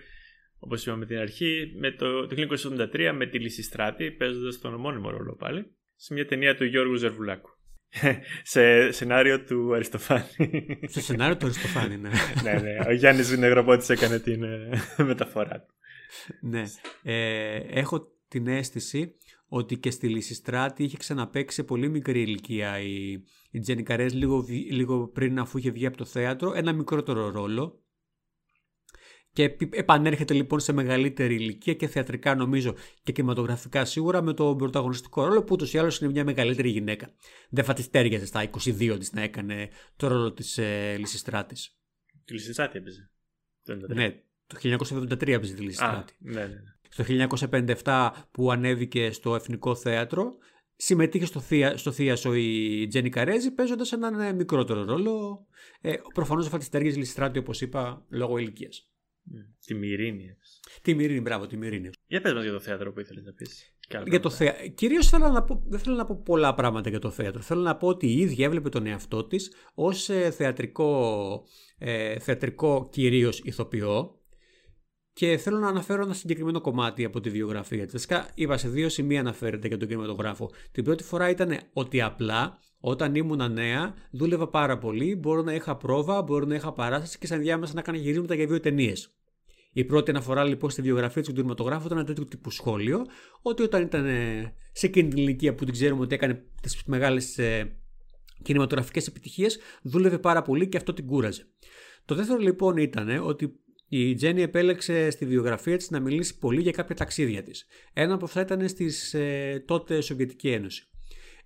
Όπως 0.60 0.86
είπαμε 0.86 1.06
την 1.06 1.18
αρχή, 1.18 1.74
με 1.80 1.92
το, 1.92 2.28
το 2.28 2.36
1983 2.94 3.12
με 3.16 3.26
τη 3.26 3.40
Λυσιστράτη, 3.40 4.12
παίζοντας 4.12 4.60
τον 4.60 4.74
ομώνυμο 4.74 5.10
ρόλο 5.10 5.36
πάλι, 5.36 5.66
σε 5.96 6.14
μια 6.14 6.26
ταινία 6.26 6.56
του 6.56 6.66
Γιώργου 6.66 6.96
Ζερβουλάκου. 6.96 7.50
σε 8.54 8.92
σενάριο 8.92 9.44
του 9.44 9.74
Αριστοφάνη. 9.74 10.80
Σε 10.86 11.02
σενάριο 11.02 11.38
του 11.38 11.46
Αριστοφάνη, 11.46 11.98
ναι. 11.98 12.10
ναι, 12.44 12.54
ναι. 12.54 12.78
Ο 12.88 12.92
Γιάννης 12.92 13.30
Βινεγροπότης 13.30 13.90
έκανε 13.90 14.20
την 14.20 14.44
ε, 14.44 14.70
μεταφορά 14.98 15.66
του. 15.68 15.74
Ναι. 16.42 16.64
Ε, 17.04 17.56
έχω 17.56 18.08
την 18.28 18.48
αίσθηση 18.48 19.16
ότι 19.48 19.78
και 19.78 19.92
στη 19.92 20.08
Λυσιστράτη 20.08 20.84
είχε 20.84 20.98
ξαναπέξει 20.98 21.56
σε 21.56 21.64
πολύ 21.64 21.90
μικρή 21.90 22.22
ηλικία 22.22 22.80
η, 22.80 23.12
η 23.52 23.60
Τζένι 23.60 23.84
Καρές 23.84 24.14
λίγο, 24.14 24.46
λίγο 24.70 25.08
πριν 25.08 25.40
αφού 25.40 25.58
είχε 25.58 25.72
βγει 25.72 25.86
από 25.86 25.98
το 25.98 26.06
θέατρο 26.06 26.54
ένα 26.54 26.74
μικρότερο 26.74 27.30
ρόλο 27.30 27.82
και 29.34 29.58
επανέρχεται 29.72 30.34
λοιπόν 30.34 30.60
σε 30.60 30.72
μεγαλύτερη 30.72 31.36
ηλικία 31.36 31.74
και 31.74 31.88
θεατρικά 31.88 32.36
νομίζω 32.36 32.76
και 33.04 33.12
κινηματογραφικά 33.12 33.86
σίγουρα 33.86 34.22
με 34.22 34.34
τον 34.34 34.58
πρωταγωνιστικό 34.58 35.26
ρόλο 35.26 35.44
που 35.44 35.50
ούτως 35.52 35.74
ή 35.74 35.78
άλλως 35.78 36.00
είναι 36.00 36.12
μια 36.12 36.24
μεγαλύτερη 36.24 36.70
γυναίκα. 36.70 37.14
Δεν 37.50 37.64
θα 37.64 37.74
τη 37.74 37.90
τέριαζε 37.90 38.26
στα 38.26 38.50
22 38.50 38.96
της 39.00 39.12
να 39.14 39.22
έκανε 39.22 39.70
το 39.96 40.08
ρόλο 40.08 40.34
της 40.34 40.58
ε, 40.58 40.96
Λυσιστράτης. 40.98 41.78
Τη 42.26 42.34
Λυσιστράτη 42.34 42.78
έπαιζε. 42.78 43.12
Ναι, 43.94 44.24
το 44.54 44.86
1973 45.12 45.28
έπαιζε 45.28 45.54
τη 45.54 45.62
Λυσιστράτη. 45.62 46.14
Ναι, 46.20 46.40
ναι, 46.40 46.48
ναι. 46.48 46.62
Στο 46.90 47.04
1957 47.84 48.10
που 48.32 48.52
ανέβηκε 48.52 49.12
στο 49.12 49.36
Εθνικό 49.36 49.76
Θέατρο 49.76 50.34
συμμετείχε 50.76 51.26
στο, 51.26 51.40
θεία, 51.40 51.78
στο 51.78 51.92
θείασο 51.92 52.34
η 52.34 52.88
Τζένι 52.88 53.10
Καρέζη 53.10 53.52
παίζοντας 53.52 53.92
έναν 53.92 54.20
ε, 54.20 54.34
μικρότερο 54.34 54.84
ρόλο. 54.84 55.46
Ε, 55.82 55.94
Προφανώς 56.14 56.48
θα 56.48 56.58
τη 56.58 56.70
τέριαζε 56.70 56.98
Λυσιστράτη 56.98 57.40
όπως 57.40 57.62
είπα 57.62 58.06
λόγω 58.10 58.38
ηλικίας. 58.38 58.86
Τη 59.66 59.74
Μυρίνη. 59.74 60.38
Τη 60.82 60.94
Μυρίνη, 60.94 61.22
μπράβο, 61.22 61.48
τη 61.48 61.58
Μυρίνη. 61.58 61.90
Για 62.08 62.22
πες 62.22 62.34
μας 62.34 62.44
για 62.44 62.52
το 62.52 62.60
θέατρο 62.60 62.94
που 62.94 63.00
ήθελες 63.00 63.24
να 63.24 63.34
πεις. 63.34 63.76
Για 64.06 64.20
το 64.20 64.30
θέα... 64.30 64.68
Κυρίως 64.68 65.10
θέλω 65.10 65.30
να 65.30 65.44
πω... 65.44 65.64
δεν 65.68 65.80
θέλω 65.80 65.96
να 65.96 66.06
πω 66.06 66.22
πολλά 66.26 66.54
πράγματα 66.54 66.90
για 66.90 67.00
το 67.00 67.10
θέατρο. 67.10 67.42
Θέλω 67.42 67.62
να 67.62 67.78
πω 67.78 67.88
ότι 67.88 68.08
η 68.08 68.20
ίδια 68.20 68.46
έβλεπε 68.46 68.70
τον 68.70 68.86
εαυτό 68.86 69.26
της 69.26 69.52
ως 69.74 70.10
ε, 70.10 70.32
θεατρικό, 70.32 71.44
ε, 71.78 72.20
θεατρικό 72.20 72.90
κυρίως 72.92 73.40
ηθοποιό 73.44 74.21
και 75.14 75.38
θέλω 75.38 75.58
να 75.58 75.68
αναφέρω 75.68 76.04
ένα 76.04 76.14
συγκεκριμένο 76.14 76.62
κομμάτι 76.62 77.04
από 77.04 77.20
τη 77.20 77.30
βιογραφία 77.30 77.84
της. 77.84 77.94
Βασικά 77.94 78.30
είπα 78.34 78.58
σε 78.58 78.70
δύο 78.70 78.90
σημεία 78.90 79.20
αναφέρεται 79.20 79.68
για 79.68 79.78
τον 79.78 79.88
κινηματογράφο. 79.88 80.52
Την 80.72 80.84
πρώτη 80.84 81.04
φορά 81.04 81.30
ήταν 81.30 81.58
ότι 81.74 82.02
απλά 82.02 82.60
όταν 82.80 83.16
ήμουν 83.16 83.54
νέα, 83.54 83.94
δούλευα 84.12 84.48
πάρα 84.48 84.78
πολύ. 84.78 85.16
Μπορώ 85.16 85.42
να 85.42 85.54
είχα 85.54 85.78
πρόβα, 85.78 86.22
μπορώ 86.22 86.46
να 86.46 86.56
είχα 86.56 86.74
παράσταση 86.74 87.18
και 87.18 87.28
σαν 87.28 87.40
διάμεσα 87.40 87.74
να 87.74 87.80
έκανα 87.80 87.98
γυρίσματα 87.98 88.36
για 88.36 88.46
δύο 88.46 88.60
ταινίες. 88.60 89.16
Η 89.74 89.84
πρώτη 89.84 90.10
αναφορά 90.10 90.44
λοιπόν 90.44 90.70
στη 90.70 90.82
βιογραφία 90.82 91.24
του 91.24 91.34
κινηματογράφου 91.34 91.86
ήταν 91.86 91.98
ένα 91.98 92.08
τέτοιο 92.08 92.26
τύπου 92.26 92.50
σχόλιο, 92.50 93.06
ότι 93.42 93.64
όταν 93.64 93.82
ήταν 93.82 94.06
ε, 94.06 94.54
σε 94.72 94.86
εκείνη 94.86 95.10
την 95.10 95.18
ηλικία 95.18 95.56
που 95.56 95.64
την 95.64 95.74
ξέρουμε 95.74 96.02
ότι 96.02 96.16
έκανε 96.16 96.44
τις 96.62 96.84
μεγάλες 96.86 97.40
κινηματογραφικές 98.42 99.08
επιτυχίες, 99.08 99.60
δούλευε 99.82 100.18
πάρα 100.18 100.42
πολύ 100.42 100.68
και 100.68 100.78
αυτό 100.78 100.94
την 100.94 101.06
κούραζε. 101.06 101.48
Το 102.06 102.16
δεύτερο 102.16 102.40
λοιπόν 102.40 102.78
ήταν 102.78 103.28
ότι 103.28 103.60
η 103.94 104.14
Τζέννη 104.14 104.42
επέλεξε 104.42 105.10
στη 105.10 105.26
βιογραφία 105.26 105.78
της 105.78 105.90
να 105.90 106.00
μιλήσει 106.00 106.38
πολύ 106.38 106.62
για 106.62 106.72
κάποια 106.72 106.96
ταξίδια 106.96 107.44
της. 107.44 107.66
Ένα 107.94 108.14
από 108.14 108.26
αυτά 108.26 108.42
ήταν 108.42 108.68
στις 108.68 109.14
ε, 109.14 109.64
τότε 109.68 110.02
Σοβιετική 110.02 110.50
Ένωση. 110.50 110.88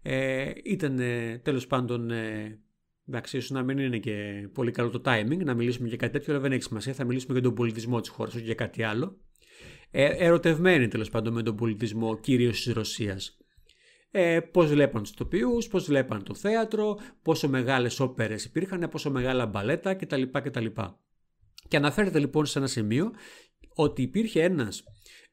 Ε, 0.01 0.51
ήταν 0.63 0.99
ε, 0.99 1.37
τέλος 1.43 1.67
πάντων 1.67 2.11
ε, 2.11 2.59
Εντάξει, 3.07 3.37
ίσως 3.37 3.49
να 3.49 3.63
μην 3.63 3.77
είναι 3.77 3.97
και 3.97 4.47
πολύ 4.53 4.71
καλό 4.71 4.89
το 4.89 5.01
timing 5.05 5.37
να 5.43 5.53
μιλήσουμε 5.53 5.87
για 5.87 5.97
κάτι 5.97 6.11
τέτοιο, 6.11 6.33
αλλά 6.33 6.41
δεν 6.41 6.51
έχει 6.51 6.63
σημασία. 6.63 6.93
Θα 6.93 7.03
μιλήσουμε 7.03 7.33
για 7.33 7.41
τον 7.41 7.53
πολιτισμό 7.53 7.99
της 7.99 8.09
χώρας, 8.09 8.35
όχι 8.35 8.43
για 8.43 8.53
κάτι 8.53 8.83
άλλο. 8.83 9.17
Ε, 9.91 10.25
ερωτευμένοι 10.25 10.87
τέλος 10.87 11.09
πάντων 11.09 11.33
με 11.33 11.43
τον 11.43 11.55
πολιτισμό, 11.55 12.19
κυρίως 12.19 12.63
της 12.63 12.73
Ρωσίας. 12.73 13.37
Ε, 14.11 14.39
πώς 14.39 14.69
βλέπαν 14.69 15.01
τους 15.01 15.13
τοπιούς, 15.13 15.67
πώς 15.67 15.85
βλέπαν 15.85 16.23
το 16.23 16.33
θέατρο, 16.33 16.99
πόσο 17.21 17.49
μεγάλες 17.49 17.99
όπερες 17.99 18.45
υπήρχαν, 18.45 18.87
πόσο 18.91 19.11
μεγάλα 19.11 19.45
μπαλέτα 19.45 19.95
κτλ. 19.95 20.21
κτλ. 20.31 20.65
Και 21.67 21.77
αναφέρεται 21.77 22.19
λοιπόν 22.19 22.45
σε 22.45 22.59
ένα 22.59 22.67
σημείο 22.67 23.11
ότι 23.75 24.01
υπήρχε 24.01 24.43
ένας 24.43 24.83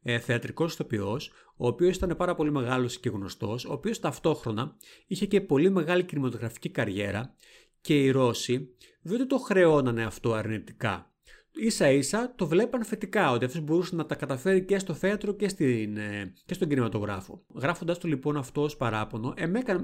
ε, 0.02 0.18
θεατρικός 0.18 0.72
ηθοποιός, 0.72 1.30
ο 1.56 1.66
οποίος 1.66 1.96
ήταν 1.96 2.16
πάρα 2.16 2.34
πολύ 2.34 2.50
μεγάλος 2.50 3.00
και 3.00 3.08
γνωστός, 3.08 3.64
ο 3.64 3.72
οποίος 3.72 4.00
ταυτόχρονα 4.00 4.76
είχε 5.06 5.26
και 5.26 5.40
πολύ 5.40 5.70
μεγάλη 5.70 6.04
κινηματογραφική 6.04 6.68
καριέρα 6.68 7.34
και 7.80 8.02
οι 8.02 8.10
Ρώσοι 8.10 8.68
δεν 9.02 9.28
το 9.28 9.38
χρεώνανε 9.38 10.04
αυτό 10.04 10.32
αρνητικά. 10.32 11.06
Ίσα 11.54 11.90
ίσα 11.90 12.34
το 12.36 12.46
βλέπαν 12.46 12.84
θετικά 12.84 13.30
ότι 13.30 13.44
αυτός 13.44 13.60
μπορούσε 13.60 13.94
να 13.94 14.06
τα 14.06 14.14
καταφέρει 14.14 14.64
και 14.64 14.78
στο 14.78 14.94
θέατρο 14.94 15.32
και, 15.32 15.48
στην, 15.48 15.96
ε, 15.96 16.32
και 16.46 16.54
στον 16.54 16.68
κινηματογράφο. 16.68 17.44
Γράφοντας 17.54 17.98
το 17.98 18.08
λοιπόν 18.08 18.36
αυτό 18.36 18.62
ως 18.62 18.76
παράπονο, 18.76 19.34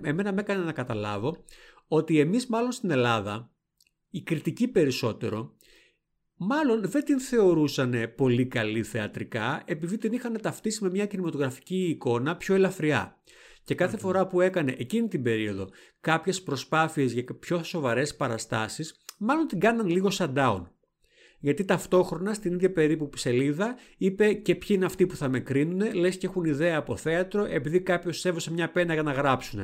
εμένα 0.02 0.32
με 0.32 0.40
έκανε 0.40 0.64
να 0.64 0.72
καταλάβω 0.72 1.44
ότι 1.88 2.18
εμείς 2.18 2.46
μάλλον 2.46 2.72
στην 2.72 2.90
Ελλάδα, 2.90 3.50
η 4.10 4.22
κριτική 4.22 4.68
περισσότερο, 4.68 5.56
μάλλον 6.38 6.80
δεν 6.84 7.04
την 7.04 7.20
θεωρούσαν 7.20 8.12
πολύ 8.16 8.46
καλή 8.46 8.82
θεατρικά 8.82 9.62
επειδή 9.64 9.98
την 9.98 10.12
είχαν 10.12 10.38
ταυτίσει 10.42 10.82
με 10.82 10.90
μια 10.90 11.06
κινηματογραφική 11.06 11.88
εικόνα 11.88 12.36
πιο 12.36 12.54
ελαφριά. 12.54 13.16
Και 13.64 13.74
καθε 13.74 13.96
φορά 13.96 14.26
που 14.26 14.40
έκανε 14.40 14.74
εκείνη 14.78 15.08
την 15.08 15.22
περίοδο 15.22 15.68
κάποιες 16.00 16.42
προσπάθειες 16.42 17.12
για 17.12 17.24
πιο 17.40 17.62
σοβαρές 17.62 18.16
παραστάσεις, 18.16 19.00
μάλλον 19.18 19.46
την 19.46 19.60
κάναν 19.60 19.86
λίγο 19.86 20.08
down. 20.18 20.62
Γιατί 21.40 21.64
ταυτόχρονα 21.64 22.34
στην 22.34 22.52
ίδια 22.52 22.72
περίπου 22.72 23.10
σελίδα 23.16 23.76
είπε 23.96 24.32
και 24.32 24.54
ποιοι 24.54 24.68
είναι 24.70 24.84
αυτοί 24.84 25.06
που 25.06 25.16
θα 25.16 25.28
με 25.28 25.40
κρίνουν, 25.40 25.94
λες 25.94 26.16
και 26.16 26.26
έχουν 26.26 26.44
ιδέα 26.44 26.78
από 26.78 26.96
θέατρο 26.96 27.44
επειδή 27.44 27.80
κάποιος 27.80 28.24
έβωσε 28.24 28.52
μια 28.52 28.70
πένα 28.70 28.92
για 28.92 29.02
να 29.02 29.12
γράψουν. 29.12 29.58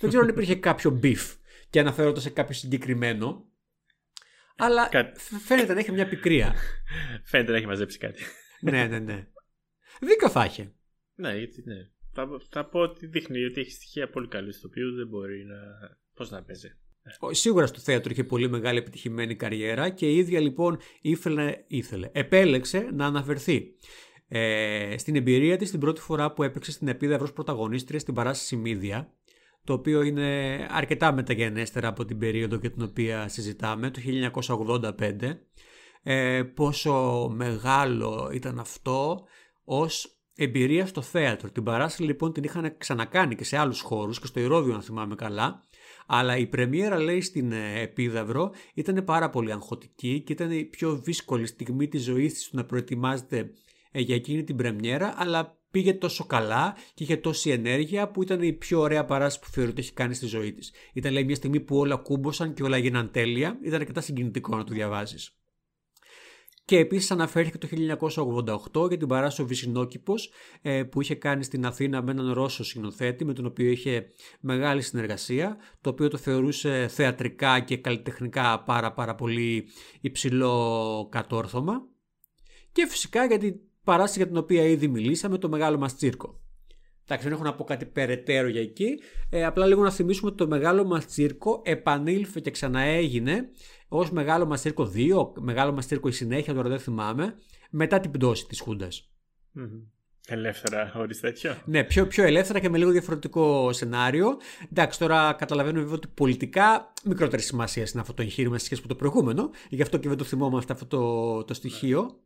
Δεν 0.00 0.08
ξέρω 0.08 0.22
αν 0.22 0.28
υπήρχε 0.28 0.54
κάποιο 0.54 1.00
beef 1.02 1.36
και 1.70 1.80
αναφέροντα 1.80 2.20
σε 2.20 2.30
κάποιο 2.30 2.54
συγκεκριμένο. 2.54 3.46
Αλλά 4.56 4.90
φαίνεται 5.44 5.74
να 5.74 5.80
έχει 5.80 5.92
μια 5.92 6.08
πικρία. 6.08 6.54
φαίνεται 7.30 7.50
να 7.50 7.56
έχει 7.56 7.66
μαζέψει 7.66 7.98
κάτι. 7.98 8.22
ναι, 8.60 8.86
ναι, 8.86 8.98
ναι. 8.98 9.26
Δίκιο 10.00 10.28
θα 10.28 10.44
είχε. 10.44 10.72
Ναι, 11.14 11.36
γιατί 11.36 11.62
ναι. 11.66 11.88
Θα, 12.12 12.28
θα 12.50 12.64
πω 12.64 12.80
ότι 12.80 13.06
δείχνει 13.06 13.44
ότι 13.44 13.60
έχει 13.60 13.70
στοιχεία 13.70 14.10
πολύ 14.10 14.28
καλή 14.28 14.52
στο 14.52 14.68
οποίο 14.68 14.92
δεν 14.92 15.08
μπορεί 15.08 15.44
να. 15.44 15.56
Πώς 16.14 16.30
να 16.30 16.42
παίζει. 16.42 16.78
Σίγουρα 17.30 17.66
στο 17.66 17.78
θέατρο 17.78 18.10
είχε 18.10 18.24
πολύ 18.24 18.48
μεγάλη 18.48 18.78
επιτυχημένη 18.78 19.36
καριέρα 19.36 19.90
και 19.90 20.06
η 20.06 20.16
ίδια 20.16 20.40
λοιπόν 20.40 20.78
ήθελε, 21.00 21.64
ήθελε 21.66 22.08
επέλεξε 22.12 22.88
να 22.92 23.06
αναφερθεί 23.06 23.74
ε, 24.28 24.94
στην 24.98 25.16
εμπειρία 25.16 25.56
της 25.56 25.70
την 25.70 25.80
πρώτη 25.80 26.00
φορά 26.00 26.32
που 26.32 26.42
έπαιξε 26.42 26.72
στην 26.72 26.88
επίδαυρος 26.88 27.32
πρωταγωνίστρια 27.32 27.98
στην 27.98 28.14
παράσταση 28.14 28.56
Μίδια 28.56 29.12
το 29.64 29.72
οποίο 29.72 30.02
είναι 30.02 30.58
αρκετά 30.70 31.12
μεταγενέστερα 31.12 31.88
από 31.88 32.04
την 32.04 32.18
περίοδο 32.18 32.56
για 32.56 32.70
την 32.70 32.82
οποία 32.82 33.28
συζητάμε, 33.28 33.90
το 33.90 34.00
1985. 34.98 35.38
Ε, 36.02 36.42
πόσο 36.42 37.28
μεγάλο 37.34 38.30
ήταν 38.34 38.58
αυτό 38.58 39.24
ως 39.64 40.18
εμπειρία 40.36 40.86
στο 40.86 41.02
θέατρο. 41.02 41.50
Την 41.50 41.62
παράσταση 41.62 42.02
λοιπόν 42.02 42.32
την 42.32 42.42
είχαν 42.44 42.74
ξανακάνει 42.78 43.34
και 43.34 43.44
σε 43.44 43.56
άλλους 43.56 43.80
χώρους 43.80 44.20
και 44.20 44.26
στο 44.26 44.40
Ηρώδιο 44.40 44.72
να 44.72 44.82
θυμάμαι 44.82 45.14
καλά. 45.14 45.66
Αλλά 46.06 46.36
η 46.36 46.46
πρεμιέρα 46.46 46.98
λέει 46.98 47.20
στην 47.20 47.52
ε, 47.52 47.80
Επίδαυρο 47.80 48.52
ήταν 48.74 49.04
πάρα 49.04 49.30
πολύ 49.30 49.52
αγχωτική 49.52 50.20
και 50.20 50.32
ήταν 50.32 50.50
η 50.50 50.64
πιο 50.64 50.96
δύσκολη 50.96 51.46
στιγμή 51.46 51.88
της 51.88 52.02
ζωής 52.02 52.32
της 52.32 52.48
να 52.52 52.64
προετοιμάζεται 52.64 53.50
ε, 53.90 54.00
για 54.00 54.14
εκείνη 54.14 54.44
την 54.44 54.56
πρεμιέρα 54.56 55.14
αλλά 55.16 55.58
πήγε 55.74 55.94
τόσο 55.94 56.24
καλά 56.24 56.76
και 56.94 57.02
είχε 57.02 57.16
τόση 57.16 57.50
ενέργεια 57.50 58.08
που 58.08 58.22
ήταν 58.22 58.42
η 58.42 58.52
πιο 58.52 58.80
ωραία 58.80 59.04
παράσταση 59.04 59.44
που 59.44 59.50
θεωρείται 59.50 59.72
ότι 59.72 59.80
έχει 59.80 59.92
κάνει 59.92 60.14
στη 60.14 60.26
ζωή 60.26 60.52
της. 60.52 60.72
Ήταν 60.92 61.12
λέει 61.12 61.24
μια 61.24 61.34
στιγμή 61.34 61.60
που 61.60 61.76
όλα 61.76 61.96
κούμποσαν 61.96 62.54
και 62.54 62.62
όλα 62.62 62.76
έγιναν 62.76 63.10
τέλεια. 63.10 63.58
Ήταν 63.62 63.80
αρκετά 63.80 64.00
συγκινητικό 64.00 64.56
να 64.56 64.64
το 64.64 64.72
διαβάζει. 64.72 65.16
Και 66.64 66.78
επίσης 66.78 67.10
αναφέρθηκε 67.10 67.58
το 67.58 67.68
1988 68.74 68.88
για 68.88 68.98
την 68.98 69.08
παράσταση 69.08 69.42
ο 69.42 69.46
Βυσινόκηπο 69.46 70.14
ε, 70.62 70.82
που 70.82 71.00
είχε 71.00 71.14
κάνει 71.14 71.44
στην 71.44 71.66
Αθήνα 71.66 72.02
με 72.02 72.10
έναν 72.10 72.32
Ρώσο 72.32 72.64
σκηνοθέτη 72.64 73.24
με 73.24 73.32
τον 73.32 73.46
οποίο 73.46 73.70
είχε 73.70 74.06
μεγάλη 74.40 74.82
συνεργασία, 74.82 75.56
το 75.80 75.90
οποίο 75.90 76.08
το 76.08 76.16
θεωρούσε 76.16 76.88
θεατρικά 76.88 77.60
και 77.60 77.76
καλλιτεχνικά 77.76 78.62
πάρα 78.62 78.92
πάρα 78.92 79.14
πολύ 79.14 79.68
υψηλό 80.00 81.08
κατόρθωμα. 81.10 81.86
Και 82.72 82.86
φυσικά 82.86 83.24
γιατί 83.24 83.60
παράσταση 83.84 84.18
για 84.18 84.26
την 84.26 84.36
οποία 84.36 84.64
ήδη 84.64 84.88
μιλήσαμε, 84.88 85.38
το 85.38 85.48
μεγάλο 85.48 85.78
μας 85.78 85.96
τσίρκο. 85.96 86.40
Εντάξει, 87.04 87.24
δεν 87.24 87.34
έχω 87.34 87.44
να 87.44 87.54
πω 87.54 87.64
κάτι 87.64 87.84
περαιτέρω 87.84 88.48
για 88.48 88.60
εκεί. 88.60 89.00
Ε, 89.30 89.44
απλά 89.44 89.66
λίγο 89.66 89.82
να 89.82 89.90
θυμίσουμε 89.90 90.28
ότι 90.28 90.36
το 90.36 90.46
μεγάλο 90.46 90.84
μας 90.84 91.06
τσίρκο 91.06 91.62
επανήλθε 91.64 92.40
και 92.40 92.50
ξαναέγινε 92.50 93.48
ως 93.88 94.10
μεγάλο 94.10 94.46
μας 94.46 94.60
τσίρκο 94.60 94.92
2, 94.94 95.32
μεγάλο 95.40 95.72
μας 95.72 95.86
τσίρκο 95.86 96.08
η 96.08 96.12
συνέχεια, 96.12 96.54
τώρα 96.54 96.68
δεν 96.68 96.78
θυμάμαι, 96.78 97.34
μετά 97.70 98.00
την 98.00 98.10
πτώση 98.10 98.46
της 98.46 98.60
Χούντας. 98.60 99.08
Ελεύθερα, 100.26 100.90
χωρίς 100.94 101.20
τέτοιο. 101.20 101.56
Ναι, 101.64 101.84
πιο, 101.84 102.06
πιο 102.06 102.24
ελεύθερα 102.24 102.58
και 102.58 102.68
με 102.68 102.78
λίγο 102.78 102.90
διαφορετικό 102.90 103.72
σενάριο. 103.72 104.36
Εντάξει, 104.70 104.98
τώρα 104.98 105.32
καταλαβαίνουμε 105.32 105.80
βέβαια 105.80 105.96
ότι 105.96 106.08
πολιτικά 106.14 106.92
μικρότερη 107.04 107.42
σημασία 107.42 107.86
είναι 107.92 108.00
αυτό 108.00 108.14
το 108.14 108.22
εγχείρημα 108.22 108.58
σε 108.58 108.64
σχέση 108.64 108.80
με 108.80 108.88
το 108.88 108.94
προηγούμενο. 108.94 109.50
Γι' 109.68 109.82
αυτό 109.82 109.98
και 109.98 110.08
δεν 110.08 110.16
το 110.16 110.24
θυμόμαστε 110.24 110.72
αυτό 110.72 110.86
το, 110.86 111.44
το 111.44 111.54
στοιχείο. 111.54 112.23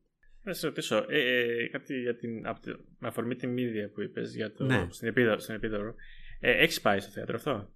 Να 0.48 0.54
σε 0.54 0.66
ρωτήσω, 0.66 1.04
ε, 1.08 1.18
ε, 1.18 1.68
κάτι 1.68 2.00
για 2.00 2.16
την, 2.16 2.46
από, 2.46 2.60
με 2.98 3.08
αφορμή 3.08 3.34
τη 3.34 3.46
μύδια 3.46 3.90
που 3.90 4.02
είπες 4.02 4.34
για 4.34 4.52
το, 4.52 4.64
ναι. 4.64 4.86
στην, 4.90 5.08
επίδαυρο, 5.08 5.38
στην 5.38 5.54
επίδαυρο. 5.54 5.94
Ε, 6.40 6.50
Έχεις 6.50 6.80
πάει 6.80 7.00
στο 7.00 7.10
θέατρο 7.10 7.36
αυτό; 7.36 7.72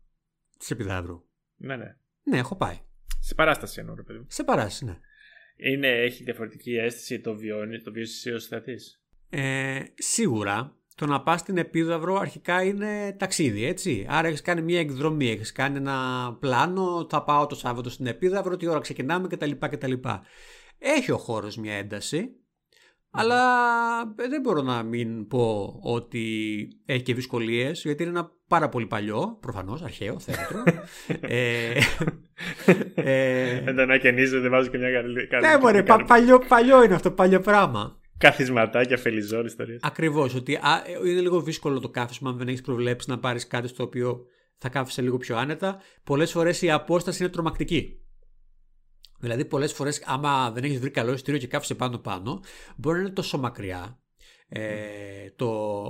Της 0.59 0.71
επιδαύρου. 0.71 1.25
Ναι, 1.57 1.77
ναι. 1.77 1.97
Ναι, 2.23 2.39
έχω 2.39 2.57
πάει. 2.57 2.79
Σε 3.21 3.35
παράσταση 3.35 3.81
εννοώ, 3.81 3.95
ρε 3.95 4.03
παιδί. 4.03 4.25
Σε 4.29 4.45
παράσταση, 4.45 4.85
ναι. 4.85 4.99
Είναι, 5.57 5.89
έχει 5.89 6.25
διαφορετική 6.25 6.77
αίσθηση, 6.77 7.21
το 7.21 7.35
βιώνεις, 7.35 7.83
το 7.83 7.93
βιώσεις 7.93 8.33
ως 8.33 8.47
θεατής; 8.47 9.03
Ε, 9.31 9.81
σίγουρα. 9.95 10.77
Το 10.95 11.07
να 11.07 11.23
πας 11.23 11.41
στην 11.41 11.57
επίδαυρο 11.57 12.15
αρχικά 12.15 12.63
είναι 12.63 13.17
ταξίδι, 13.19 13.65
έτσι. 13.65 14.07
Άρα 14.09 14.29
έχεις 14.29 14.41
κάνει 14.43 14.63
μια 14.63 14.81
εκδρομή, 14.81 15.31
έχεις 15.31 15.53
κάνει 15.53 15.77
ένα 15.77 16.37
πλάνο. 16.41 17.07
Θα 17.11 17.25
πάω 17.25 17.47
το 17.47 17.55
Σάββατο 17.55 17.91
στην 17.91 18.07
επίδαυρο, 18.07 18.57
τι 18.57 18.67
ώρα 18.67 18.81
ξεκινάμε 18.81 19.29
κτλ. 19.29 19.51
Έχει 20.79 21.13
ο 21.13 21.19
χώρος 21.19 21.57
μια 21.57 21.75
ένταση. 21.75 22.37
Αλλά 23.15 23.41
ε, 24.17 24.29
δεν 24.29 24.41
μπορώ 24.41 24.63
να 24.63 24.83
μην 24.83 25.27
πω 25.27 25.79
ότι 25.83 26.25
έχει 26.87 27.03
και 27.03 27.15
δυσκολίες, 27.15 27.83
γιατί 27.83 28.03
είναι 28.03 28.13
ένα 28.13 28.31
πάρα 28.49 28.69
πολύ 28.69 28.87
παλιό, 28.87 29.39
προφανώς, 29.41 29.83
αρχαίο 29.83 30.19
θέατρο. 30.19 30.63
ε, 31.21 31.73
ε, 32.95 33.61
δεν 33.61 33.81
ανακαινίζω, 33.81 34.41
δεν 34.41 34.51
βάζω 34.51 34.71
και 34.71 34.79
μια 34.79 34.91
καλή. 34.91 35.29
Ναι, 35.41 35.59
μωρέ, 35.61 35.83
παλιό, 36.07 36.39
παλιό 36.49 36.83
είναι 36.83 36.95
αυτό, 36.95 37.11
παλιό 37.11 37.41
πράγμα. 37.41 38.01
Καθισματάκια, 38.19 38.97
φελιζόρ, 38.97 39.45
ιστορίες. 39.45 39.81
Ακριβώς. 39.83 40.35
Ότι 40.35 40.55
α, 40.55 40.61
είναι 41.07 41.21
λίγο 41.21 41.41
δύσκολο 41.41 41.81
το 41.81 41.89
κάθισμα 41.89 42.31
αν 42.31 42.37
δεν 42.37 42.49
έχεις 42.49 42.61
προβλέψει 42.61 43.11
να 43.11 43.19
πάρεις 43.19 43.47
κάτι 43.47 43.69
στο 43.69 43.83
οποίο 43.83 44.27
θα 44.57 44.69
κάθεσαι 44.69 45.03
λίγο 45.03 45.17
πιο 45.17 45.37
άνετα. 45.37 45.81
Πολλές 46.05 46.31
φορές 46.31 46.63
η 46.63 46.71
απόσταση 46.71 47.23
είναι 47.23 47.33
τρομακτική. 47.33 48.02
Δηλαδή, 49.23 49.45
πολλές 49.45 49.73
φορές, 49.73 50.03
άμα 50.05 50.51
δεν 50.51 50.65
έχεις 50.65 50.79
βρει 50.79 50.91
καλό 50.91 51.13
εισιτήριο 51.13 51.41
και 51.41 51.47
κάθεσαι 51.47 51.75
πάνω-πάνω, 51.75 52.41
μπορεί 52.77 52.97
να 52.97 53.03
είναι 53.03 53.13
τόσο 53.13 53.39
μακριά 53.39 54.01
ε, 54.49 55.31
το, 55.37 55.83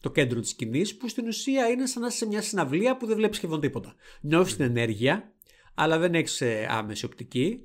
το 0.00 0.10
κέντρο 0.10 0.40
της 0.40 0.50
σκηνής, 0.50 0.96
που 0.96 1.08
στην 1.08 1.26
ουσία 1.26 1.68
είναι 1.68 1.86
σαν 1.86 2.02
να 2.02 2.08
είσαι 2.08 2.16
σε 2.16 2.26
μια 2.26 2.42
συναυλία 2.42 2.96
που 2.96 3.06
δεν 3.06 3.16
βλέπεις 3.16 3.36
σχεδόν 3.36 3.60
τίποτα. 3.60 3.94
Νιώθεις 4.20 4.56
την 4.56 4.64
ενέργεια, 4.64 5.32
αλλά 5.74 5.98
δεν 5.98 6.14
έχεις 6.14 6.40
ε, 6.40 6.66
άμεση 6.70 7.04
οπτική. 7.04 7.60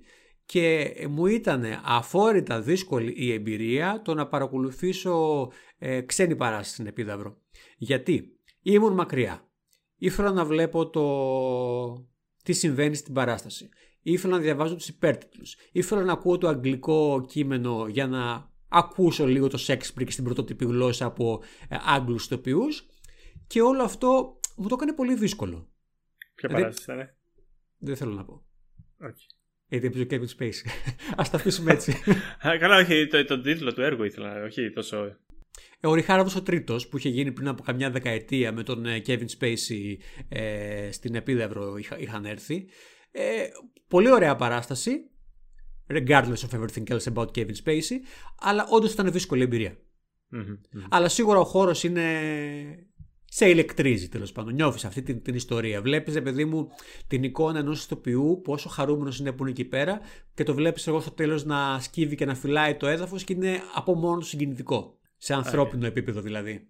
Και 0.45 0.93
μου 1.09 1.25
ήταν 1.25 1.65
αφόρητα 1.83 2.61
δύσκολη 2.61 3.13
η 3.17 3.33
εμπειρία 3.33 4.01
το 4.03 4.13
να 4.13 4.27
παρακολουθήσω 4.27 5.47
ε, 5.77 6.01
ξένη 6.01 6.35
παράσταση 6.35 6.71
στην 6.73 6.87
Επίδαυρο. 6.87 7.37
Γιατί; 7.77 8.39
Ήμουν 8.61 8.93
μακριά. 8.93 9.49
Ήθελα 9.97 10.31
να 10.31 10.45
βλέπω 10.45 10.89
το 10.89 11.03
τι 12.43 12.53
συμβαίνει 12.53 12.95
στην 12.95 13.13
παράσταση 13.13 13.69
ήθελα 14.01 14.35
να 14.35 14.41
διαβάζω 14.41 14.75
τους 14.75 14.87
υπέρτιτλους, 14.87 15.55
ήθελα 15.71 16.03
να 16.03 16.13
ακούω 16.13 16.37
το 16.37 16.47
αγγλικό 16.47 17.25
κείμενο 17.27 17.87
για 17.87 18.07
να 18.07 18.51
ακούσω 18.69 19.25
λίγο 19.25 19.47
το 19.47 19.57
Shakespeare 19.67 20.03
και 20.05 20.11
στην 20.11 20.23
πρωτότυπη 20.23 20.65
γλώσσα 20.65 21.05
από 21.05 21.43
ε, 21.69 21.75
Άγγλους 21.85 22.27
τοπιούς 22.27 22.85
και 23.47 23.61
όλο 23.61 23.83
αυτό 23.83 24.39
μου 24.57 24.67
το 24.67 24.75
έκανε 24.77 24.93
πολύ 24.93 25.15
δύσκολο. 25.15 25.69
Ποια 26.35 26.49
παράσταση 26.49 26.91
ήταν, 26.91 27.15
Δεν 27.77 27.95
θέλω 27.95 28.13
να 28.13 28.25
πω. 28.25 28.45
Όχι. 29.01 29.25
Γιατί 29.67 29.87
έπαιζε 29.87 30.05
Kevin 30.09 30.39
Space. 30.39 30.69
Α 31.21 31.23
τα 31.31 31.37
αφήσουμε 31.37 31.71
έτσι. 31.71 31.93
Καλά, 32.59 32.77
όχι, 32.77 33.07
το, 33.07 33.25
το 33.25 33.41
τίτλο 33.41 33.73
του 33.73 33.81
έργου 33.81 34.03
ήθελα, 34.03 34.43
όχι 34.43 34.71
τόσο. 34.71 35.17
Ε, 35.79 35.87
ο 35.87 35.93
Ριχάρδος 35.93 36.35
ο 36.35 36.41
τρίτος 36.41 36.87
που 36.87 36.97
είχε 36.97 37.09
γίνει 37.09 37.31
πριν 37.31 37.47
από 37.47 37.63
καμιά 37.63 37.91
δεκαετία 37.91 38.51
με 38.51 38.63
τον 38.63 38.85
ε, 38.85 39.01
Kevin 39.05 39.25
Spacey 39.39 39.97
ε, 40.29 40.91
στην 40.91 41.15
Επίδευρο 41.15 41.75
είχαν 41.97 42.25
έρθει. 42.25 42.67
Ε, 43.11 43.47
πολύ 43.87 44.11
ωραία 44.11 44.35
παράσταση. 44.35 44.91
Regardless 45.87 46.47
of 46.49 46.59
everything 46.59 46.83
else 46.87 47.13
about 47.13 47.27
Kevin 47.35 47.55
Spacey. 47.63 47.97
Αλλά 48.39 48.67
όντως 48.69 48.93
ήταν 48.93 49.11
δύσκολη 49.11 49.43
Αλλά 50.89 51.09
σίγουρα 51.09 51.39
ο 51.39 51.43
χώρος 51.43 51.83
είναι 51.83 52.05
σε 53.25 53.49
ηλεκτρίζει 53.49 54.09
τέλος 54.09 54.31
πάντων. 54.31 54.53
Νιώθεις 54.53 54.85
αυτή 54.85 55.01
την, 55.01 55.21
την 55.21 55.35
ιστορία. 55.35 55.81
Βλέπεις, 55.81 56.13
ρε 56.13 56.21
παιδί 56.21 56.45
μου, 56.45 56.67
την 57.07 57.23
εικόνα 57.23 57.59
ενός 57.59 57.83
ηθοποιού, 57.83 58.41
πόσο 58.43 58.69
χαρούμενος 58.69 59.19
είναι 59.19 59.31
που 59.31 59.43
είναι 59.43 59.51
εκεί 59.51 59.65
πέρα, 59.65 59.99
και 60.33 60.43
το 60.43 60.53
βλέπεις 60.53 60.87
εγώ 60.87 60.99
στο 60.99 61.11
τέλος 61.11 61.45
να 61.45 61.79
σκύβει 61.79 62.15
και 62.15 62.25
να 62.25 62.35
φυλάει 62.35 62.75
το 62.75 62.87
έδαφος 62.87 63.23
και 63.23 63.33
είναι 63.33 63.61
από 63.75 63.95
μόνο 63.95 64.17
του 64.17 64.25
συγκινητικό. 64.25 64.97
Σε 65.17 65.33
ανθρώπινο 65.33 65.85
επίπεδο 65.85 66.21
δηλαδή. 66.21 66.67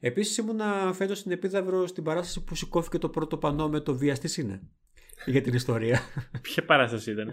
Επίσης 0.00 0.36
ήμουνα 0.36 0.92
φέτος 0.92 1.18
στην 1.18 1.32
Επίδαυρο 1.32 1.86
στην 1.86 2.04
παράσταση 2.04 2.44
που 2.44 2.54
σηκώθηκε 2.54 2.98
το 2.98 3.08
πρώτο 3.08 3.36
πανό 3.38 3.68
με 3.68 3.80
το 3.80 3.96
βιαστή 3.96 4.40
είναι. 4.40 4.62
για 5.26 5.40
την 5.40 5.54
ιστορία. 5.54 6.00
Ποια 6.42 6.64
παράσταση 6.64 7.10
ήταν; 7.10 7.28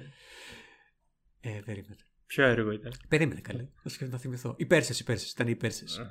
Ε, 1.40 1.60
περίμενε. 1.66 1.96
Ποιο 2.26 2.46
έργο 2.46 2.72
ήταν; 2.72 2.92
Περίμενε 3.08 3.42
καλέ. 3.42 3.68
Να 4.10 4.18
θυμηθώ. 4.18 4.56
Οι 4.58 4.66
Πέρσες, 4.66 5.00
οι 5.00 5.04
Πέρσες. 5.04 5.32
Ήταν 5.32 5.48
οι 5.48 5.56
Πέρσες. 5.56 6.02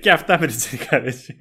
Και 0.00 0.10
αυτά 0.10 0.38
με 0.40 0.46
την 0.46 0.56
Τζένικα 0.56 0.98
Ρέζη. 0.98 1.36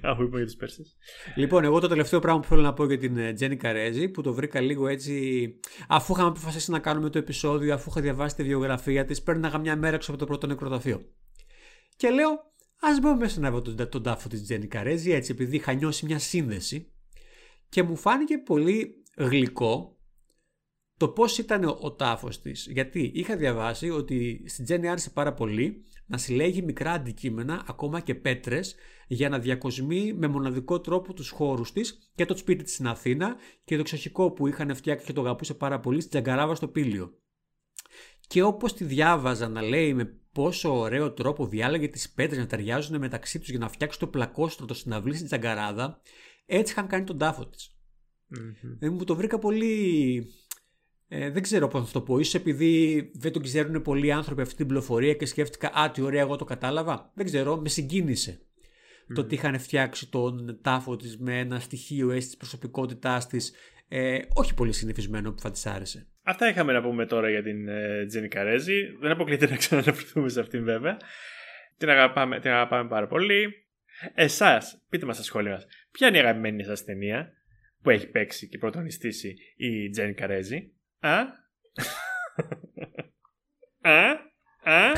Αφού 0.00 0.22
είπα 0.22 0.36
για 0.36 0.46
τις 0.46 0.56
Πέρσες. 0.56 0.96
Λοιπόν, 1.34 1.64
εγώ 1.64 1.80
το 1.80 1.88
τελευταίο 1.88 2.20
πράγμα 2.20 2.40
που 2.40 2.46
θέλω 2.46 2.62
να 2.62 2.72
πω 2.72 2.84
για 2.84 2.98
την 2.98 3.34
Τζένικα 3.34 3.72
Ρέζη, 3.72 4.08
που 4.08 4.22
το 4.22 4.34
βρήκα 4.34 4.60
λίγο 4.60 4.88
έτσι. 4.88 5.44
Αφού 5.88 6.12
είχαμε 6.12 6.28
αποφασίσει 6.28 6.70
να 6.70 6.78
κάνουμε 6.78 7.10
το 7.10 7.18
επεισόδιο, 7.18 7.74
αφού 7.74 7.90
είχα 7.90 8.00
διαβάσει 8.00 8.34
τη 8.36 8.42
βιογραφία 8.42 9.04
της, 9.04 9.22
παίρναγα 9.22 9.58
μια 9.58 9.76
μέρα 9.76 9.94
έξω 9.94 10.10
από 10.10 10.20
το 10.20 10.26
πρώτο 10.26 10.46
νεκροταφείο. 10.46 11.02
Και 12.02 12.10
λέω, 12.10 12.52
ας 12.80 13.00
μπω 13.00 13.16
μέσα 13.16 13.40
να 13.40 13.50
βρω 13.50 13.62
τον, 13.62 13.88
τον 13.88 14.02
τάφο 14.02 14.28
της 14.28 14.42
Τζένικα 14.42 14.82
Ρέζη, 14.82 15.10
έτσι, 15.10 15.32
επειδή 15.32 15.56
είχα 15.56 15.72
νιώσει 15.72 16.04
μια 16.06 16.18
σύνδεση. 16.18 16.92
Και 17.68 17.82
μου 17.82 17.96
φάνηκε 17.96 18.38
πολύ 18.38 19.04
γλυκό 19.16 19.98
το 20.96 21.08
πώς 21.08 21.38
ήταν 21.38 21.64
ο, 21.64 21.78
ο 21.80 21.92
τάφος 21.92 22.40
της. 22.40 22.66
Γιατί 22.70 23.10
είχα 23.14 23.36
διαβάσει 23.36 23.90
ότι 23.90 24.44
στην 24.46 24.64
Τζέννη 24.64 24.88
άρεσε 24.88 25.10
πάρα 25.10 25.34
πολύ 25.34 25.84
να 26.06 26.18
συλλέγει 26.18 26.62
μικρά 26.62 26.92
αντικείμενα, 26.92 27.64
ακόμα 27.68 28.00
και 28.00 28.14
πέτρες, 28.14 28.74
για 29.06 29.28
να 29.28 29.38
διακοσμεί 29.38 30.12
με 30.12 30.26
μοναδικό 30.26 30.80
τρόπο 30.80 31.12
τους 31.12 31.30
χώρους 31.30 31.72
της 31.72 32.10
και 32.14 32.24
το 32.24 32.36
σπίτι 32.36 32.62
της 32.62 32.72
στην 32.72 32.86
Αθήνα 32.86 33.36
και 33.64 33.74
το 33.74 33.80
εξοχικό 33.80 34.30
που 34.30 34.46
είχαν 34.46 34.74
φτιάξει 34.74 35.06
και 35.06 35.12
το 35.12 35.20
αγαπούσε 35.20 35.54
πάρα 35.54 35.80
πολύ 35.80 35.98
στην 35.98 36.10
Τζαγκαράβα 36.10 36.54
στο 36.54 36.68
Πήλιο. 36.68 37.18
Και 38.26 38.42
όπως 38.42 38.74
τη 38.74 38.84
διάβαζα 38.84 39.48
να 39.48 39.62
λέει 39.62 39.94
με 39.94 40.21
πόσο 40.32 40.78
ωραίο 40.78 41.12
τρόπο 41.12 41.46
διάλεγε 41.46 41.88
τις 41.88 42.10
πέτρες 42.10 42.38
να 42.38 42.46
ταιριάζουν 42.46 42.98
μεταξύ 42.98 43.38
τους 43.38 43.48
για 43.48 43.58
να 43.58 43.68
φτιάξει 43.68 43.98
το 43.98 44.06
πλακόστρωτο 44.06 44.74
στην 44.74 44.92
αυλή 44.92 45.14
στην 45.14 45.26
Τζαγκαράδα, 45.26 46.00
έτσι 46.46 46.72
είχαν 46.72 46.86
κάνει 46.86 47.04
τον 47.04 47.18
τάφο 47.18 47.46
της. 47.46 47.76
Mm-hmm. 48.36 48.90
μου 48.90 49.04
το 49.04 49.16
βρήκα 49.16 49.38
πολύ 49.38 50.26
ε, 51.14 51.30
δεν 51.30 51.42
ξέρω 51.42 51.68
πώς 51.68 51.80
να 51.80 51.88
το 51.92 52.00
πω. 52.00 52.22
σω 52.22 52.38
επειδή 52.38 53.10
δεν 53.14 53.32
τον 53.32 53.42
ξέρουν 53.42 53.82
πολλοί 53.82 54.12
άνθρωποι 54.12 54.42
αυτή 54.42 54.54
την 54.54 54.66
πληροφορία 54.66 55.14
και 55.14 55.26
σκέφτηκα 55.26 55.70
Α, 55.74 55.90
τι 55.90 56.00
ωραία, 56.00 56.20
εγώ 56.20 56.36
το 56.36 56.44
κατάλαβα. 56.44 57.12
Δεν 57.14 57.24
ξέρω, 57.24 57.56
με 57.56 57.68
συγκίνησε. 57.68 58.40
Το 59.14 59.20
ότι 59.20 59.34
είχαν 59.34 59.58
φτιάξει 59.58 60.10
τον 60.10 60.58
τάφο 60.62 60.96
της 60.96 61.18
με 61.18 61.38
ένα 61.38 61.60
στοιχείο 61.60 62.10
έτσι 62.10 62.28
τη 62.28 62.36
προσωπικότητάς 62.36 63.26
της. 63.26 63.52
Ε, 63.88 64.18
όχι 64.34 64.54
πολύ 64.54 64.72
συνηθισμένο 64.72 65.32
που 65.32 65.40
θα 65.40 65.50
της 65.50 65.66
άρεσε. 65.66 66.06
Αυτά 66.22 66.48
είχαμε 66.48 66.72
να 66.72 66.82
πούμε 66.82 67.06
τώρα 67.06 67.30
για 67.30 67.42
την 67.42 67.68
ε, 67.68 68.06
Τζένι 68.06 68.28
Καρέζη. 68.28 68.96
Δεν 69.00 69.10
αποκλείται 69.10 69.48
να 69.48 69.56
ξαναναφερθούμε 69.56 70.28
σε 70.28 70.40
αυτήν 70.40 70.64
βέβαια. 70.64 70.96
Την 71.76 71.90
αγαπάμε, 71.90 72.40
την 72.40 72.50
αγαπάμε 72.50 72.88
πάρα 72.88 73.06
πολύ. 73.06 73.66
Εσάς, 74.14 74.82
πείτε 74.88 75.06
μας 75.06 75.14
στα 75.14 75.24
σχόλια 75.24 75.52
μας, 75.52 75.66
ποια 75.90 76.08
είναι 76.08 76.16
η 76.16 76.20
αγαπημένη 76.20 76.64
σας 76.64 76.84
ταινία 76.84 77.32
που 77.82 77.90
έχει 77.90 78.06
παίξει 78.06 78.48
και 78.48 78.58
πρωτονιστήσει 78.58 79.36
η 79.56 79.90
Τζένι 79.90 80.14
Καρέζη; 80.14 80.72
Α; 81.00 81.18
Α; 83.80 84.10
Α; 84.62 84.92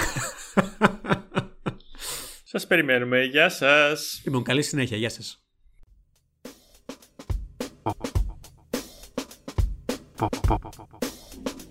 Σας 2.45 2.67
περιμένουμε. 2.67 3.23
Γεια 3.25 3.49
σας. 3.49 4.23
Λοιπόν, 4.25 4.43
καλή 4.43 4.63
συνέχεια. 4.63 4.97
Γεια 4.97 5.11
σας. 5.11 5.45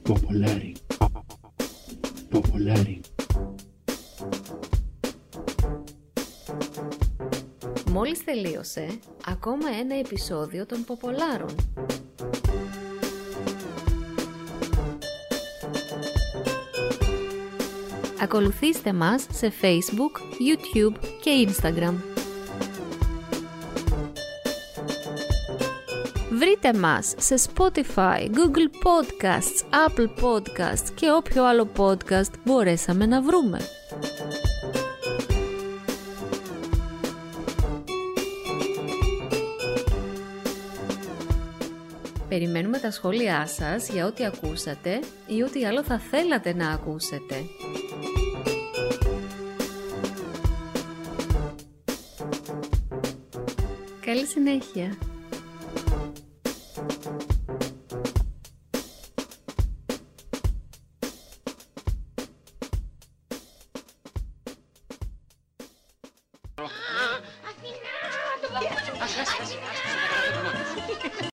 Ποπολάρι. 0.03 0.75
Ποπολάρι. 2.29 3.01
Μόλις 7.91 8.23
τελείωσε 8.23 8.99
ακόμα 9.25 9.69
ένα 9.79 9.99
επεισόδιο 9.99 10.65
των 10.65 10.83
Ποπολάρων. 10.83 11.55
Ακολουθήστε 18.21 18.93
μας 18.93 19.25
σε 19.31 19.51
Facebook, 19.61 20.15
YouTube 20.39 20.97
και 21.21 21.47
Instagram. 21.49 22.12
Βρείτε 26.63 26.79
μας 26.79 27.13
σε 27.17 27.35
Spotify, 27.53 28.29
Google 28.29 28.69
Podcasts, 28.83 29.87
Apple 29.87 30.23
Podcasts 30.23 30.89
και 30.95 31.11
όποιο 31.11 31.45
άλλο 31.45 31.69
podcast 31.77 32.31
μπορέσαμε 32.43 33.05
να 33.05 33.21
βρούμε. 33.21 33.59
Περιμένουμε 42.29 42.77
τα 42.77 42.91
σχόλιά 42.91 43.47
σας 43.47 43.89
για 43.89 44.05
ό,τι 44.05 44.25
ακούσατε 44.25 44.99
ή 45.27 45.41
ό,τι 45.41 45.65
άλλο 45.65 45.83
θα 45.83 45.99
θέλατε 45.99 46.53
να 46.53 46.69
ακούσετε. 46.69 47.35
Καλή 54.05 54.25
συνέχεια. 54.25 54.97